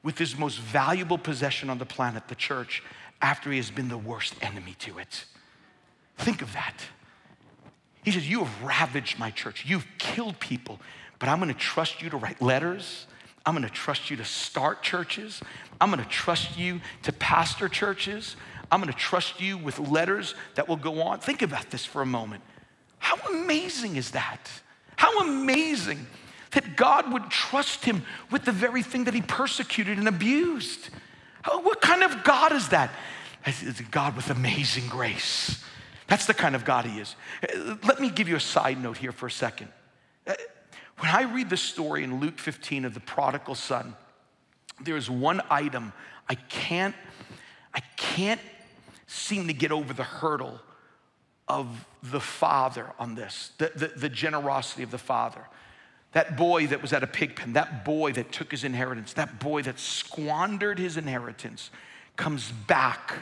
with 0.02 0.16
his 0.16 0.38
most 0.38 0.58
valuable 0.58 1.18
possession 1.18 1.68
on 1.68 1.78
the 1.78 1.84
planet, 1.84 2.28
the 2.28 2.34
church, 2.34 2.82
after 3.20 3.50
he 3.50 3.58
has 3.58 3.70
been 3.70 3.88
the 3.88 3.98
worst 3.98 4.34
enemy 4.40 4.74
to 4.80 4.98
it. 4.98 5.24
Think 6.16 6.40
of 6.40 6.52
that. 6.54 6.74
He 8.02 8.10
says, 8.10 8.28
You 8.28 8.44
have 8.44 8.62
ravaged 8.62 9.18
my 9.18 9.30
church. 9.30 9.64
You've 9.66 9.86
killed 9.98 10.40
people, 10.40 10.80
but 11.18 11.28
I'm 11.28 11.38
going 11.38 11.52
to 11.52 11.58
trust 11.58 12.02
you 12.02 12.10
to 12.10 12.16
write 12.16 12.40
letters. 12.40 13.06
I'm 13.46 13.54
going 13.54 13.66
to 13.66 13.72
trust 13.72 14.10
you 14.10 14.16
to 14.18 14.24
start 14.24 14.82
churches. 14.82 15.40
I'm 15.80 15.90
going 15.90 16.02
to 16.02 16.10
trust 16.10 16.58
you 16.58 16.80
to 17.04 17.12
pastor 17.12 17.68
churches. 17.70 18.36
I'm 18.70 18.80
going 18.82 18.92
to 18.92 18.98
trust 18.98 19.40
you 19.40 19.56
with 19.58 19.78
letters 19.78 20.34
that 20.56 20.68
will 20.68 20.76
go 20.76 21.00
on. 21.02 21.20
Think 21.20 21.40
about 21.42 21.70
this 21.70 21.84
for 21.86 22.02
a 22.02 22.06
moment. 22.06 22.42
How 22.98 23.16
amazing 23.32 23.96
is 23.96 24.10
that? 24.12 24.50
How 24.96 25.20
amazing 25.20 26.06
that 26.52 26.76
God 26.76 27.10
would 27.12 27.30
trust 27.30 27.84
him 27.86 28.02
with 28.30 28.44
the 28.44 28.52
very 28.52 28.82
thing 28.82 29.04
that 29.04 29.14
he 29.14 29.22
persecuted 29.22 29.98
and 29.98 30.06
abused. 30.06 30.90
What 31.50 31.80
kind 31.80 32.02
of 32.02 32.22
God 32.22 32.52
is 32.52 32.68
that? 32.68 32.90
It's 33.46 33.80
a 33.80 33.84
God 33.84 34.16
with 34.16 34.28
amazing 34.30 34.86
grace. 34.88 35.62
That's 36.10 36.26
the 36.26 36.34
kind 36.34 36.56
of 36.56 36.64
God 36.64 36.86
he 36.86 36.98
is. 37.00 37.14
Uh, 37.42 37.76
let 37.84 38.00
me 38.00 38.10
give 38.10 38.28
you 38.28 38.34
a 38.36 38.40
side 38.40 38.82
note 38.82 38.96
here 38.98 39.12
for 39.12 39.28
a 39.28 39.30
second. 39.30 39.68
Uh, 40.26 40.34
when 40.98 41.08
I 41.10 41.22
read 41.22 41.48
the 41.48 41.56
story 41.56 42.02
in 42.02 42.18
Luke 42.18 42.38
15 42.40 42.84
of 42.84 42.94
the 42.94 43.00
prodigal 43.00 43.54
son, 43.54 43.94
there 44.80 44.96
is 44.96 45.08
one 45.08 45.40
item 45.48 45.92
I 46.28 46.34
can't, 46.34 46.96
I 47.72 47.78
can't 47.96 48.40
seem 49.06 49.46
to 49.46 49.52
get 49.52 49.70
over 49.70 49.92
the 49.92 50.02
hurdle 50.02 50.60
of 51.46 51.86
the 52.02 52.20
father 52.20 52.90
on 52.98 53.14
this, 53.14 53.52
the, 53.58 53.70
the, 53.76 53.86
the 53.96 54.08
generosity 54.08 54.82
of 54.82 54.90
the 54.90 54.98
father. 54.98 55.46
That 56.12 56.36
boy 56.36 56.66
that 56.68 56.82
was 56.82 56.92
at 56.92 57.04
a 57.04 57.06
pig 57.06 57.36
pen, 57.36 57.52
that 57.52 57.84
boy 57.84 58.10
that 58.12 58.32
took 58.32 58.50
his 58.50 58.64
inheritance, 58.64 59.12
that 59.12 59.38
boy 59.38 59.62
that 59.62 59.78
squandered 59.78 60.80
his 60.80 60.96
inheritance 60.96 61.70
comes 62.16 62.50
back 62.50 63.14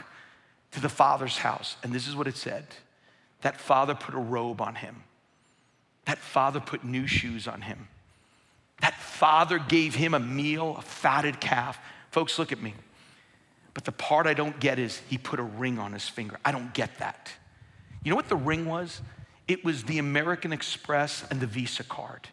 to 0.71 0.79
the 0.81 0.89
father's 0.89 1.37
house. 1.37 1.77
And 1.83 1.93
this 1.93 2.07
is 2.07 2.15
what 2.15 2.27
it 2.27 2.37
said 2.37 2.65
that 3.41 3.57
father 3.59 3.95
put 3.95 4.13
a 4.15 4.19
robe 4.19 4.59
on 4.59 4.75
him, 4.75 5.01
that 6.05 6.17
father 6.17 6.59
put 6.59 6.83
new 6.83 7.07
shoes 7.07 7.47
on 7.47 7.61
him, 7.61 7.87
that 8.81 8.93
father 8.95 9.57
gave 9.57 9.95
him 9.95 10.13
a 10.13 10.19
meal, 10.19 10.75
a 10.77 10.81
fatted 10.81 11.39
calf. 11.39 11.77
Folks, 12.11 12.37
look 12.37 12.51
at 12.51 12.61
me. 12.61 12.73
But 13.73 13.85
the 13.85 13.91
part 13.93 14.25
I 14.27 14.33
don't 14.33 14.57
get 14.59 14.77
is 14.79 14.99
he 15.09 15.17
put 15.17 15.39
a 15.39 15.43
ring 15.43 15.79
on 15.79 15.93
his 15.93 16.07
finger. 16.07 16.37
I 16.43 16.51
don't 16.51 16.73
get 16.73 16.97
that. 16.99 17.31
You 18.03 18.09
know 18.09 18.15
what 18.17 18.27
the 18.29 18.35
ring 18.35 18.65
was? 18.65 19.01
It 19.47 19.63
was 19.65 19.83
the 19.83 19.99
American 19.99 20.51
Express 20.53 21.23
and 21.31 21.39
the 21.39 21.47
Visa 21.47 21.83
card 21.83 22.27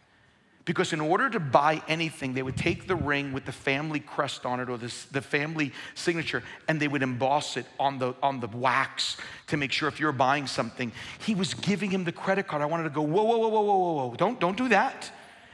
because 0.67 0.91
in 0.93 0.99
order 1.01 1.29
to 1.29 1.39
buy 1.39 1.81
anything, 1.87 2.33
they 2.33 2.43
would 2.43 2.57
take 2.57 2.87
the 2.87 2.95
ring 2.95 3.31
with 3.31 3.45
the 3.45 3.53
family 3.53 4.01
crest 4.01 4.45
on 4.45 4.59
it 4.59 4.67
or 4.69 4.77
the 4.77 4.89
family 5.21 5.71
signature 5.95 6.43
and 6.67 6.77
they 6.79 6.89
would 6.89 7.01
emboss 7.01 7.55
it 7.57 7.65
on 7.79 7.97
the, 7.99 8.13
on 8.21 8.41
the 8.41 8.47
wax 8.47 9.15
to 9.47 9.55
make 9.57 9.71
sure 9.71 9.87
if 9.87 9.97
you're 9.99 10.11
buying 10.11 10.45
something. 10.45 10.91
He 11.21 11.33
was 11.35 11.53
giving 11.53 11.89
him 11.89 12.03
the 12.03 12.11
credit 12.11 12.47
card. 12.47 12.61
I 12.61 12.65
wanted 12.65 12.83
to 12.83 12.89
go, 12.89 13.01
whoa, 13.01 13.23
whoa, 13.23 13.37
whoa, 13.37 13.47
whoa, 13.47 13.61
whoa, 13.61 13.77
whoa, 13.93 14.07
whoa. 14.09 14.15
Don't, 14.17 14.39
don't 14.41 14.57
do 14.57 14.67
that. 14.69 15.09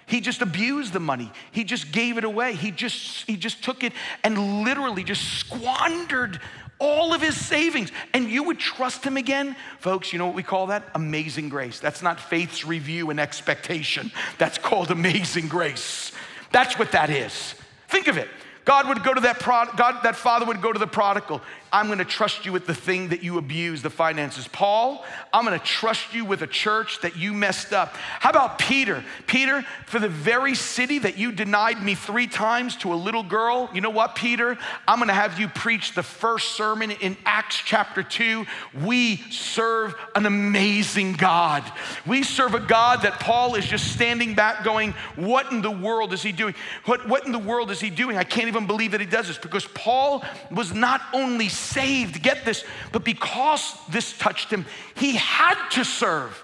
He 0.07 0.19
just 0.19 0.41
abused 0.41 0.93
the 0.93 0.99
money. 0.99 1.31
He 1.51 1.63
just 1.63 1.91
gave 1.91 2.17
it 2.17 2.23
away. 2.23 2.53
He 2.53 2.71
just, 2.71 3.25
he 3.27 3.37
just 3.37 3.63
took 3.63 3.83
it 3.83 3.93
and 4.23 4.63
literally 4.63 5.03
just 5.03 5.21
squandered 5.23 6.39
all 6.83 7.13
of 7.13 7.21
his 7.21 7.37
savings, 7.37 7.91
and 8.13 8.29
you 8.29 8.43
would 8.43 8.59
trust 8.59 9.05
him 9.05 9.15
again? 9.15 9.55
Folks, 9.79 10.11
you 10.11 10.19
know 10.19 10.25
what 10.25 10.35
we 10.35 10.43
call 10.43 10.67
that? 10.67 10.83
Amazing 10.93 11.47
grace. 11.47 11.79
That's 11.79 12.01
not 12.01 12.19
faith's 12.19 12.65
review 12.65 13.09
and 13.09 13.21
expectation. 13.21 14.11
That's 14.37 14.57
called 14.57 14.91
amazing 14.91 15.47
grace. 15.47 16.11
That's 16.51 16.77
what 16.77 16.91
that 16.91 17.09
is. 17.09 17.55
Think 17.87 18.09
of 18.09 18.17
it. 18.17 18.27
God 18.65 18.89
would 18.89 19.01
go 19.01 19.13
to 19.13 19.21
that 19.21 19.39
prod, 19.39 19.77
God, 19.77 20.03
that 20.03 20.17
father 20.17 20.45
would 20.45 20.61
go 20.61 20.73
to 20.73 20.79
the 20.79 20.87
prodigal. 20.87 21.39
I'm 21.73 21.87
gonna 21.87 22.05
trust 22.05 22.45
you 22.45 22.51
with 22.51 22.67
the 22.67 22.75
thing 22.75 23.07
that 23.07 23.23
you 23.23 23.39
abused, 23.39 23.81
the 23.81 23.89
finances. 23.89 24.47
Paul, 24.47 25.03
I'm 25.33 25.43
gonna 25.43 25.57
trust 25.57 26.13
you 26.13 26.23
with 26.23 26.43
a 26.43 26.47
church 26.47 27.01
that 27.01 27.17
you 27.17 27.33
messed 27.33 27.73
up. 27.73 27.95
How 28.19 28.29
about 28.29 28.59
Peter? 28.59 29.03
Peter, 29.25 29.65
for 29.87 29.97
the 29.97 30.07
very 30.07 30.53
city 30.53 30.99
that 30.99 31.17
you 31.17 31.31
denied 31.31 31.81
me 31.81 31.95
three 31.95 32.27
times 32.27 32.75
to 32.77 32.93
a 32.93 32.93
little 32.93 33.23
girl, 33.23 33.71
you 33.73 33.81
know 33.81 33.89
what, 33.89 34.13
Peter? 34.13 34.55
I'm 34.87 34.99
gonna 34.99 35.13
have 35.15 35.39
you 35.39 35.47
preach 35.47 35.95
the 35.95 36.03
first 36.03 36.51
sermon 36.51 36.91
in 36.91 37.17
Acts 37.25 37.57
chapter 37.65 38.03
2. 38.03 38.45
We 38.83 39.17
serve 39.31 39.95
an 40.13 40.27
amazing 40.27 41.13
God. 41.13 41.63
We 42.05 42.21
serve 42.21 42.53
a 42.53 42.59
God 42.59 43.01
that 43.01 43.19
Paul 43.19 43.55
is 43.55 43.65
just 43.65 43.91
standing 43.91 44.35
back 44.35 44.63
going, 44.63 44.91
What 45.15 45.51
in 45.51 45.63
the 45.63 45.71
world 45.71 46.13
is 46.13 46.21
he 46.21 46.33
doing? 46.33 46.53
What, 46.85 47.07
what 47.09 47.25
in 47.25 47.31
the 47.31 47.39
world 47.39 47.71
is 47.71 47.79
he 47.79 47.89
doing? 47.89 48.15
I 48.15 48.25
can't 48.25 48.47
even 48.47 48.67
believe 48.67 48.91
that 48.91 48.99
he 49.01 49.07
does 49.07 49.27
this 49.27 49.39
because 49.39 49.65
Paul 49.65 50.23
was 50.51 50.71
not 50.71 51.01
only 51.15 51.49
saved. 51.63 52.21
Get 52.21 52.45
this. 52.45 52.63
But 52.91 53.03
because 53.03 53.75
this 53.89 54.17
touched 54.17 54.49
him, 54.51 54.65
he 54.95 55.15
had 55.15 55.55
to 55.71 55.83
serve. 55.83 56.43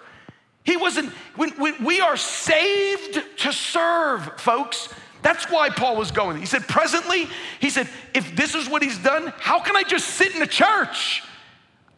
He 0.64 0.78
wasn't, 0.78 1.10
when, 1.36 1.50
when 1.60 1.84
we 1.84 2.02
are 2.02 2.18
saved 2.18 3.22
to 3.38 3.54
serve, 3.54 4.24
folks. 4.40 4.90
That's 5.22 5.50
why 5.50 5.70
Paul 5.70 5.98
was 5.98 6.12
going. 6.12 6.38
He 6.40 6.46
said, 6.46 6.68
presently, 6.68 7.28
he 7.60 7.70
said, 7.70 7.90
if 8.14 8.36
this 8.36 8.56
is 8.56 8.70
what 8.70 8.82
he's 8.82 8.98
done, 8.98 9.34
how 9.38 9.60
can 9.60 9.76
I 9.76 9.84
just 9.84 10.08
sit 10.08 10.34
in 10.36 10.42
a 10.42 10.48
church? 10.48 11.22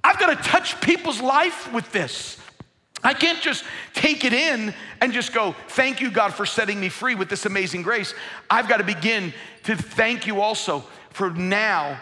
I've 0.03 0.17
got 0.17 0.29
to 0.35 0.49
touch 0.49 0.81
people's 0.81 1.21
life 1.21 1.71
with 1.71 1.91
this. 1.91 2.37
I 3.03 3.13
can't 3.15 3.41
just 3.41 3.63
take 3.93 4.25
it 4.25 4.33
in 4.33 4.73
and 5.01 5.11
just 5.11 5.33
go, 5.33 5.55
thank 5.69 6.01
you, 6.01 6.11
God, 6.11 6.33
for 6.33 6.45
setting 6.45 6.79
me 6.79 6.89
free 6.89 7.15
with 7.15 7.29
this 7.29 7.45
amazing 7.47 7.81
grace. 7.81 8.13
I've 8.49 8.67
got 8.67 8.77
to 8.77 8.83
begin 8.83 9.33
to 9.63 9.75
thank 9.75 10.27
you 10.27 10.39
also 10.39 10.83
for 11.09 11.31
now 11.31 11.99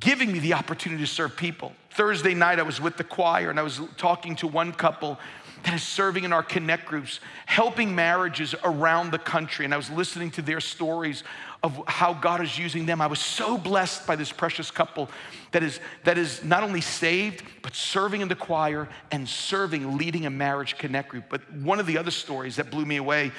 giving 0.00 0.32
me 0.32 0.38
the 0.40 0.54
opportunity 0.54 1.02
to 1.02 1.06
serve 1.10 1.36
people. 1.36 1.72
Thursday 1.90 2.34
night, 2.34 2.58
I 2.58 2.62
was 2.62 2.80
with 2.80 2.96
the 2.96 3.04
choir 3.04 3.50
and 3.50 3.60
I 3.60 3.62
was 3.62 3.80
talking 3.98 4.34
to 4.36 4.46
one 4.46 4.72
couple 4.72 5.18
that 5.64 5.74
is 5.74 5.82
serving 5.82 6.24
in 6.24 6.32
our 6.32 6.42
connect 6.42 6.86
groups, 6.86 7.20
helping 7.44 7.94
marriages 7.94 8.54
around 8.64 9.10
the 9.10 9.18
country. 9.18 9.66
And 9.66 9.74
I 9.74 9.76
was 9.76 9.90
listening 9.90 10.30
to 10.32 10.42
their 10.42 10.58
stories 10.58 11.22
of 11.62 11.82
how 11.86 12.14
God 12.14 12.40
is 12.40 12.58
using 12.58 12.86
them. 12.86 13.02
I 13.02 13.06
was 13.06 13.20
so 13.20 13.58
blessed 13.58 14.06
by 14.06 14.16
this 14.16 14.32
precious 14.32 14.70
couple 14.70 15.10
that 15.52 15.62
is, 15.62 15.78
that 16.04 16.16
is 16.16 16.42
not 16.42 16.62
only 16.62 16.80
saved, 16.80 17.42
but 17.60 17.74
serving 17.74 18.22
in 18.22 18.28
the 18.28 18.34
choir 18.34 18.88
and 19.12 19.28
serving, 19.28 19.98
leading 19.98 20.24
a 20.24 20.30
marriage 20.30 20.78
connect 20.78 21.10
group. 21.10 21.24
But 21.28 21.52
one 21.52 21.78
of 21.78 21.84
the 21.84 21.98
other 21.98 22.10
stories 22.10 22.56
that 22.56 22.70
blew 22.70 22.86
me 22.86 22.96
away 22.96 23.30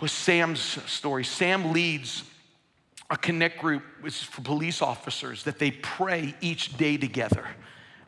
was 0.00 0.10
Sam's 0.10 0.58
story. 0.86 1.22
Sam 1.22 1.72
leads 1.72 2.24
a 3.10 3.16
connect 3.16 3.60
group 3.60 3.82
is 4.04 4.20
for 4.22 4.42
police 4.42 4.82
officers 4.82 5.44
that 5.44 5.58
they 5.58 5.70
pray 5.70 6.34
each 6.40 6.76
day 6.76 6.96
together. 6.96 7.44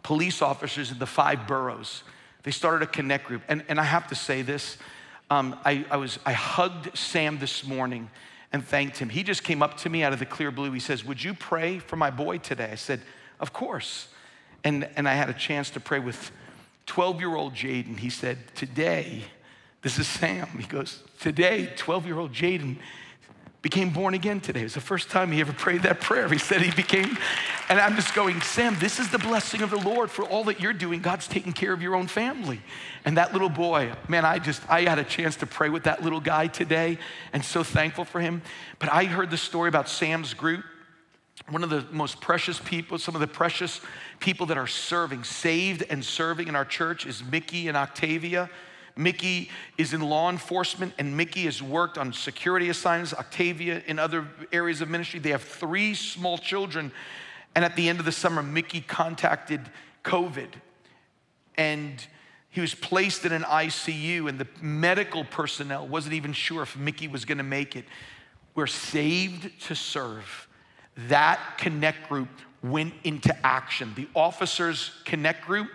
Police 0.03 0.43
officers 0.43 0.91
in 0.91 0.99
the 0.99 1.07
five 1.07 1.47
boroughs. 1.47 2.03
They 2.43 2.51
started 2.51 2.83
a 2.83 2.91
connect 2.91 3.27
group. 3.27 3.43
And, 3.49 3.63
and 3.69 3.79
I 3.79 3.85
have 3.85 4.09
to 4.09 4.15
say 4.15 4.43
this 4.43 4.79
um, 5.31 5.57
I, 5.65 5.85
I, 5.91 5.99
was, 5.99 6.19
I 6.25 6.33
hugged 6.33 6.97
Sam 6.97 7.39
this 7.39 7.65
morning 7.65 8.09
and 8.51 8.65
thanked 8.65 8.97
him. 8.99 9.11
He 9.11 9.23
just 9.23 9.45
came 9.45 9.63
up 9.63 9.77
to 9.79 9.91
me 9.91 10.03
out 10.03 10.15
of 10.15 10.19
the 10.19 10.25
clear 10.27 10.51
blue. 10.51 10.73
He 10.73 10.81
says, 10.81 11.05
Would 11.05 11.23
you 11.23 11.35
pray 11.35 11.79
for 11.79 11.97
my 11.97 12.11
boy 12.11 12.39
today? 12.39 12.71
I 12.73 12.77
said, 12.77 13.01
Of 13.41 13.53
course. 13.53 14.09
And, 14.65 14.89
and 14.97 15.09
I 15.09 15.15
had 15.15 15.31
a 15.31 15.35
chance 15.35 15.71
to 15.71 15.81
pray 15.81 16.01
with 16.01 16.33
12 16.87 17.21
year 17.21 17.37
old 17.37 17.55
Jaden. 17.55 17.99
He 17.99 18.11
said, 18.11 18.39
Today, 18.57 19.23
this 19.83 19.99
is 19.99 20.09
Sam. 20.09 20.49
He 20.59 20.67
goes, 20.67 21.03
Today, 21.21 21.71
12 21.77 22.07
year 22.07 22.19
old 22.19 22.33
Jaden 22.33 22.79
became 23.61 23.91
born 23.91 24.15
again 24.15 24.41
today. 24.41 24.61
It 24.61 24.65
was 24.65 24.75
the 24.75 24.81
first 24.81 25.11
time 25.11 25.33
he 25.33 25.41
ever 25.41 25.53
prayed 25.53 25.83
that 25.83 26.01
prayer. 26.01 26.29
He 26.29 26.39
said 26.39 26.63
he 26.63 26.71
became, 26.71 27.19
and 27.69 27.81
I'm 27.81 27.97
just 27.97 28.15
going, 28.15 28.41
Sam, 28.41 28.77
this 28.79 29.01
is 29.01 29.11
the 29.11 29.19
blessing 29.19 29.63
of 29.63 29.71
the 29.71 29.81
Lord 29.81 30.11
for 30.11 30.23
all 30.25 30.45
that 30.45 30.61
you're 30.61 30.73
doing. 30.73 31.01
God's 31.01 31.27
taking 31.27 31.53
care 31.53 31.73
of 31.73 31.83
your 31.83 31.97
own 31.97 32.07
family. 32.07 32.61
And 33.05 33.17
that 33.17 33.33
little 33.33 33.49
boy, 33.49 33.93
man, 34.09 34.25
I 34.25 34.39
just, 34.39 34.63
I 34.71 34.83
had 34.83 34.99
a 35.01 35.05
chance 35.05 35.35
to 35.37 35.47
pray 35.47 35.71
with 35.71 35.85
that 35.85 36.03
little 36.03 36.21
guy 36.21 36.47
today 36.47 36.99
and 37.33 37.45
so 37.45 37.65
thankful 37.65 38.05
for 38.05 38.21
him. 38.21 38.43
But 38.79 38.91
I 38.93 39.05
heard 39.05 39.31
the 39.31 39.37
story 39.39 39.69
about 39.69 39.89
Sam's 39.89 40.35
group. 40.35 40.65
One 41.49 41.65
of 41.65 41.71
the 41.71 41.85
most 41.91 42.21
precious 42.21 42.61
people, 42.61 42.99
some 42.99 43.15
of 43.15 43.21
the 43.21 43.27
precious 43.27 43.81
people 44.21 44.47
that 44.47 44.59
are 44.59 44.67
serving, 44.67 45.25
saved 45.25 45.83
and 45.89 46.05
serving 46.05 46.47
in 46.47 46.55
our 46.55 46.65
church 46.65 47.07
is 47.07 47.25
Mickey 47.25 47.69
and 47.69 47.77
Octavia. 47.77 48.51
Mickey 48.99 49.49
is 49.79 49.95
in 49.95 50.01
law 50.01 50.29
enforcement, 50.29 50.93
and 50.99 51.17
Mickey 51.17 51.45
has 51.45 51.63
worked 51.63 51.97
on 51.97 52.13
security 52.13 52.69
assignments, 52.69 53.15
Octavia 53.15 53.81
in 53.87 53.99
other 54.01 54.27
areas 54.53 54.81
of 54.81 54.91
ministry. 54.91 55.21
They 55.21 55.31
have 55.31 55.43
three 55.43 55.95
small 55.95 56.37
children. 56.37 56.91
And 57.55 57.65
at 57.65 57.77
the 57.77 57.89
end 57.89 58.01
of 58.01 58.05
the 58.05 58.13
summer, 58.13 58.43
Mickey 58.43 58.81
contacted 58.83 59.61
COVID 60.05 60.49
and 61.57 62.07
he 62.51 62.61
was 62.61 62.73
placed 62.75 63.25
in 63.27 63.33
an 63.33 63.43
ICU, 63.43 64.27
and 64.29 64.39
the 64.39 64.47
medical 64.63 65.23
personnel 65.25 65.87
wasn't 65.87 66.15
even 66.15 66.33
sure 66.33 66.63
if 66.63 66.77
Mickey 66.79 67.07
was 67.07 67.25
gonna 67.27 67.43
make 67.43 67.77
it. 67.77 67.85
We're 68.55 68.67
saved 68.69 69.61
to 69.67 69.75
serve. 69.77 70.49
That 71.09 71.39
connect 71.59 72.09
group 72.09 72.29
went 72.63 72.95
into 73.05 73.35
action. 73.47 73.93
The 73.97 74.09
officers' 74.15 74.93
connect 75.05 75.47
group 75.47 75.69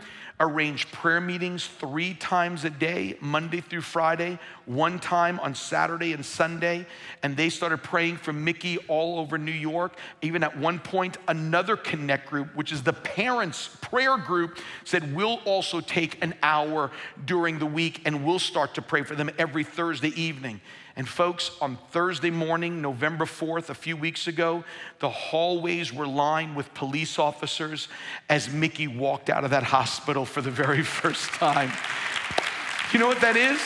arrange 0.43 0.91
prayer 0.91 1.21
meetings 1.21 1.65
three 1.65 2.13
times 2.13 2.65
a 2.65 2.69
day, 2.69 3.15
Monday 3.21 3.61
through 3.61 3.81
Friday, 3.81 4.37
one 4.65 4.99
time 4.99 5.39
on 5.39 5.55
Saturday 5.55 6.11
and 6.13 6.23
Sunday. 6.25 6.85
And 7.23 7.35
they 7.37 7.49
started 7.49 7.81
praying 7.81 8.17
for 8.17 8.33
Mickey 8.33 8.77
all 8.89 9.19
over 9.19 9.37
New 9.37 9.51
York. 9.53 9.95
Even 10.21 10.43
at 10.43 10.57
one 10.57 10.79
point, 10.79 11.17
another 11.27 11.77
Connect 11.77 12.29
group, 12.29 12.53
which 12.55 12.71
is 12.71 12.83
the 12.83 12.93
parents' 12.93 13.69
prayer 13.81 14.17
group, 14.17 14.57
said, 14.83 15.15
We'll 15.15 15.39
also 15.45 15.79
take 15.79 16.21
an 16.23 16.33
hour 16.43 16.91
during 17.25 17.59
the 17.59 17.65
week 17.65 18.01
and 18.05 18.25
we'll 18.25 18.39
start 18.39 18.73
to 18.75 18.81
pray 18.81 19.03
for 19.03 19.15
them 19.15 19.29
every 19.39 19.63
Thursday 19.63 20.13
evening. 20.21 20.59
And 20.95 21.09
folks, 21.09 21.49
on 21.59 21.77
Thursday 21.89 22.29
morning, 22.29 22.81
November 22.81 23.25
4th, 23.25 23.69
a 23.69 23.73
few 23.73 23.97
weeks 23.97 24.27
ago, 24.27 24.63
the 24.99 25.09
hallways 25.09 25.91
were 25.91 26.05
lined 26.05 26.55
with 26.55 26.71
police 26.75 27.17
officers 27.17 27.87
as 28.29 28.51
Mickey 28.51 28.87
walked 28.87 29.29
out 29.29 29.43
of 29.43 29.49
that 29.51 29.63
hospital 29.63 30.23
for 30.23 30.41
the 30.41 30.51
very 30.51 30.83
first 30.83 31.29
time. 31.31 31.71
You 32.93 32.99
know 32.99 33.07
what 33.07 33.21
that 33.21 33.35
is? 33.35 33.59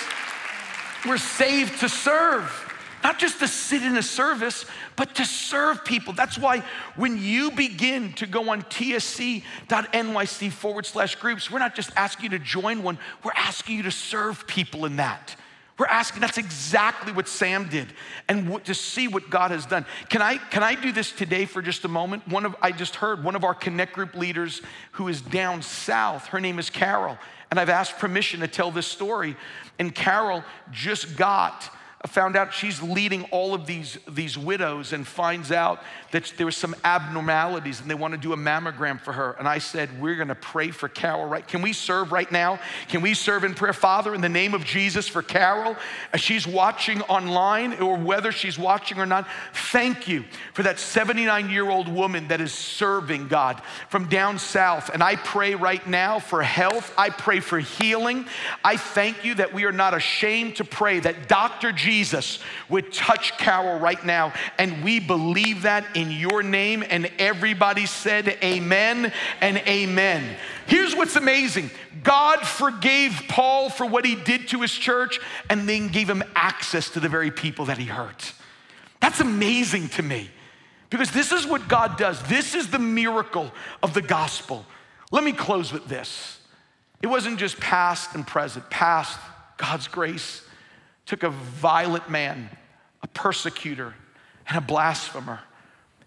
We're 1.05 1.17
saved 1.17 1.79
to 1.81 1.89
serve. 1.89 2.63
Not 3.03 3.19
just 3.19 3.39
to 3.39 3.47
sit 3.47 3.83
in 3.83 3.95
a 3.97 4.01
service, 4.03 4.65
but 4.95 5.15
to 5.15 5.25
serve 5.25 5.85
people. 5.85 6.13
That's 6.13 6.37
why 6.37 6.63
when 6.95 7.21
you 7.21 7.51
begin 7.51 8.13
to 8.13 8.25
go 8.25 8.49
on 8.49 8.63
tsc.nyc 8.63 10.51
forward 10.53 10.85
slash 10.85 11.15
groups, 11.17 11.51
we're 11.51 11.59
not 11.59 11.75
just 11.75 11.91
asking 11.95 12.31
you 12.31 12.37
to 12.39 12.43
join 12.43 12.83
one, 12.83 12.97
we're 13.23 13.31
asking 13.35 13.75
you 13.77 13.83
to 13.83 13.91
serve 13.91 14.47
people 14.47 14.85
in 14.85 14.95
that. 14.95 15.35
We're 15.77 15.85
asking, 15.85 16.21
that's 16.21 16.39
exactly 16.39 17.11
what 17.11 17.27
Sam 17.27 17.69
did, 17.69 17.87
and 18.27 18.63
to 18.65 18.73
see 18.73 19.07
what 19.07 19.29
God 19.29 19.51
has 19.51 19.67
done. 19.67 19.85
Can 20.09 20.23
I, 20.23 20.37
can 20.37 20.63
I 20.63 20.73
do 20.73 20.91
this 20.91 21.11
today 21.11 21.45
for 21.45 21.61
just 21.61 21.85
a 21.85 21.87
moment? 21.87 22.27
One 22.27 22.45
of, 22.47 22.55
I 22.63 22.71
just 22.71 22.95
heard 22.95 23.23
one 23.23 23.35
of 23.35 23.43
our 23.43 23.53
Connect 23.53 23.93
Group 23.93 24.15
leaders 24.15 24.63
who 24.93 25.07
is 25.07 25.21
down 25.21 25.61
south, 25.61 26.27
her 26.27 26.39
name 26.41 26.57
is 26.57 26.71
Carol, 26.71 27.15
and 27.51 27.59
I've 27.59 27.69
asked 27.69 27.99
permission 27.99 28.39
to 28.39 28.47
tell 28.47 28.71
this 28.71 28.87
story. 28.87 29.37
And 29.79 29.93
Carol 29.93 30.43
just 30.71 31.15
got 31.15 31.69
found 32.05 32.35
out 32.35 32.53
she's 32.53 32.81
leading 32.81 33.23
all 33.31 33.55
of 33.55 33.65
these, 33.65 33.97
these 34.07 34.37
widows 34.37 34.93
and 34.93 35.07
finds 35.07 35.51
out 35.51 35.81
that 36.11 36.31
there 36.37 36.45
was 36.45 36.55
some 36.55 36.75
abnormalities 36.83 37.81
and 37.81 37.89
they 37.89 37.95
want 37.95 38.11
to 38.13 38.19
do 38.19 38.33
a 38.33 38.37
mammogram 38.37 39.01
for 39.01 39.13
her. 39.13 39.35
And 39.39 39.47
I 39.47 39.57
said, 39.57 39.99
We're 39.99 40.15
going 40.15 40.27
to 40.27 40.35
pray 40.35 40.69
for 40.69 40.87
Carol, 40.89 41.25
right? 41.25 41.45
Can 41.47 41.63
we 41.63 41.73
serve 41.73 42.11
right 42.11 42.31
now? 42.31 42.59
Can 42.87 43.01
we 43.01 43.15
serve 43.15 43.43
in 43.43 43.55
prayer? 43.55 43.73
Father, 43.73 44.13
in 44.13 44.21
the 44.21 44.29
name 44.29 44.53
of 44.53 44.63
Jesus 44.63 45.07
for 45.07 45.23
Carol, 45.23 45.75
as 46.13 46.21
she's 46.21 46.45
watching 46.45 47.01
online 47.03 47.73
or 47.75 47.97
whether 47.97 48.31
she's 48.31 48.59
watching 48.59 48.99
or 48.99 49.05
not, 49.07 49.27
thank 49.53 50.07
you 50.07 50.23
for 50.53 50.63
that 50.63 50.77
79 50.79 51.49
year 51.49 51.67
old 51.69 51.87
woman 51.87 52.27
that 52.27 52.39
is 52.41 52.53
serving 52.53 53.27
God 53.27 53.59
from 53.89 54.07
down 54.07 54.37
south. 54.37 54.89
And 54.93 55.01
I 55.01 55.15
pray 55.15 55.55
right 55.55 55.85
now 55.87 56.19
for 56.19 56.43
health, 56.43 56.93
I 56.95 57.09
pray 57.09 57.39
for 57.39 57.57
healing. 57.57 58.27
I 58.63 58.77
thank 58.77 59.25
you 59.25 59.33
that 59.35 59.51
we 59.53 59.65
are 59.65 59.71
not 59.71 59.95
ashamed 59.95 60.57
to 60.57 60.63
pray 60.63 60.99
that 60.99 61.27
Dr. 61.27 61.71
Jesus 61.71 61.86
Jesus 61.87 62.39
would 62.67 62.91
touch 62.91 63.37
Carol 63.37 63.79
right 63.79 64.03
now. 64.05 64.33
And 64.59 64.83
we 64.83 64.99
believe 64.99 65.61
that 65.61 65.85
in 65.95 66.11
your 66.11 66.43
name. 66.43 66.83
And 66.87 67.09
everybody 67.17 67.85
said, 67.85 68.37
Amen 68.43 69.13
and 69.39 69.57
Amen. 69.59 70.35
Here's 70.65 70.93
what's 70.93 71.15
amazing 71.15 71.71
God 72.03 72.41
forgave 72.41 73.17
Paul 73.29 73.69
for 73.69 73.85
what 73.85 74.03
he 74.03 74.15
did 74.15 74.49
to 74.49 74.61
his 74.63 74.73
church 74.73 75.17
and 75.49 75.67
then 75.67 75.87
gave 75.87 76.09
him 76.09 76.25
access 76.35 76.89
to 76.89 76.99
the 76.99 77.07
very 77.07 77.31
people 77.31 77.65
that 77.65 77.77
he 77.77 77.85
hurt. 77.85 78.33
That's 78.99 79.21
amazing 79.21 79.87
to 79.89 80.03
me 80.03 80.29
because 80.89 81.11
this 81.11 81.31
is 81.31 81.47
what 81.47 81.69
God 81.69 81.97
does. 81.97 82.21
This 82.23 82.53
is 82.53 82.67
the 82.69 82.79
miracle 82.79 83.49
of 83.81 83.93
the 83.93 84.01
gospel. 84.01 84.65
Let 85.09 85.23
me 85.23 85.31
close 85.31 85.71
with 85.71 85.87
this. 85.87 86.37
It 87.01 87.07
wasn't 87.07 87.39
just 87.39 87.57
past 87.61 88.13
and 88.13 88.27
present, 88.27 88.69
past 88.69 89.17
God's 89.57 89.87
grace, 89.87 90.41
took 91.07 91.23
a 91.23 91.29
violent 91.31 92.09
man, 92.11 92.49
a 93.01 93.07
persecutor, 93.07 93.95
and 94.47 94.57
a 94.57 94.61
blasphemer, 94.61 95.39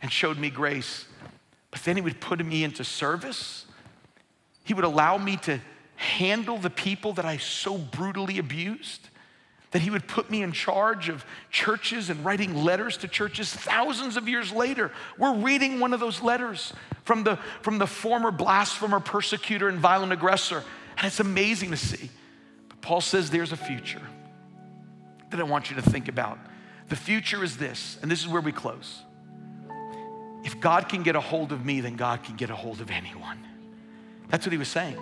and 0.00 0.12
showed 0.12 0.38
me 0.38 0.50
grace. 0.50 1.06
But 1.72 1.82
then 1.82 1.96
he 1.96 2.02
would 2.02 2.20
put 2.20 2.44
me 2.44 2.62
into 2.62 2.84
service. 2.84 3.64
He 4.62 4.74
would 4.74 4.84
allow 4.84 5.18
me 5.18 5.36
to 5.38 5.58
handle 5.96 6.58
the 6.58 6.70
people 6.70 7.14
that 7.14 7.24
I 7.24 7.38
so 7.38 7.76
brutally 7.78 8.38
abused. 8.38 9.08
That 9.72 9.78
he 9.82 9.90
would 9.90 10.08
put 10.08 10.28
me 10.30 10.42
in 10.42 10.50
charge 10.50 11.08
of 11.08 11.24
churches 11.52 12.10
and 12.10 12.24
writing 12.24 12.64
letters 12.64 12.96
to 12.98 13.08
churches 13.08 13.52
thousands 13.54 14.16
of 14.16 14.28
years 14.28 14.50
later. 14.50 14.90
We're 15.16 15.34
reading 15.36 15.78
one 15.78 15.92
of 15.94 16.00
those 16.00 16.20
letters 16.20 16.72
from 17.04 17.22
the, 17.22 17.38
from 17.62 17.78
the 17.78 17.86
former 17.86 18.32
blasphemer, 18.32 18.98
persecutor, 18.98 19.68
and 19.68 19.78
violent 19.78 20.12
aggressor. 20.12 20.64
And 20.98 21.06
it's 21.06 21.20
amazing 21.20 21.70
to 21.70 21.76
see. 21.76 22.10
But 22.68 22.80
Paul 22.82 23.00
says 23.00 23.30
there's 23.30 23.52
a 23.52 23.56
future 23.56 24.02
that 25.30 25.40
I 25.40 25.42
want 25.44 25.70
you 25.70 25.76
to 25.76 25.82
think 25.82 26.08
about. 26.08 26.38
The 26.88 26.96
future 26.96 27.42
is 27.42 27.56
this, 27.56 27.98
and 28.02 28.10
this 28.10 28.20
is 28.20 28.28
where 28.28 28.42
we 28.42 28.52
close. 28.52 29.00
If 30.44 30.60
God 30.60 30.88
can 30.88 31.02
get 31.02 31.16
a 31.16 31.20
hold 31.20 31.52
of 31.52 31.64
me, 31.64 31.80
then 31.80 31.96
God 31.96 32.22
can 32.22 32.36
get 32.36 32.50
a 32.50 32.56
hold 32.56 32.80
of 32.80 32.90
anyone. 32.90 33.38
That's 34.28 34.44
what 34.46 34.52
he 34.52 34.58
was 34.58 34.68
saying. 34.68 34.98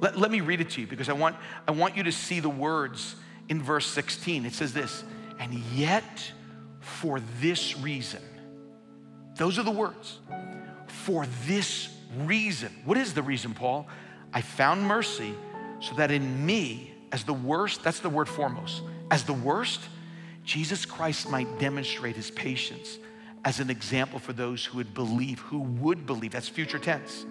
Let, 0.00 0.18
let 0.18 0.30
me 0.30 0.40
read 0.40 0.60
it 0.60 0.70
to 0.70 0.80
you 0.82 0.86
because 0.86 1.08
I 1.08 1.14
want, 1.14 1.36
I 1.66 1.70
want 1.72 1.96
you 1.96 2.02
to 2.04 2.12
see 2.12 2.40
the 2.40 2.48
words 2.48 3.16
in 3.48 3.62
verse 3.62 3.86
16. 3.86 4.44
It 4.44 4.52
says 4.52 4.72
this, 4.72 5.02
and 5.40 5.54
yet 5.74 6.32
for 6.80 7.20
this 7.40 7.76
reason. 7.78 8.22
Those 9.36 9.58
are 9.58 9.62
the 9.62 9.70
words. 9.70 10.18
For 10.86 11.26
this 11.46 11.88
reason. 12.18 12.72
What 12.84 12.96
is 12.98 13.14
the 13.14 13.22
reason, 13.22 13.54
Paul? 13.54 13.88
I 14.32 14.40
found 14.42 14.82
mercy 14.82 15.34
so 15.80 15.94
that 15.96 16.10
in 16.10 16.44
me, 16.44 16.92
as 17.12 17.24
the 17.24 17.34
worst, 17.34 17.82
that's 17.82 18.00
the 18.00 18.08
word 18.08 18.28
foremost, 18.28 18.82
as 19.10 19.24
the 19.24 19.32
worst, 19.32 19.80
Jesus 20.44 20.84
Christ 20.84 21.30
might 21.30 21.58
demonstrate 21.58 22.16
his 22.16 22.30
patience 22.30 22.98
as 23.44 23.60
an 23.60 23.70
example 23.70 24.18
for 24.18 24.32
those 24.32 24.64
who 24.64 24.78
would 24.78 24.94
believe, 24.94 25.38
who 25.40 25.58
would 25.58 26.06
believe, 26.06 26.32
that's 26.32 26.48
future 26.48 26.78
tense, 26.78 27.24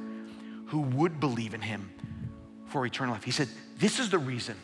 who 0.67 0.79
would 0.79 1.19
believe 1.19 1.53
in 1.53 1.61
him 1.61 1.89
for 2.67 2.85
eternal 2.85 3.13
life. 3.13 3.23
He 3.23 3.31
said, 3.31 3.49
This 3.77 3.99
is 3.99 4.09
the 4.09 4.17
reason 4.17 4.55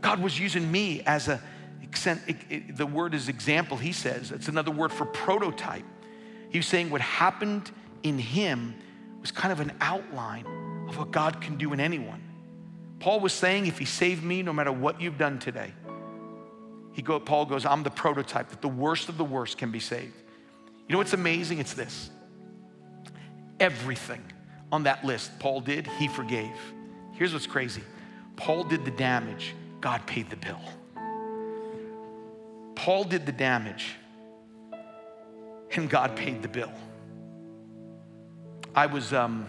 God 0.00 0.22
was 0.22 0.38
using 0.38 0.70
me 0.70 1.02
as 1.06 1.26
a, 1.28 1.40
the 2.70 2.86
word 2.86 3.14
is 3.14 3.28
example, 3.28 3.76
he 3.76 3.92
says. 3.92 4.30
It's 4.30 4.48
another 4.48 4.70
word 4.70 4.92
for 4.92 5.06
prototype. 5.06 5.84
He 6.50 6.58
was 6.58 6.66
saying 6.66 6.90
what 6.90 7.00
happened 7.00 7.70
in 8.02 8.18
him 8.18 8.74
was 9.20 9.32
kind 9.32 9.50
of 9.52 9.58
an 9.60 9.72
outline 9.80 10.46
of 10.88 10.96
what 10.96 11.10
God 11.10 11.40
can 11.40 11.56
do 11.56 11.72
in 11.72 11.80
anyone. 11.80 12.22
Paul 13.00 13.18
was 13.18 13.32
saying, 13.32 13.66
If 13.66 13.78
he 13.80 13.84
saved 13.84 14.22
me, 14.22 14.44
no 14.44 14.52
matter 14.52 14.70
what 14.70 15.00
you've 15.00 15.18
done 15.18 15.40
today, 15.40 15.72
he 16.92 17.02
go, 17.02 17.18
Paul 17.20 17.46
goes, 17.46 17.64
I'm 17.64 17.82
the 17.82 17.90
prototype 17.90 18.50
that 18.50 18.60
the 18.62 18.68
worst 18.68 19.08
of 19.08 19.16
the 19.18 19.24
worst 19.24 19.58
can 19.58 19.70
be 19.70 19.80
saved. 19.80 20.12
You 20.88 20.92
know 20.94 20.98
what's 20.98 21.12
amazing? 21.12 21.58
It's 21.58 21.74
this. 21.74 22.10
Everything 23.60 24.22
on 24.72 24.84
that 24.84 25.04
list 25.04 25.38
Paul 25.38 25.60
did, 25.60 25.86
he 25.86 26.08
forgave. 26.08 26.50
Here's 27.14 27.32
what's 27.32 27.46
crazy 27.46 27.82
Paul 28.36 28.64
did 28.64 28.84
the 28.84 28.90
damage, 28.90 29.54
God 29.80 30.06
paid 30.06 30.30
the 30.30 30.36
bill. 30.36 30.60
Paul 32.74 33.04
did 33.04 33.26
the 33.26 33.32
damage, 33.32 33.94
and 35.74 35.90
God 35.90 36.16
paid 36.16 36.42
the 36.42 36.48
bill. 36.48 36.72
I 38.74 38.86
was, 38.86 39.12
um, 39.12 39.46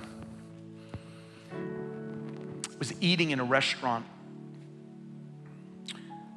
was 2.80 2.92
eating 3.02 3.30
in 3.30 3.40
a 3.40 3.44
restaurant. 3.44 4.04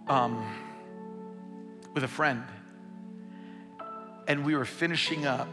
Um, 0.06 0.44
with 1.94 2.04
a 2.04 2.08
friend. 2.08 2.44
And 4.28 4.44
we 4.46 4.54
were 4.54 4.64
finishing 4.64 5.26
up, 5.26 5.48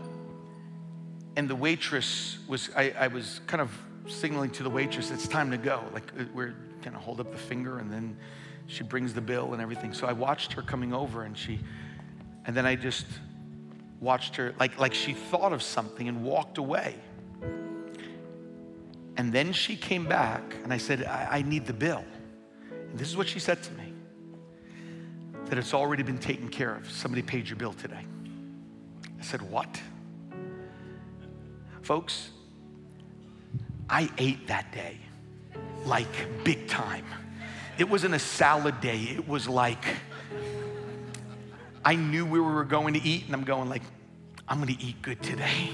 and 1.36 1.50
the 1.50 1.56
waitress 1.56 2.38
was, 2.48 2.70
I, 2.76 2.92
I 2.98 3.08
was 3.08 3.42
kind 3.48 3.62
of 3.62 3.72
signaling 4.08 4.52
to 4.52 4.64
the 4.64 4.70
waitress, 4.70 5.12
it's 5.12 5.28
time 5.28 5.52
to 5.52 5.58
go. 5.58 5.84
Like 5.94 6.12
uh, 6.20 6.26
we're 6.34 6.56
kind 6.82 6.96
of 6.96 7.02
hold 7.02 7.20
up 7.20 7.32
the 7.32 7.38
finger, 7.38 7.80
and 7.80 7.92
then 7.92 8.18
she 8.68 8.84
brings 8.84 9.14
the 9.14 9.22
bill 9.22 9.54
and 9.54 9.62
everything. 9.62 9.94
So 9.94 10.08
I 10.08 10.14
watched 10.14 10.54
her 10.54 10.62
coming 10.62 10.94
over, 10.94 11.24
and 11.24 11.38
she, 11.38 11.60
and 12.46 12.56
then 12.56 12.66
I 12.66 12.76
just 12.76 13.06
watched 14.00 14.36
her, 14.38 14.54
like, 14.60 14.78
like 14.80 14.94
she 14.94 15.14
thought 15.14 15.52
of 15.52 15.62
something 15.64 16.08
and 16.08 16.24
walked 16.24 16.58
away. 16.58 16.96
And 19.18 19.34
then 19.34 19.52
she 19.52 19.76
came 19.76 20.06
back, 20.06 20.44
and 20.64 20.72
I 20.72 20.78
said, 20.78 21.04
I, 21.04 21.40
I 21.40 21.42
need 21.42 21.66
the 21.66 21.74
bill. 21.74 22.06
And 22.72 22.98
this 22.98 23.08
is 23.10 23.18
what 23.18 23.28
she 23.28 23.40
said 23.40 23.62
to 23.64 23.72
me 23.74 23.89
that 25.50 25.58
it's 25.58 25.74
already 25.74 26.04
been 26.04 26.18
taken 26.18 26.48
care 26.48 26.74
of. 26.76 26.90
Somebody 26.90 27.22
paid 27.22 27.48
your 27.48 27.58
bill 27.58 27.74
today. 27.74 28.06
I 29.20 29.24
said, 29.24 29.42
What? 29.42 29.82
Folks, 31.82 32.30
I 33.90 34.10
ate 34.20 34.48
that 34.48 34.72
day 34.72 35.00
like 35.86 36.08
big 36.44 36.68
time. 36.68 37.06
It 37.80 37.90
wasn't 37.90 38.14
a 38.14 38.20
salad 38.20 38.80
day, 38.80 39.00
it 39.16 39.28
was 39.28 39.48
like 39.48 39.84
I 41.84 41.96
knew 41.96 42.26
where 42.26 42.44
we 42.44 42.52
were 42.52 42.64
going 42.66 42.94
to 42.94 43.02
eat, 43.02 43.26
and 43.26 43.34
I'm 43.34 43.44
going 43.46 43.70
like, 43.70 43.82
I'm 44.48 44.60
gonna 44.60 44.76
eat 44.80 45.02
good 45.02 45.22
today. 45.24 45.70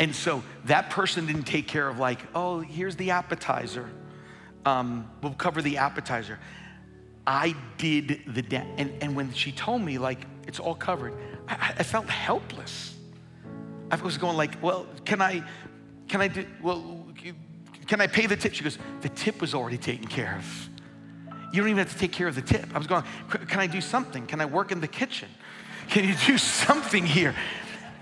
And 0.00 0.14
so 0.14 0.44
that 0.66 0.90
person 0.90 1.26
didn't 1.26 1.44
take 1.44 1.66
care 1.66 1.88
of 1.88 1.98
like, 1.98 2.20
oh, 2.32 2.60
here's 2.60 2.94
the 2.94 3.10
appetizer. 3.10 3.90
Um, 4.64 5.10
we'll 5.22 5.34
cover 5.34 5.60
the 5.60 5.78
appetizer. 5.78 6.38
I 7.28 7.54
did 7.76 8.20
the 8.28 8.40
debt. 8.40 8.66
And, 8.78 8.90
and 9.02 9.14
when 9.14 9.34
she 9.34 9.52
told 9.52 9.82
me, 9.82 9.98
like, 9.98 10.20
it's 10.48 10.58
all 10.58 10.74
covered, 10.74 11.12
I, 11.46 11.74
I 11.78 11.82
felt 11.82 12.06
helpless. 12.08 12.96
I 13.90 13.96
was 13.96 14.16
going 14.16 14.34
like, 14.38 14.60
well, 14.62 14.86
can 15.04 15.20
I, 15.20 15.42
can 16.08 16.22
I 16.22 16.28
do, 16.28 16.46
well, 16.62 17.04
can 17.86 18.00
I 18.00 18.06
pay 18.06 18.24
the 18.26 18.34
tip? 18.34 18.54
She 18.54 18.64
goes, 18.64 18.78
the 19.02 19.10
tip 19.10 19.42
was 19.42 19.54
already 19.54 19.76
taken 19.76 20.06
care 20.06 20.36
of. 20.38 20.68
You 21.52 21.60
don't 21.60 21.68
even 21.68 21.84
have 21.84 21.92
to 21.92 21.98
take 21.98 22.12
care 22.12 22.28
of 22.28 22.34
the 22.34 22.40
tip. 22.42 22.64
I 22.74 22.78
was 22.78 22.86
going, 22.86 23.04
can 23.28 23.60
I 23.60 23.66
do 23.66 23.82
something? 23.82 24.24
Can 24.26 24.40
I 24.40 24.46
work 24.46 24.72
in 24.72 24.80
the 24.80 24.88
kitchen? 24.88 25.28
Can 25.90 26.08
you 26.08 26.14
do 26.26 26.38
something 26.38 27.04
here? 27.04 27.34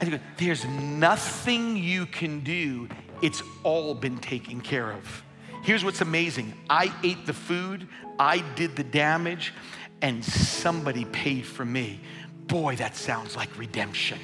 And 0.00 0.06
she 0.08 0.16
goes, 0.16 0.24
there's 0.36 0.64
nothing 0.66 1.76
you 1.76 2.06
can 2.06 2.40
do. 2.44 2.88
It's 3.22 3.42
all 3.64 3.92
been 3.92 4.18
taken 4.18 4.60
care 4.60 4.92
of. 4.92 5.24
Here's 5.66 5.84
what's 5.84 6.00
amazing 6.00 6.54
I 6.70 6.94
ate 7.02 7.26
the 7.26 7.32
food, 7.32 7.88
I 8.20 8.38
did 8.54 8.76
the 8.76 8.84
damage, 8.84 9.52
and 10.00 10.24
somebody 10.24 11.04
paid 11.06 11.44
for 11.44 11.64
me. 11.64 12.00
Boy, 12.46 12.76
that 12.76 12.94
sounds 12.94 13.34
like 13.34 13.50
redemption. 13.58 14.20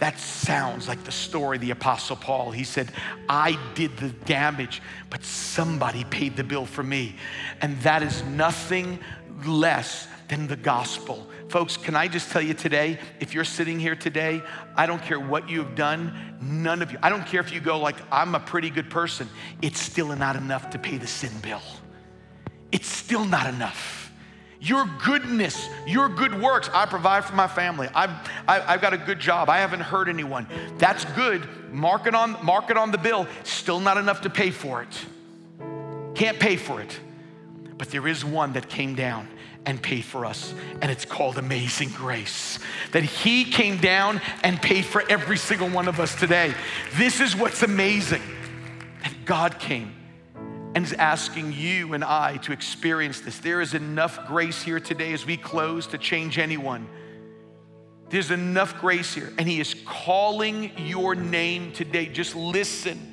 That 0.00 0.18
sounds 0.18 0.88
like 0.88 1.04
the 1.04 1.12
story 1.12 1.58
of 1.58 1.60
the 1.60 1.70
Apostle 1.70 2.16
Paul. 2.16 2.50
He 2.50 2.64
said, 2.64 2.90
I 3.28 3.56
did 3.76 3.96
the 3.96 4.08
damage, 4.08 4.82
but 5.08 5.22
somebody 5.22 6.02
paid 6.02 6.34
the 6.34 6.42
bill 6.42 6.66
for 6.66 6.82
me. 6.82 7.14
And 7.62 7.78
that 7.82 8.02
is 8.02 8.24
nothing 8.24 8.98
less 9.44 10.08
than 10.26 10.48
the 10.48 10.56
gospel 10.56 11.28
Folks, 11.48 11.76
can 11.76 11.94
I 11.94 12.08
just 12.08 12.30
tell 12.32 12.42
you 12.42 12.54
today, 12.54 12.98
if 13.20 13.32
you're 13.32 13.44
sitting 13.44 13.78
here 13.78 13.94
today, 13.94 14.42
I 14.74 14.86
don't 14.86 15.00
care 15.00 15.20
what 15.20 15.48
you've 15.48 15.76
done, 15.76 16.12
none 16.42 16.82
of 16.82 16.90
you, 16.90 16.98
I 17.02 17.08
don't 17.08 17.24
care 17.24 17.40
if 17.40 17.52
you 17.52 17.60
go 17.60 17.78
like, 17.78 17.96
I'm 18.10 18.34
a 18.34 18.40
pretty 18.40 18.68
good 18.68 18.90
person, 18.90 19.28
it's 19.62 19.78
still 19.80 20.14
not 20.16 20.34
enough 20.34 20.70
to 20.70 20.78
pay 20.78 20.96
the 20.96 21.06
sin 21.06 21.30
bill. 21.42 21.62
It's 22.72 22.88
still 22.88 23.24
not 23.24 23.46
enough 23.48 24.02
your 24.58 24.88
goodness, 25.04 25.68
your 25.86 26.08
good 26.08 26.40
works. 26.40 26.70
I 26.72 26.86
provide 26.86 27.26
for 27.26 27.34
my 27.34 27.46
family. 27.46 27.88
I've, 27.94 28.08
I, 28.48 28.54
have 28.54 28.68
i 28.68 28.72
have 28.72 28.80
got 28.80 28.94
a 28.94 28.96
good 28.96 29.20
job. 29.20 29.50
I 29.50 29.58
haven't 29.58 29.80
hurt 29.80 30.08
anyone. 30.08 30.48
That's 30.78 31.04
good. 31.04 31.46
Mark 31.72 32.06
it, 32.06 32.14
on, 32.14 32.42
mark 32.42 32.70
it 32.70 32.78
on 32.78 32.90
the 32.90 32.96
bill. 32.96 33.28
Still 33.44 33.78
not 33.80 33.98
enough 33.98 34.22
to 34.22 34.30
pay 34.30 34.50
for 34.50 34.82
it. 34.82 35.06
Can't 36.16 36.40
pay 36.40 36.56
for 36.56 36.80
it. 36.80 36.98
But 37.76 37.90
there 37.90 38.08
is 38.08 38.24
one 38.24 38.54
that 38.54 38.68
came 38.70 38.94
down 38.94 39.28
and 39.66 39.82
paid 39.82 40.04
for 40.04 40.24
us. 40.24 40.54
And 40.80 40.90
it's 40.90 41.04
called 41.04 41.36
amazing 41.36 41.90
grace 41.90 42.58
that 42.92 43.02
He 43.02 43.44
came 43.44 43.78
down 43.78 44.20
and 44.42 44.62
paid 44.62 44.84
for 44.86 45.02
every 45.10 45.36
single 45.36 45.68
one 45.68 45.88
of 45.88 45.98
us 46.00 46.14
today. 46.14 46.54
This 46.94 47.20
is 47.20 47.36
what's 47.36 47.62
amazing 47.64 48.22
that 49.02 49.12
God 49.24 49.58
came 49.58 49.92
and 50.74 50.84
is 50.84 50.92
asking 50.92 51.52
you 51.52 51.94
and 51.94 52.04
I 52.04 52.36
to 52.38 52.52
experience 52.52 53.20
this. 53.20 53.38
There 53.38 53.60
is 53.60 53.74
enough 53.74 54.26
grace 54.26 54.62
here 54.62 54.78
today 54.78 55.12
as 55.12 55.26
we 55.26 55.36
close 55.36 55.88
to 55.88 55.98
change 55.98 56.38
anyone. 56.38 56.86
There's 58.08 58.30
enough 58.30 58.80
grace 58.80 59.14
here, 59.14 59.32
and 59.36 59.48
He 59.48 59.58
is 59.58 59.74
calling 59.84 60.70
your 60.86 61.16
name 61.16 61.72
today. 61.72 62.06
Just 62.06 62.36
listen. 62.36 63.12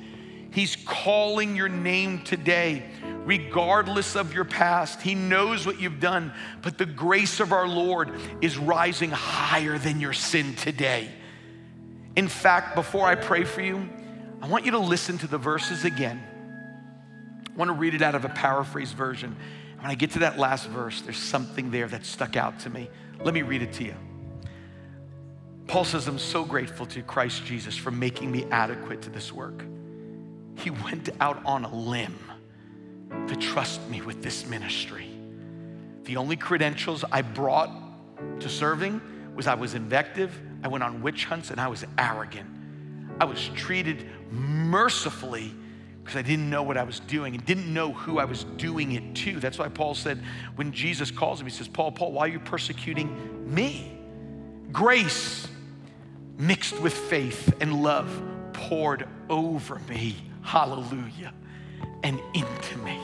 He's 0.52 0.76
calling 0.76 1.56
your 1.56 1.68
name 1.68 2.22
today 2.22 2.84
regardless 3.24 4.16
of 4.16 4.34
your 4.34 4.44
past. 4.44 5.00
He 5.02 5.14
knows 5.14 5.66
what 5.66 5.80
you've 5.80 6.00
done, 6.00 6.32
but 6.62 6.78
the 6.78 6.86
grace 6.86 7.40
of 7.40 7.52
our 7.52 7.66
Lord 7.68 8.10
is 8.40 8.58
rising 8.58 9.10
higher 9.10 9.78
than 9.78 10.00
your 10.00 10.12
sin 10.12 10.54
today. 10.56 11.10
In 12.16 12.28
fact, 12.28 12.74
before 12.74 13.06
I 13.06 13.14
pray 13.14 13.44
for 13.44 13.60
you, 13.60 13.88
I 14.40 14.48
want 14.48 14.64
you 14.66 14.72
to 14.72 14.78
listen 14.78 15.18
to 15.18 15.26
the 15.26 15.38
verses 15.38 15.84
again. 15.84 16.22
I 17.52 17.56
want 17.56 17.68
to 17.68 17.72
read 17.74 17.94
it 17.94 18.02
out 18.02 18.14
of 18.14 18.24
a 18.24 18.28
paraphrase 18.28 18.92
version. 18.92 19.34
When 19.78 19.90
I 19.90 19.94
get 19.94 20.12
to 20.12 20.20
that 20.20 20.38
last 20.38 20.68
verse, 20.68 21.00
there's 21.02 21.16
something 21.18 21.70
there 21.70 21.88
that 21.88 22.04
stuck 22.06 22.36
out 22.36 22.60
to 22.60 22.70
me. 22.70 22.88
Let 23.22 23.32
me 23.34 23.42
read 23.42 23.62
it 23.62 23.72
to 23.74 23.84
you. 23.84 23.94
Paul 25.66 25.84
says, 25.84 26.06
I'm 26.06 26.18
so 26.18 26.44
grateful 26.44 26.84
to 26.86 27.02
Christ 27.02 27.44
Jesus 27.46 27.74
for 27.74 27.90
making 27.90 28.30
me 28.30 28.44
adequate 28.50 29.02
to 29.02 29.10
this 29.10 29.32
work. 29.32 29.64
He 30.56 30.70
went 30.70 31.08
out 31.20 31.40
on 31.46 31.64
a 31.64 31.74
limb 31.74 32.18
to 33.28 33.36
trust 33.36 33.80
me 33.88 34.02
with 34.02 34.22
this 34.22 34.46
ministry. 34.46 35.06
The 36.04 36.16
only 36.18 36.36
credentials 36.36 37.04
I 37.10 37.22
brought 37.22 37.70
to 38.40 38.48
serving 38.50 39.00
was 39.34 39.46
I 39.46 39.54
was 39.54 39.74
invective, 39.74 40.38
I 40.62 40.68
went 40.68 40.84
on 40.84 41.00
witch 41.02 41.24
hunts, 41.24 41.50
and 41.50 41.58
I 41.60 41.68
was 41.68 41.84
arrogant. 41.96 42.48
I 43.18 43.24
was 43.24 43.48
treated 43.54 44.06
mercifully 44.30 45.52
because 46.02 46.16
I 46.18 46.22
didn't 46.22 46.50
know 46.50 46.62
what 46.62 46.76
I 46.76 46.84
was 46.84 47.00
doing 47.00 47.34
and 47.34 47.44
didn't 47.46 47.72
know 47.72 47.92
who 47.94 48.18
I 48.18 48.26
was 48.26 48.44
doing 48.44 48.92
it 48.92 49.14
to. 49.16 49.40
That's 49.40 49.58
why 49.58 49.68
Paul 49.68 49.94
said, 49.94 50.22
when 50.56 50.70
Jesus 50.72 51.10
calls 51.10 51.40
him, 51.40 51.46
he 51.46 51.52
says, 51.52 51.66
Paul, 51.68 51.92
Paul, 51.92 52.12
why 52.12 52.26
are 52.26 52.28
you 52.28 52.40
persecuting 52.40 53.52
me? 53.52 53.96
Grace 54.72 55.46
mixed 56.36 56.78
with 56.82 56.92
faith 56.92 57.54
and 57.60 57.82
love 57.82 58.22
poured 58.52 59.08
over 59.30 59.78
me. 59.88 60.16
Hallelujah 60.42 61.32
and 62.04 62.20
into 62.34 62.78
me. 62.78 63.00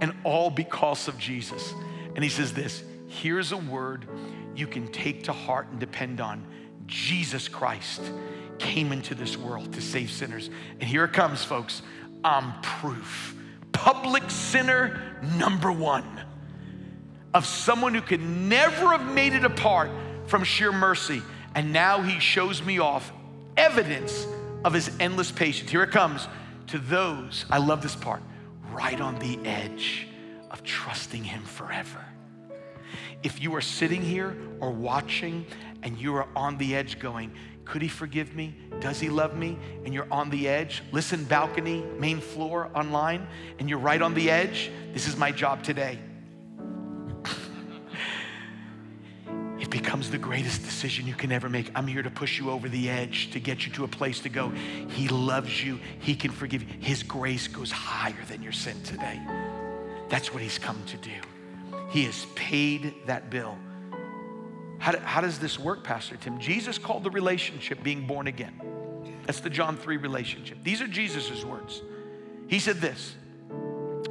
And 0.00 0.12
all 0.24 0.50
because 0.50 1.06
of 1.06 1.16
Jesus. 1.18 1.72
And 2.16 2.24
he 2.24 2.30
says 2.30 2.52
this 2.52 2.82
here's 3.06 3.52
a 3.52 3.56
word 3.56 4.08
you 4.56 4.66
can 4.66 4.88
take 4.90 5.24
to 5.24 5.32
heart 5.32 5.68
and 5.70 5.78
depend 5.78 6.20
on 6.20 6.44
Jesus 6.86 7.46
Christ 7.46 8.00
came 8.58 8.90
into 8.90 9.14
this 9.14 9.36
world 9.36 9.72
to 9.74 9.80
save 9.80 10.10
sinners. 10.10 10.50
And 10.80 10.84
here 10.84 11.04
it 11.04 11.12
comes, 11.12 11.42
folks. 11.44 11.82
I'm 12.24 12.52
proof. 12.62 13.36
Public 13.72 14.28
sinner 14.30 15.16
number 15.36 15.70
one 15.72 16.04
of 17.34 17.44
someone 17.46 17.92
who 17.94 18.00
could 18.00 18.22
never 18.22 18.90
have 18.96 19.12
made 19.12 19.32
it 19.34 19.44
apart 19.44 19.90
from 20.26 20.44
sheer 20.44 20.72
mercy. 20.72 21.22
And 21.54 21.72
now 21.72 22.00
he 22.02 22.18
shows 22.20 22.62
me 22.62 22.78
off 22.78 23.12
evidence 23.56 24.26
of 24.64 24.72
his 24.72 24.90
endless 25.00 25.30
patience. 25.32 25.68
Here 25.70 25.82
it 25.82 25.90
comes 25.90 26.26
to 26.68 26.78
those, 26.78 27.44
I 27.50 27.58
love 27.58 27.82
this 27.82 27.96
part, 27.96 28.22
right 28.72 29.00
on 29.00 29.18
the 29.18 29.38
edge 29.46 30.08
of 30.50 30.62
trusting 30.62 31.24
Him 31.24 31.42
forever. 31.44 32.04
If 33.22 33.40
you 33.40 33.54
are 33.54 33.60
sitting 33.60 34.02
here 34.02 34.36
or 34.60 34.70
watching 34.70 35.46
and 35.82 35.98
you 35.98 36.14
are 36.16 36.28
on 36.36 36.56
the 36.58 36.74
edge 36.76 36.98
going, 36.98 37.32
could 37.64 37.80
he 37.80 37.88
forgive 37.88 38.34
me? 38.34 38.54
Does 38.80 39.00
he 39.00 39.08
love 39.08 39.34
me? 39.34 39.56
And 39.86 39.94
you're 39.94 40.12
on 40.12 40.28
the 40.28 40.46
edge. 40.48 40.82
Listen, 40.92 41.24
balcony, 41.24 41.82
main 41.98 42.20
floor, 42.20 42.70
online, 42.74 43.26
and 43.58 43.70
you're 43.70 43.78
right 43.78 44.00
on 44.02 44.12
the 44.12 44.30
edge. 44.30 44.70
This 44.92 45.08
is 45.08 45.16
my 45.16 45.32
job 45.32 45.62
today. 45.64 45.98
becomes 49.74 50.08
the 50.08 50.18
greatest 50.18 50.62
decision 50.62 51.04
you 51.04 51.14
can 51.14 51.32
ever 51.32 51.48
make. 51.48 51.68
I'm 51.74 51.88
here 51.88 52.04
to 52.04 52.08
push 52.10 52.38
you 52.38 52.48
over 52.48 52.68
the 52.68 52.88
edge, 52.88 53.32
to 53.32 53.40
get 53.40 53.66
you 53.66 53.72
to 53.72 53.82
a 53.82 53.88
place 53.88 54.20
to 54.20 54.28
go. 54.28 54.50
He 54.90 55.08
loves 55.08 55.64
you, 55.64 55.80
He 55.98 56.14
can 56.14 56.30
forgive 56.30 56.62
you. 56.62 56.68
His 56.78 57.02
grace 57.02 57.48
goes 57.48 57.72
higher 57.72 58.24
than 58.28 58.40
your 58.40 58.52
sin 58.52 58.80
today. 58.84 59.20
That's 60.10 60.32
what 60.32 60.44
He's 60.44 60.60
come 60.60 60.80
to 60.86 60.96
do. 60.98 61.10
He 61.90 62.04
has 62.04 62.24
paid 62.36 62.94
that 63.06 63.30
bill. 63.30 63.58
How, 64.78 64.92
do, 64.92 64.98
how 64.98 65.20
does 65.20 65.40
this 65.40 65.58
work, 65.58 65.82
Pastor 65.82 66.16
Tim? 66.18 66.38
Jesus 66.38 66.78
called 66.78 67.02
the 67.02 67.10
relationship 67.10 67.82
being 67.82 68.06
born 68.06 68.28
again. 68.28 68.60
That's 69.26 69.40
the 69.40 69.50
John 69.50 69.76
3 69.76 69.96
relationship. 69.96 70.58
These 70.62 70.82
are 70.82 70.86
Jesus' 70.88 71.44
words. 71.44 71.82
He 72.46 72.60
said 72.60 72.76
this 72.80 73.16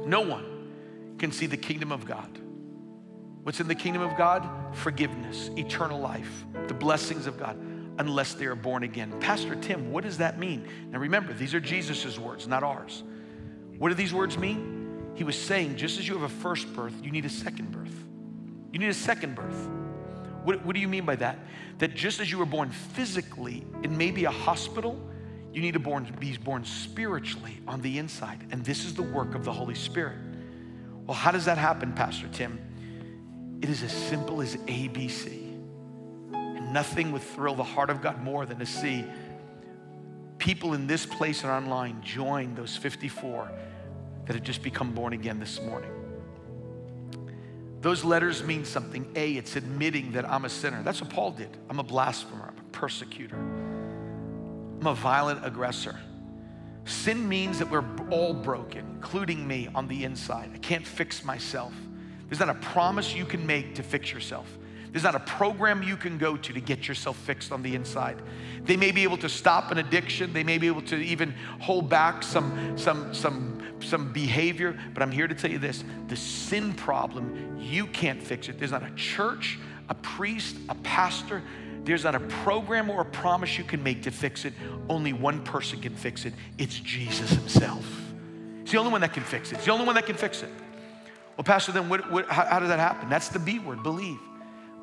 No 0.04 0.20
one 0.20 1.14
can 1.16 1.32
see 1.32 1.46
the 1.46 1.56
kingdom 1.56 1.90
of 1.90 2.04
God 2.04 2.28
What's 3.44 3.60
in 3.60 3.68
the 3.68 3.74
kingdom 3.74 4.00
of 4.00 4.16
God? 4.16 4.48
Forgiveness, 4.74 5.50
eternal 5.58 6.00
life, 6.00 6.46
the 6.66 6.72
blessings 6.72 7.26
of 7.26 7.38
God, 7.38 7.58
unless 7.98 8.32
they 8.32 8.46
are 8.46 8.54
born 8.54 8.84
again. 8.84 9.12
Pastor 9.20 9.54
Tim, 9.54 9.92
what 9.92 10.02
does 10.02 10.16
that 10.16 10.38
mean? 10.38 10.66
Now 10.90 10.98
remember, 10.98 11.34
these 11.34 11.52
are 11.52 11.60
Jesus' 11.60 12.18
words, 12.18 12.48
not 12.48 12.62
ours. 12.62 13.02
What 13.76 13.90
do 13.90 13.94
these 13.96 14.14
words 14.14 14.38
mean? 14.38 15.10
He 15.14 15.24
was 15.24 15.36
saying, 15.36 15.76
just 15.76 15.98
as 15.98 16.08
you 16.08 16.14
have 16.14 16.22
a 16.22 16.28
first 16.34 16.74
birth, 16.74 16.94
you 17.02 17.10
need 17.10 17.26
a 17.26 17.30
second 17.30 17.70
birth. 17.70 17.94
You 18.72 18.78
need 18.78 18.88
a 18.88 18.94
second 18.94 19.34
birth. 19.36 19.68
What, 20.44 20.64
what 20.64 20.74
do 20.74 20.80
you 20.80 20.88
mean 20.88 21.04
by 21.04 21.16
that? 21.16 21.38
That 21.80 21.94
just 21.94 22.20
as 22.20 22.30
you 22.30 22.38
were 22.38 22.46
born 22.46 22.70
physically 22.70 23.66
in 23.82 23.94
maybe 23.98 24.24
a 24.24 24.30
hospital, 24.30 24.98
you 25.52 25.60
need 25.60 25.72
to 25.74 25.78
born, 25.78 26.10
be 26.18 26.34
born 26.38 26.64
spiritually 26.64 27.58
on 27.68 27.82
the 27.82 27.98
inside. 27.98 28.42
And 28.52 28.64
this 28.64 28.86
is 28.86 28.94
the 28.94 29.02
work 29.02 29.34
of 29.34 29.44
the 29.44 29.52
Holy 29.52 29.74
Spirit. 29.74 30.16
Well, 31.06 31.14
how 31.16 31.30
does 31.30 31.44
that 31.44 31.58
happen, 31.58 31.92
Pastor 31.92 32.26
Tim? 32.32 32.58
It 33.64 33.70
is 33.70 33.82
as 33.82 33.92
simple 33.92 34.42
as 34.42 34.56
ABC. 34.56 35.28
And 36.34 36.74
nothing 36.74 37.12
would 37.12 37.22
thrill 37.22 37.54
the 37.54 37.64
heart 37.64 37.88
of 37.88 38.02
God 38.02 38.22
more 38.22 38.44
than 38.44 38.58
to 38.58 38.66
see 38.66 39.06
people 40.36 40.74
in 40.74 40.86
this 40.86 41.06
place 41.06 41.42
and 41.44 41.50
online 41.50 42.02
join 42.02 42.54
those 42.56 42.76
54 42.76 43.50
that 44.26 44.34
have 44.34 44.42
just 44.44 44.62
become 44.62 44.92
born 44.92 45.14
again 45.14 45.38
this 45.40 45.62
morning. 45.62 45.90
Those 47.80 48.04
letters 48.04 48.44
mean 48.44 48.66
something. 48.66 49.10
A, 49.16 49.32
it's 49.38 49.56
admitting 49.56 50.12
that 50.12 50.30
I'm 50.30 50.44
a 50.44 50.50
sinner. 50.50 50.82
That's 50.82 51.00
what 51.00 51.08
Paul 51.08 51.30
did. 51.30 51.48
I'm 51.70 51.78
a 51.78 51.82
blasphemer, 51.84 52.48
I'm 52.54 52.58
a 52.58 52.68
persecutor, 52.70 53.36
I'm 53.38 54.86
a 54.88 54.94
violent 54.94 55.42
aggressor. 55.42 55.98
Sin 56.84 57.26
means 57.26 57.60
that 57.60 57.70
we're 57.70 57.84
all 58.10 58.34
broken, 58.34 58.84
including 58.96 59.48
me 59.48 59.70
on 59.74 59.88
the 59.88 60.04
inside. 60.04 60.50
I 60.52 60.58
can't 60.58 60.86
fix 60.86 61.24
myself. 61.24 61.72
There's 62.28 62.40
not 62.40 62.48
a 62.50 62.54
promise 62.54 63.14
you 63.14 63.24
can 63.24 63.46
make 63.46 63.74
to 63.76 63.82
fix 63.82 64.12
yourself. 64.12 64.46
There's 64.90 65.04
not 65.04 65.14
a 65.16 65.20
program 65.20 65.82
you 65.82 65.96
can 65.96 66.18
go 66.18 66.36
to 66.36 66.52
to 66.52 66.60
get 66.60 66.86
yourself 66.86 67.16
fixed 67.16 67.50
on 67.50 67.62
the 67.62 67.74
inside. 67.74 68.22
They 68.64 68.76
may 68.76 68.92
be 68.92 69.02
able 69.02 69.16
to 69.18 69.28
stop 69.28 69.72
an 69.72 69.78
addiction. 69.78 70.32
They 70.32 70.44
may 70.44 70.56
be 70.56 70.68
able 70.68 70.82
to 70.82 70.96
even 71.04 71.34
hold 71.60 71.88
back 71.88 72.22
some, 72.22 72.78
some, 72.78 73.12
some, 73.12 73.60
some 73.80 74.12
behavior. 74.12 74.78
But 74.94 75.02
I'm 75.02 75.10
here 75.10 75.26
to 75.26 75.34
tell 75.34 75.50
you 75.50 75.58
this 75.58 75.82
the 76.06 76.16
sin 76.16 76.74
problem, 76.74 77.56
you 77.60 77.86
can't 77.88 78.22
fix 78.22 78.48
it. 78.48 78.58
There's 78.58 78.70
not 78.70 78.84
a 78.84 78.90
church, 78.94 79.58
a 79.88 79.94
priest, 79.94 80.56
a 80.68 80.76
pastor. 80.76 81.42
There's 81.82 82.04
not 82.04 82.14
a 82.14 82.20
program 82.20 82.88
or 82.88 83.00
a 83.02 83.04
promise 83.04 83.58
you 83.58 83.64
can 83.64 83.82
make 83.82 84.04
to 84.04 84.10
fix 84.12 84.44
it. 84.46 84.54
Only 84.88 85.12
one 85.12 85.42
person 85.44 85.80
can 85.80 85.94
fix 85.94 86.24
it. 86.24 86.32
It's 86.56 86.78
Jesus 86.78 87.30
Himself. 87.30 87.84
It's 88.62 88.70
the 88.70 88.78
only 88.78 88.92
one 88.92 89.00
that 89.02 89.12
can 89.12 89.24
fix 89.24 89.50
it. 89.50 89.56
It's 89.56 89.64
the 89.66 89.72
only 89.72 89.84
one 89.86 89.96
that 89.96 90.06
can 90.06 90.16
fix 90.16 90.42
it. 90.42 90.48
Well, 91.36 91.44
Pastor, 91.44 91.72
then 91.72 91.88
what, 91.88 92.10
what, 92.12 92.28
how, 92.28 92.46
how 92.46 92.60
does 92.60 92.68
that 92.68 92.78
happen? 92.78 93.08
That's 93.08 93.28
the 93.28 93.38
B 93.40 93.58
word 93.58 93.82
believe. 93.82 94.18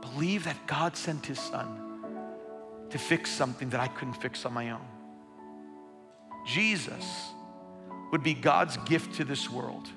Believe 0.01 0.43
that 0.45 0.67
God 0.67 0.97
sent 0.97 1.25
his 1.25 1.39
son 1.39 1.77
to 2.89 2.97
fix 2.97 3.29
something 3.31 3.69
that 3.69 3.79
I 3.79 3.87
couldn't 3.87 4.15
fix 4.15 4.45
on 4.45 4.53
my 4.53 4.71
own. 4.71 4.85
Jesus 6.45 7.05
would 8.11 8.23
be 8.23 8.33
God's 8.33 8.75
gift 8.77 9.15
to 9.15 9.23
this 9.23 9.49
world. 9.49 9.87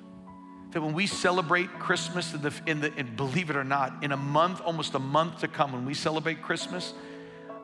That 0.71 0.81
when 0.81 0.93
we 0.93 1.07
celebrate 1.07 1.67
Christmas, 1.79 2.33
in 2.33 2.41
the, 2.41 2.53
in 2.67 2.81
the, 2.81 2.93
and 2.95 3.17
believe 3.17 3.49
it 3.49 3.55
or 3.57 3.63
not, 3.63 4.03
in 4.03 4.11
a 4.13 4.17
month, 4.17 4.61
almost 4.61 4.93
a 4.93 4.99
month 4.99 5.39
to 5.39 5.47
come, 5.47 5.73
when 5.73 5.85
we 5.85 5.93
celebrate 5.93 6.41
Christmas, 6.41 6.93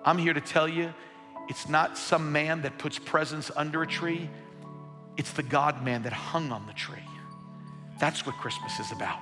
I'm 0.03 0.17
here 0.17 0.33
to 0.33 0.41
tell 0.41 0.67
you 0.67 0.93
it's 1.49 1.69
not 1.69 1.97
some 1.97 2.31
man 2.31 2.63
that 2.63 2.77
puts 2.77 2.99
presents 2.99 3.51
under 3.55 3.83
a 3.83 3.87
tree, 3.87 4.29
it's 5.15 5.31
the 5.31 5.43
God 5.43 5.83
man 5.83 6.03
that 6.03 6.13
hung 6.13 6.51
on 6.51 6.65
the 6.67 6.73
tree. 6.73 7.03
That's 8.01 8.25
what 8.25 8.33
Christmas 8.37 8.79
is 8.79 8.91
about. 8.91 9.19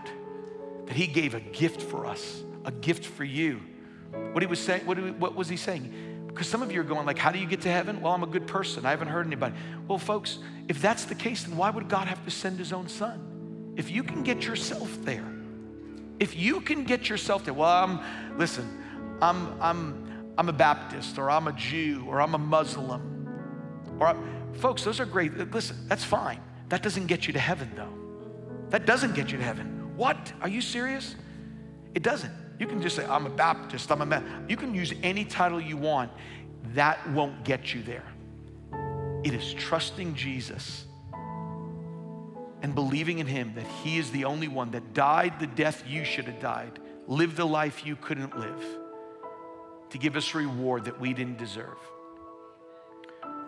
That 0.85 0.95
He 0.95 1.05
gave 1.05 1.33
a 1.33 1.41
gift 1.41 1.81
for 1.81 2.05
us, 2.05 2.41
a 2.63 2.71
gift 2.71 3.05
for 3.05 3.25
you. 3.25 3.59
What 4.31 4.41
he 4.41 4.47
was 4.47 4.57
saying, 4.59 4.85
what, 4.85 4.97
he, 4.97 5.11
what 5.11 5.35
was 5.35 5.49
he 5.49 5.57
saying? 5.57 6.23
Because 6.29 6.47
some 6.47 6.61
of 6.61 6.71
you 6.71 6.79
are 6.79 6.83
going 6.85 7.05
like, 7.05 7.17
how 7.17 7.29
do 7.33 7.37
you 7.39 7.45
get 7.45 7.59
to 7.63 7.69
heaven? 7.69 7.99
Well, 8.01 8.13
I'm 8.13 8.23
a 8.23 8.27
good 8.27 8.47
person. 8.47 8.85
I 8.85 8.91
haven't 8.91 9.09
hurt 9.09 9.27
anybody. 9.27 9.55
Well, 9.87 9.97
folks, 9.97 10.39
if 10.69 10.81
that's 10.81 11.03
the 11.05 11.13
case, 11.13 11.43
then 11.43 11.57
why 11.57 11.69
would 11.69 11.89
God 11.89 12.07
have 12.07 12.23
to 12.23 12.31
send 12.31 12.57
His 12.57 12.71
own 12.71 12.87
Son? 12.87 13.73
If 13.75 13.91
you 13.91 14.01
can 14.01 14.23
get 14.23 14.45
yourself 14.45 14.89
there, 15.03 15.27
if 16.21 16.37
you 16.37 16.61
can 16.61 16.85
get 16.85 17.09
yourself 17.09 17.43
there, 17.43 17.53
well, 17.53 17.69
I'm, 17.83 18.37
listen, 18.39 19.17
I'm, 19.21 19.61
I'm, 19.61 20.31
I'm 20.37 20.47
a 20.47 20.53
Baptist 20.53 21.17
or 21.19 21.29
I'm 21.29 21.49
a 21.49 21.53
Jew 21.53 22.05
or 22.07 22.21
I'm 22.21 22.33
a 22.33 22.37
Muslim. 22.39 23.29
Or, 23.99 24.15
folks, 24.53 24.85
those 24.85 25.01
are 25.01 25.05
great. 25.05 25.35
Listen, 25.51 25.75
that's 25.89 26.05
fine. 26.05 26.39
That 26.69 26.81
doesn't 26.81 27.07
get 27.07 27.27
you 27.27 27.33
to 27.33 27.39
heaven 27.39 27.71
though. 27.75 27.95
That 28.69 28.85
doesn't 28.85 29.15
get 29.15 29.31
you 29.31 29.37
to 29.37 29.43
heaven. 29.43 29.91
What? 29.97 30.31
Are 30.41 30.47
you 30.49 30.61
serious? 30.61 31.15
It 31.95 32.03
doesn't. 32.03 32.31
You 32.59 32.67
can 32.67 32.81
just 32.81 32.95
say, 32.95 33.05
I'm 33.05 33.25
a 33.25 33.29
Baptist, 33.29 33.91
I'm 33.91 34.01
a 34.01 34.05
man. 34.05 34.45
You 34.47 34.57
can 34.57 34.75
use 34.75 34.93
any 35.01 35.25
title 35.25 35.59
you 35.59 35.77
want. 35.77 36.11
That 36.73 36.97
won't 37.11 37.43
get 37.43 37.73
you 37.73 37.81
there. 37.83 38.03
It 39.23 39.33
is 39.33 39.53
trusting 39.53 40.13
Jesus 40.15 40.85
and 42.61 42.75
believing 42.75 43.19
in 43.19 43.27
Him 43.27 43.53
that 43.55 43.65
He 43.83 43.97
is 43.97 44.11
the 44.11 44.25
only 44.25 44.47
one 44.47 44.71
that 44.71 44.93
died 44.93 45.39
the 45.39 45.47
death 45.47 45.83
you 45.87 46.03
should 46.03 46.25
have 46.25 46.39
died, 46.39 46.79
lived 47.07 47.37
the 47.37 47.47
life 47.47 47.85
you 47.85 47.95
couldn't 47.95 48.37
live, 48.37 48.63
to 49.89 49.97
give 49.97 50.15
us 50.15 50.35
reward 50.35 50.85
that 50.85 50.99
we 50.99 51.13
didn't 51.13 51.37
deserve, 51.37 51.77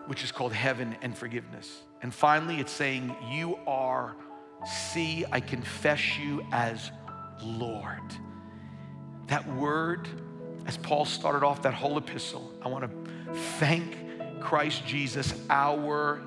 which 0.07 0.23
is 0.23 0.31
called 0.31 0.53
heaven 0.53 0.95
and 1.01 1.15
forgiveness. 1.17 1.81
And 2.01 2.13
finally, 2.13 2.55
it's 2.59 2.71
saying, 2.71 3.13
You 3.29 3.59
are 3.67 4.15
See, 4.65 5.25
I 5.31 5.39
confess 5.39 6.17
you 6.19 6.45
as 6.51 6.91
Lord. 7.41 7.97
That 9.27 9.47
word, 9.55 10.07
as 10.67 10.77
Paul 10.77 11.05
started 11.05 11.43
off 11.45 11.63
that 11.63 11.73
whole 11.73 11.97
epistle, 11.97 12.53
I 12.61 12.67
want 12.67 12.83
to 12.83 13.35
thank 13.57 13.97
Christ 14.39 14.85
Jesus, 14.85 15.33
our 15.49 16.21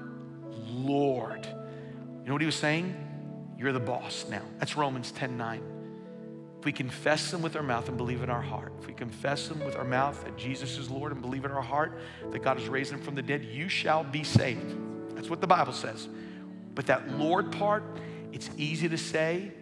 Lord. 0.68 1.47
You 1.47 2.26
know 2.26 2.32
what 2.32 2.43
he 2.43 2.47
was 2.47 2.57
saying? 2.57 3.53
You're 3.57 3.72
the 3.72 3.78
boss 3.80 4.24
now. 4.28 4.43
That's 4.59 4.76
Romans 4.76 5.12
10 5.12 5.37
9. 5.37 5.62
If 6.59 6.64
we 6.64 6.72
confess 6.72 7.32
Him 7.32 7.43
with 7.43 7.57
our 7.57 7.62
mouth 7.62 7.89
and 7.91 7.97
believe 7.99 8.22
in 8.22 8.30
our 8.30 8.41
heart, 8.41 8.72
if 8.80 8.87
we 8.87 8.95
confess 8.95 9.49
Him 9.49 9.62
with 9.62 9.76
our 9.76 9.85
mouth 9.85 10.24
that 10.24 10.37
Jesus 10.39 10.78
is 10.78 10.91
Lord 10.91 11.12
and 11.12 11.20
believe 11.20 11.45
in 11.45 11.51
our 11.51 11.61
heart 11.62 12.01
that 12.30 12.43
God 12.43 12.59
has 12.59 12.66
raised 12.70 12.91
Him 12.91 13.03
from 13.03 13.14
the 13.14 13.20
dead, 13.20 13.45
you 13.45 13.68
shall 13.68 14.03
be 14.03 14.24
saved. 14.24 14.74
That's 15.14 15.28
what 15.28 15.43
the 15.43 15.47
Bible 15.47 15.74
says. 15.74 16.09
But 16.74 16.87
that 16.87 17.11
Lord 17.18 17.53
part, 17.53 17.85
it's 18.35 18.51
easy 18.59 18.89
to 18.89 18.99
say, 18.99 19.53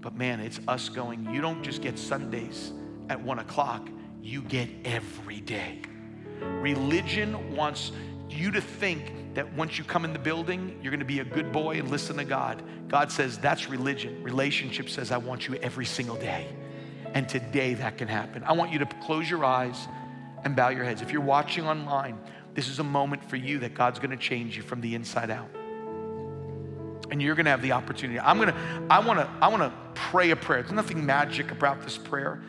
but 0.00 0.14
man, 0.16 0.38
it's 0.38 0.60
us 0.68 0.88
going, 0.88 1.34
you 1.34 1.40
don't 1.40 1.60
just 1.64 1.82
get 1.82 1.98
Sundays 1.98 2.72
at 3.08 3.20
one 3.20 3.40
o'clock, 3.40 3.88
you 4.22 4.42
get 4.42 4.68
every 4.84 5.40
day. 5.40 5.80
Religion 6.40 7.54
wants 7.56 7.90
you 8.28 8.52
to 8.52 8.60
think 8.60 9.34
that 9.34 9.52
once 9.54 9.76
you 9.76 9.82
come 9.82 10.04
in 10.04 10.12
the 10.12 10.20
building, 10.20 10.78
you're 10.80 10.92
going 10.92 11.00
to 11.00 11.04
be 11.04 11.18
a 11.18 11.24
good 11.24 11.50
boy 11.50 11.80
and 11.80 11.90
listen 11.90 12.16
to 12.18 12.24
God. 12.24 12.62
God 12.86 13.10
says 13.10 13.38
that's 13.38 13.68
religion. 13.68 14.22
Relationship 14.22 14.88
says, 14.88 15.10
I 15.10 15.16
want 15.16 15.48
you 15.48 15.54
every 15.56 15.84
single 15.84 16.14
day. 16.16 16.46
And 17.14 17.28
today 17.28 17.74
that 17.74 17.98
can 17.98 18.06
happen. 18.06 18.44
I 18.44 18.52
want 18.52 18.70
you 18.70 18.78
to 18.78 18.86
close 19.02 19.28
your 19.28 19.44
eyes 19.44 19.88
and 20.44 20.54
bow 20.54 20.68
your 20.68 20.84
heads. 20.84 21.02
If 21.02 21.10
you're 21.10 21.22
watching 21.22 21.66
online, 21.66 22.20
this 22.54 22.68
is 22.68 22.78
a 22.78 22.84
moment 22.84 23.24
for 23.28 23.34
you 23.34 23.58
that 23.58 23.74
God's 23.74 23.98
going 23.98 24.10
to 24.12 24.16
change 24.16 24.56
you 24.56 24.62
from 24.62 24.80
the 24.80 24.94
inside 24.94 25.28
out 25.30 25.48
and 27.10 27.20
you're 27.20 27.34
going 27.34 27.44
to 27.44 27.50
have 27.50 27.62
the 27.62 27.72
opportunity. 27.72 28.18
I'm 28.20 28.38
going 28.38 28.48
to 28.50 28.54
I 28.88 28.98
want 29.00 29.18
to 29.20 29.28
I 29.40 29.48
want 29.48 29.62
to 29.62 29.72
pray 29.94 30.30
a 30.30 30.36
prayer. 30.36 30.62
There's 30.62 30.72
nothing 30.72 31.04
magic 31.04 31.50
about 31.50 31.82
this 31.82 31.98
prayer. 31.98 32.42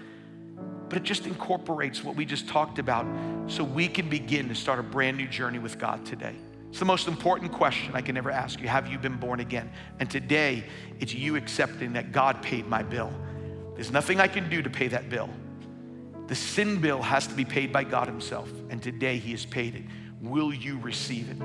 But 0.90 0.98
it 0.98 1.04
just 1.04 1.26
incorporates 1.26 2.04
what 2.04 2.16
we 2.18 2.26
just 2.26 2.50
talked 2.50 2.78
about 2.78 3.06
so 3.48 3.64
we 3.64 3.88
can 3.88 4.10
begin 4.10 4.50
to 4.50 4.56
start 4.56 4.78
a 4.78 4.84
brand 4.84 5.16
new 5.18 5.28
journey 5.28 5.58
with 5.58 5.80
God 5.80 6.06
today. 6.06 6.36
It's 6.70 6.80
the 6.80 6.86
most 6.86 7.08
important 7.08 7.52
question 7.54 7.92
I 7.96 8.02
can 8.02 8.18
ever 8.18 8.30
ask 8.30 8.60
you. 8.60 8.68
Have 8.68 8.88
you 8.88 8.98
been 8.98 9.16
born 9.16 9.40
again? 9.40 9.72
And 10.00 10.10
today, 10.12 10.66
it's 11.00 11.14
you 11.14 11.38
accepting 11.38 11.94
that 11.94 12.12
God 12.12 12.42
paid 12.42 12.68
my 12.68 12.84
bill. 12.84 13.12
There's 13.76 13.92
nothing 13.92 14.20
I 14.20 14.28
can 14.28 14.50
do 14.50 14.62
to 14.62 14.70
pay 14.70 14.90
that 14.90 15.10
bill. 15.10 15.30
The 16.28 16.36
sin 16.36 16.80
bill 16.82 17.02
has 17.02 17.26
to 17.28 17.34
be 17.36 17.46
paid 17.46 17.72
by 17.72 17.86
God 17.86 18.08
Himself, 18.10 18.50
and 18.70 18.84
today 18.84 19.18
He 19.18 19.32
has 19.32 19.46
paid 19.46 19.76
it. 19.76 19.84
Will 20.22 20.54
you 20.54 20.78
receive 20.80 21.30
it? 21.32 21.38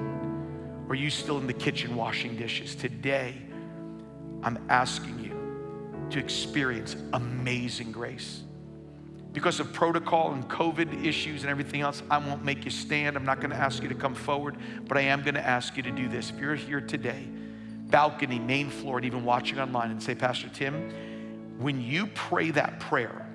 Are 0.89 0.95
you 0.95 1.11
still 1.11 1.39
in 1.39 1.47
the 1.47 1.53
kitchen 1.53 1.97
washing 1.97 2.37
dishes? 2.37 2.77
Today, 2.77 3.35
I'm 4.45 4.65
asking 4.69 5.19
you 5.19 5.37
to 6.11 6.21
experience 6.21 6.95
amazing 7.13 7.91
grace. 7.91 8.43
Because 9.33 9.59
of 9.59 9.73
protocol 9.73 10.33
and 10.33 10.49
COVID 10.49 11.05
issues 11.05 11.43
and 11.43 11.51
everything 11.51 11.81
else, 11.81 12.03
I 12.09 12.19
won't 12.19 12.45
make 12.45 12.65
you 12.65 12.71
stand. 12.71 13.17
I'm 13.17 13.25
not 13.25 13.39
going 13.41 13.51
to 13.51 13.57
ask 13.57 13.83
you 13.83 13.89
to 13.89 13.95
come 13.97 14.15
forward, 14.15 14.57
but 14.87 14.97
I 14.97 15.03
am 15.03 15.23
going 15.23 15.35
to 15.35 15.45
ask 15.45 15.77
you 15.77 15.83
to 15.83 15.91
do 15.91 16.09
this. 16.09 16.31
If 16.31 16.39
you're 16.39 16.55
here 16.55 16.81
today, 16.81 17.27
balcony, 17.89 18.39
main 18.39 18.71
floor, 18.71 18.99
and 18.99 19.05
even 19.07 19.25
watching 19.25 19.59
online, 19.59 19.91
and 19.91 20.01
say, 20.01 20.15
Pastor 20.15 20.49
Tim, 20.51 21.57
when 21.59 21.81
you 21.83 22.07
pray 22.07 22.53
that 22.53 22.79
prayer, 22.79 23.27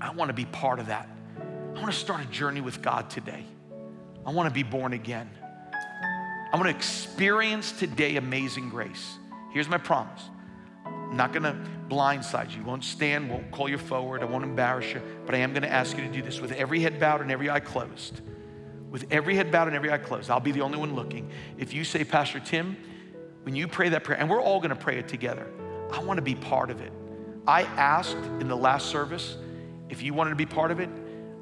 I 0.00 0.10
want 0.14 0.28
to 0.28 0.32
be 0.34 0.44
part 0.44 0.78
of 0.78 0.86
that. 0.86 1.08
I 1.38 1.74
want 1.80 1.92
to 1.92 1.98
start 1.98 2.20
a 2.22 2.26
journey 2.26 2.60
with 2.60 2.80
God 2.82 3.10
today. 3.10 3.44
I 4.24 4.30
want 4.30 4.48
to 4.48 4.54
be 4.54 4.62
born 4.62 4.92
again 4.92 5.28
i 6.52 6.56
want 6.56 6.68
to 6.68 6.74
experience 6.74 7.72
today 7.72 8.16
amazing 8.16 8.68
grace. 8.68 9.16
Here's 9.52 9.68
my 9.68 9.78
promise. 9.78 10.22
I'm 10.84 11.16
not 11.16 11.32
gonna 11.32 11.58
blindside 11.88 12.54
you. 12.56 12.62
Won't 12.62 12.84
stand, 12.84 13.30
won't 13.30 13.50
call 13.50 13.68
you 13.70 13.76
forward, 13.78 14.22
I 14.22 14.24
won't 14.26 14.44
embarrass 14.44 14.90
you, 14.92 15.02
but 15.26 15.34
I 15.34 15.38
am 15.38 15.52
gonna 15.54 15.66
ask 15.66 15.96
you 15.96 16.02
to 16.04 16.10
do 16.12 16.20
this 16.22 16.40
with 16.40 16.52
every 16.52 16.80
head 16.80 16.98
bowed 17.00 17.20
and 17.22 17.30
every 17.30 17.48
eye 17.50 17.60
closed. 17.60 18.20
With 18.90 19.06
every 19.10 19.34
head 19.34 19.50
bowed 19.50 19.66
and 19.68 19.76
every 19.76 19.90
eye 19.90 19.98
closed. 19.98 20.30
I'll 20.30 20.40
be 20.40 20.52
the 20.52 20.60
only 20.62 20.78
one 20.78 20.94
looking. 20.94 21.30
If 21.58 21.72
you 21.74 21.84
say, 21.84 22.04
Pastor 22.04 22.40
Tim, 22.40 22.76
when 23.42 23.54
you 23.54 23.66
pray 23.68 23.88
that 23.90 24.04
prayer, 24.04 24.18
and 24.18 24.28
we're 24.28 24.40
all 24.40 24.60
gonna 24.60 24.76
pray 24.76 24.98
it 24.98 25.08
together, 25.08 25.46
I 25.92 26.02
wanna 26.02 26.22
be 26.22 26.34
part 26.34 26.70
of 26.70 26.80
it. 26.82 26.92
I 27.46 27.62
asked 27.62 28.16
in 28.40 28.48
the 28.48 28.56
last 28.56 28.86
service 28.88 29.36
if 29.88 30.02
you 30.02 30.12
wanted 30.14 30.30
to 30.30 30.36
be 30.36 30.46
part 30.46 30.70
of 30.70 30.80
it, 30.80 30.90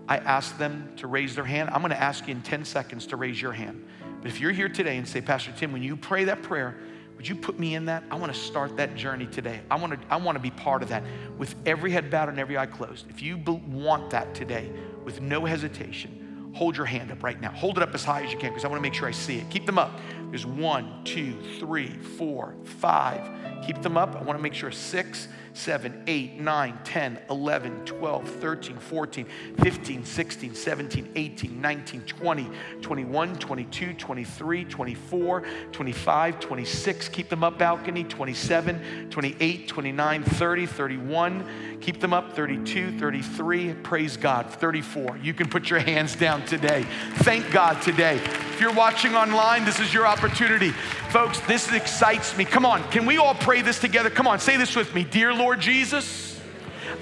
I 0.08 0.16
asked 0.18 0.58
them 0.58 0.92
to 0.96 1.06
raise 1.08 1.34
their 1.36 1.44
hand. 1.44 1.70
I'm 1.70 1.82
gonna 1.82 1.94
ask 1.96 2.26
you 2.28 2.32
in 2.34 2.42
10 2.42 2.64
seconds 2.64 3.06
to 3.06 3.16
raise 3.16 3.40
your 3.40 3.52
hand. 3.52 3.84
But 4.20 4.30
if 4.30 4.40
you're 4.40 4.52
here 4.52 4.68
today 4.68 4.96
and 4.98 5.08
say, 5.08 5.20
Pastor 5.20 5.52
Tim, 5.56 5.72
when 5.72 5.82
you 5.82 5.96
pray 5.96 6.24
that 6.24 6.42
prayer, 6.42 6.76
would 7.16 7.26
you 7.26 7.34
put 7.34 7.58
me 7.58 7.74
in 7.74 7.86
that? 7.86 8.04
I 8.10 8.16
want 8.16 8.32
to 8.32 8.38
start 8.38 8.76
that 8.76 8.94
journey 8.94 9.26
today. 9.26 9.60
I 9.70 9.76
want 9.76 9.98
to, 10.00 10.12
I 10.12 10.16
want 10.16 10.36
to 10.36 10.40
be 10.40 10.50
part 10.50 10.82
of 10.82 10.88
that 10.90 11.02
with 11.38 11.54
every 11.66 11.90
head 11.90 12.10
bowed 12.10 12.28
and 12.28 12.38
every 12.38 12.56
eye 12.58 12.66
closed. 12.66 13.08
If 13.10 13.22
you 13.22 13.36
want 13.38 14.10
that 14.10 14.34
today, 14.34 14.70
with 15.04 15.20
no 15.22 15.44
hesitation, 15.46 16.52
hold 16.54 16.76
your 16.76 16.84
hand 16.86 17.10
up 17.10 17.22
right 17.22 17.40
now. 17.40 17.50
Hold 17.52 17.76
it 17.78 17.82
up 17.82 17.94
as 17.94 18.04
high 18.04 18.22
as 18.24 18.32
you 18.32 18.38
can 18.38 18.50
because 18.50 18.64
I 18.64 18.68
want 18.68 18.78
to 18.78 18.82
make 18.82 18.92
sure 18.94 19.08
I 19.08 19.12
see 19.12 19.38
it. 19.38 19.48
Keep 19.50 19.64
them 19.66 19.78
up. 19.78 19.98
There's 20.28 20.44
one, 20.46 21.02
two, 21.04 21.34
three, 21.58 21.88
four, 21.96 22.54
five. 22.64 23.64
Keep 23.66 23.80
them 23.82 23.96
up. 23.96 24.16
I 24.16 24.22
want 24.22 24.38
to 24.38 24.42
make 24.42 24.52
sure 24.54 24.70
six, 24.70 25.28
7, 25.52 26.02
8, 26.06 26.40
9, 26.40 26.78
10, 26.84 27.18
11, 27.28 27.84
12, 27.84 28.28
13, 28.28 28.76
14, 28.76 29.26
15, 29.62 30.04
16, 30.04 30.54
17, 30.54 31.12
18, 31.16 31.60
19, 31.60 32.00
20, 32.02 32.50
21, 32.80 33.34
22, 33.36 33.94
23, 33.94 34.64
24, 34.64 35.42
25, 35.72 36.40
26. 36.40 37.08
Keep 37.08 37.28
them 37.28 37.42
up, 37.44 37.58
balcony. 37.58 38.04
27, 38.04 39.08
28, 39.10 39.68
29, 39.68 40.22
30, 40.22 40.66
31. 40.66 41.78
Keep 41.80 42.00
them 42.00 42.12
up. 42.14 42.34
32, 42.34 42.98
33. 42.98 43.74
Praise 43.82 44.16
God. 44.16 44.50
34. 44.50 45.18
You 45.18 45.34
can 45.34 45.48
put 45.48 45.68
your 45.68 45.80
hands 45.80 46.14
down 46.14 46.44
today. 46.46 46.86
Thank 47.16 47.50
God 47.50 47.80
today. 47.82 48.16
If 48.16 48.60
you're 48.60 48.72
watching 48.74 49.14
online, 49.14 49.64
this 49.64 49.80
is 49.80 49.92
your 49.92 50.06
opportunity. 50.06 50.70
Folks, 51.10 51.40
this 51.40 51.72
excites 51.72 52.36
me. 52.36 52.44
Come 52.44 52.64
on, 52.66 52.82
can 52.90 53.06
we 53.06 53.16
all 53.18 53.34
pray 53.34 53.62
this 53.62 53.78
together? 53.80 54.10
Come 54.10 54.26
on, 54.26 54.38
say 54.38 54.56
this 54.56 54.76
with 54.76 54.94
me. 54.94 55.02
Dear 55.02 55.32
Lord 55.40 55.60
Jesus? 55.60 56.38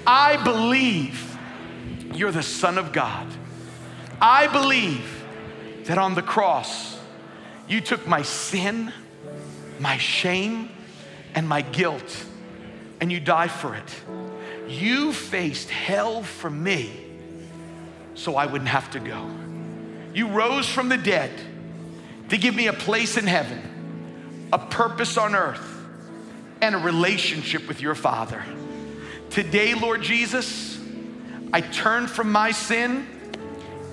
I 0.07 0.41
believe 0.43 1.37
you're 2.13 2.31
the 2.31 2.41
Son 2.43 2.77
of 2.77 2.93
God. 2.93 3.27
I 4.21 4.47
believe 4.47 5.05
that 5.85 5.97
on 5.97 6.15
the 6.15 6.21
cross, 6.21 6.97
you 7.67 7.81
took 7.81 8.07
my 8.07 8.21
sin, 8.21 8.91
my 9.79 9.97
shame, 9.97 10.69
and 11.35 11.47
my 11.49 11.61
guilt, 11.63 12.25
and 13.01 13.11
you 13.11 13.19
died 13.19 13.51
for 13.51 13.75
it. 13.75 14.01
You 14.69 15.11
faced 15.13 15.69
hell 15.69 16.23
for 16.23 16.49
me 16.49 16.91
so 18.15 18.35
I 18.37 18.45
wouldn't 18.45 18.69
have 18.69 18.89
to 18.91 18.99
go. 18.99 19.29
You 20.13 20.27
rose 20.27 20.67
from 20.67 20.87
the 20.89 20.97
dead 20.97 21.31
to 22.29 22.37
give 22.37 22.55
me 22.55 22.67
a 22.67 22.73
place 22.73 23.17
in 23.17 23.27
heaven, 23.27 24.47
a 24.53 24.59
purpose 24.59 25.17
on 25.17 25.35
earth, 25.35 25.78
and 26.61 26.75
a 26.75 26.77
relationship 26.77 27.67
with 27.67 27.81
your 27.81 27.95
Father. 27.95 28.43
Today, 29.29 29.73
Lord 29.73 30.01
Jesus, 30.01 30.79
I 31.53 31.61
turn 31.61 32.07
from 32.07 32.31
my 32.31 32.51
sin 32.51 33.07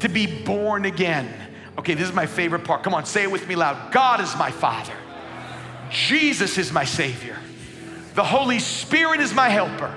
to 0.01 0.09
be 0.09 0.27
born 0.27 0.85
again. 0.85 1.33
Okay, 1.79 1.95
this 1.95 2.09
is 2.09 2.15
my 2.15 2.27
favorite 2.27 2.65
part. 2.65 2.83
Come 2.83 2.95
on, 2.95 3.05
say 3.07 3.23
it 3.25 3.31
with 3.31 3.47
me 3.47 3.55
loud. 3.55 3.93
God 3.93 4.21
is 4.21 4.35
my 4.37 4.51
Father, 4.51 4.95
Jesus 5.91 6.59
is 6.59 6.73
my 6.73 6.85
Savior, 6.85 7.37
the 8.15 8.25
Holy 8.25 8.59
Spirit 8.59 9.21
is 9.21 9.33
my 9.33 9.49
helper, 9.49 9.95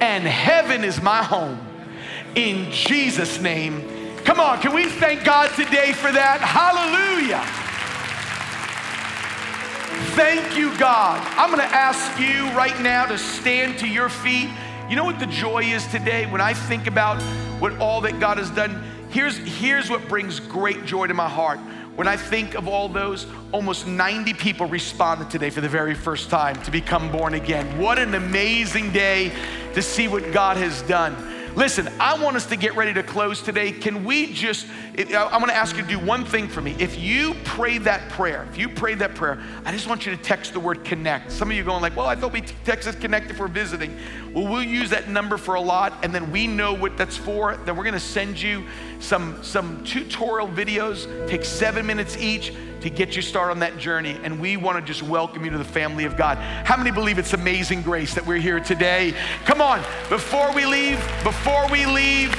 and 0.00 0.24
heaven 0.24 0.84
is 0.84 1.00
my 1.02 1.22
home. 1.22 1.60
In 2.34 2.70
Jesus' 2.72 3.40
name. 3.40 3.88
Come 4.24 4.38
on, 4.38 4.60
can 4.60 4.72
we 4.72 4.86
thank 4.88 5.24
God 5.24 5.50
today 5.56 5.92
for 5.92 6.10
that? 6.10 6.40
Hallelujah. 6.40 7.44
Thank 10.14 10.58
you, 10.58 10.76
God. 10.76 11.26
I'm 11.38 11.48
going 11.48 11.66
to 11.66 11.74
ask 11.74 12.20
you 12.20 12.44
right 12.54 12.78
now 12.82 13.06
to 13.06 13.16
stand 13.16 13.78
to 13.78 13.88
your 13.88 14.10
feet. 14.10 14.50
You 14.90 14.94
know 14.94 15.04
what 15.04 15.18
the 15.18 15.24
joy 15.26 15.62
is 15.64 15.86
today 15.86 16.26
when 16.26 16.42
I 16.42 16.52
think 16.52 16.86
about 16.86 17.18
what 17.62 17.78
all 17.78 18.02
that 18.02 18.20
God 18.20 18.36
has 18.36 18.50
done? 18.50 18.84
Here's, 19.08 19.38
here's 19.38 19.88
what 19.88 20.06
brings 20.10 20.38
great 20.38 20.84
joy 20.84 21.06
to 21.06 21.14
my 21.14 21.30
heart. 21.30 21.60
When 21.96 22.06
I 22.06 22.18
think 22.18 22.54
of 22.56 22.68
all 22.68 22.90
those, 22.90 23.26
almost 23.52 23.86
90 23.86 24.34
people 24.34 24.66
responded 24.66 25.30
today 25.30 25.48
for 25.48 25.62
the 25.62 25.68
very 25.70 25.94
first 25.94 26.28
time 26.28 26.60
to 26.64 26.70
become 26.70 27.10
born 27.10 27.32
again. 27.32 27.78
What 27.80 27.98
an 27.98 28.14
amazing 28.14 28.92
day 28.92 29.32
to 29.72 29.80
see 29.80 30.08
what 30.08 30.30
God 30.30 30.58
has 30.58 30.82
done. 30.82 31.16
Listen, 31.54 31.86
I 32.00 32.18
want 32.18 32.34
us 32.36 32.46
to 32.46 32.56
get 32.56 32.76
ready 32.76 32.94
to 32.94 33.02
close 33.02 33.42
today. 33.42 33.72
Can 33.72 34.06
we 34.06 34.32
just, 34.32 34.66
I'm 34.98 35.38
gonna 35.38 35.52
ask 35.52 35.76
you 35.76 35.82
to 35.82 35.88
do 35.88 35.98
one 35.98 36.24
thing 36.24 36.48
for 36.48 36.62
me. 36.62 36.74
If 36.78 36.98
you 36.98 37.34
pray 37.44 37.76
that 37.78 38.08
prayer, 38.08 38.46
if 38.50 38.56
you 38.56 38.70
pray 38.70 38.94
that 38.94 39.14
prayer, 39.14 39.38
I 39.66 39.70
just 39.70 39.86
want 39.86 40.06
you 40.06 40.16
to 40.16 40.22
text 40.22 40.54
the 40.54 40.60
word 40.60 40.82
connect. 40.82 41.30
Some 41.30 41.50
of 41.50 41.56
you 41.56 41.62
going 41.62 41.82
like, 41.82 41.94
well, 41.94 42.06
I 42.06 42.16
thought 42.16 42.32
we 42.32 42.40
texted 42.40 43.02
connect 43.02 43.30
if 43.30 43.38
we're 43.38 43.48
visiting. 43.48 43.94
Well, 44.32 44.48
we'll 44.48 44.62
use 44.62 44.88
that 44.90 45.10
number 45.10 45.36
for 45.36 45.56
a 45.56 45.60
lot, 45.60 45.92
and 46.02 46.14
then 46.14 46.32
we 46.32 46.46
know 46.46 46.72
what 46.72 46.96
that's 46.96 47.18
for. 47.18 47.54
Then 47.66 47.76
we're 47.76 47.84
gonna 47.84 48.00
send 48.00 48.40
you 48.40 48.64
some, 49.02 49.42
some 49.42 49.82
tutorial 49.84 50.48
videos, 50.48 51.06
take 51.28 51.44
seven 51.44 51.84
minutes 51.84 52.16
each 52.16 52.52
to 52.80 52.88
get 52.88 53.14
you 53.14 53.20
started 53.22 53.50
on 53.52 53.58
that 53.60 53.76
journey. 53.76 54.16
And 54.22 54.40
we 54.40 54.56
want 54.56 54.78
to 54.78 54.82
just 54.84 55.02
welcome 55.02 55.44
you 55.44 55.50
to 55.50 55.58
the 55.58 55.64
family 55.64 56.04
of 56.04 56.16
God. 56.16 56.38
How 56.64 56.76
many 56.76 56.90
believe 56.92 57.18
it's 57.18 57.32
amazing 57.34 57.82
grace 57.82 58.14
that 58.14 58.24
we're 58.24 58.36
here 58.38 58.60
today? 58.60 59.12
Come 59.44 59.60
on, 59.60 59.80
before 60.08 60.52
we 60.54 60.64
leave, 60.66 60.98
before 61.24 61.68
we 61.70 61.84
leave, 61.84 62.32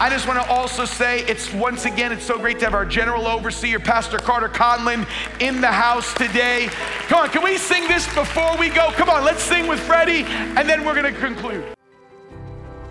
I 0.00 0.08
just 0.10 0.26
want 0.26 0.40
to 0.42 0.48
also 0.50 0.84
say 0.84 1.20
it's 1.24 1.52
once 1.52 1.84
again, 1.84 2.10
it's 2.10 2.24
so 2.24 2.36
great 2.38 2.58
to 2.60 2.64
have 2.64 2.74
our 2.74 2.86
general 2.86 3.26
overseer, 3.28 3.78
Pastor 3.80 4.18
Carter 4.18 4.48
Conlon, 4.48 5.06
in 5.40 5.60
the 5.60 5.70
house 5.70 6.12
today. 6.14 6.68
Come 7.08 7.20
on, 7.24 7.28
can 7.30 7.42
we 7.44 7.56
sing 7.58 7.86
this 7.88 8.06
before 8.14 8.56
we 8.56 8.70
go? 8.70 8.90
Come 8.92 9.08
on, 9.08 9.24
let's 9.24 9.42
sing 9.42 9.66
with 9.68 9.78
Freddie, 9.80 10.22
and 10.24 10.68
then 10.68 10.84
we're 10.84 10.94
going 11.00 11.12
to 11.12 11.20
conclude. 11.20 11.64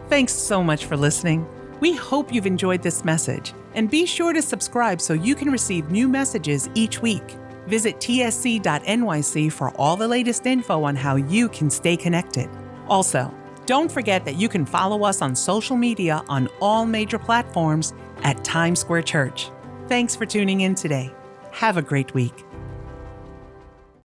Thanks 0.07 0.33
so 0.33 0.63
much 0.63 0.85
for 0.85 0.95
listening. 0.95 1.45
We 1.83 1.91
hope 1.93 2.33
you've 2.33 2.45
enjoyed 2.45 2.81
this 2.81 3.03
message, 3.03 3.53
and 3.73 3.89
be 3.91 4.05
sure 4.05 4.31
to 4.31 4.41
subscribe 4.41 5.01
so 5.01 5.11
you 5.11 5.35
can 5.35 5.51
receive 5.51 5.91
new 5.91 6.07
messages 6.07 6.69
each 6.75 7.01
week. 7.01 7.35
Visit 7.67 7.97
tsc.nyc 7.97 9.51
for 9.51 9.69
all 9.71 9.97
the 9.97 10.07
latest 10.07 10.45
info 10.45 10.81
on 10.85 10.95
how 10.95 11.17
you 11.17 11.49
can 11.49 11.69
stay 11.69 11.97
connected. 11.97 12.49
Also, 12.87 13.29
don't 13.65 13.91
forget 13.91 14.23
that 14.23 14.37
you 14.39 14.47
can 14.47 14.65
follow 14.65 15.03
us 15.03 15.21
on 15.21 15.35
social 15.35 15.75
media 15.75 16.23
on 16.29 16.47
all 16.61 16.85
major 16.85 17.19
platforms 17.19 17.93
at 18.21 18.41
Times 18.45 18.79
Square 18.79 19.01
Church. 19.01 19.49
Thanks 19.89 20.15
for 20.15 20.25
tuning 20.25 20.61
in 20.61 20.75
today. 20.75 21.13
Have 21.51 21.75
a 21.75 21.81
great 21.81 22.13
week. 22.13 22.45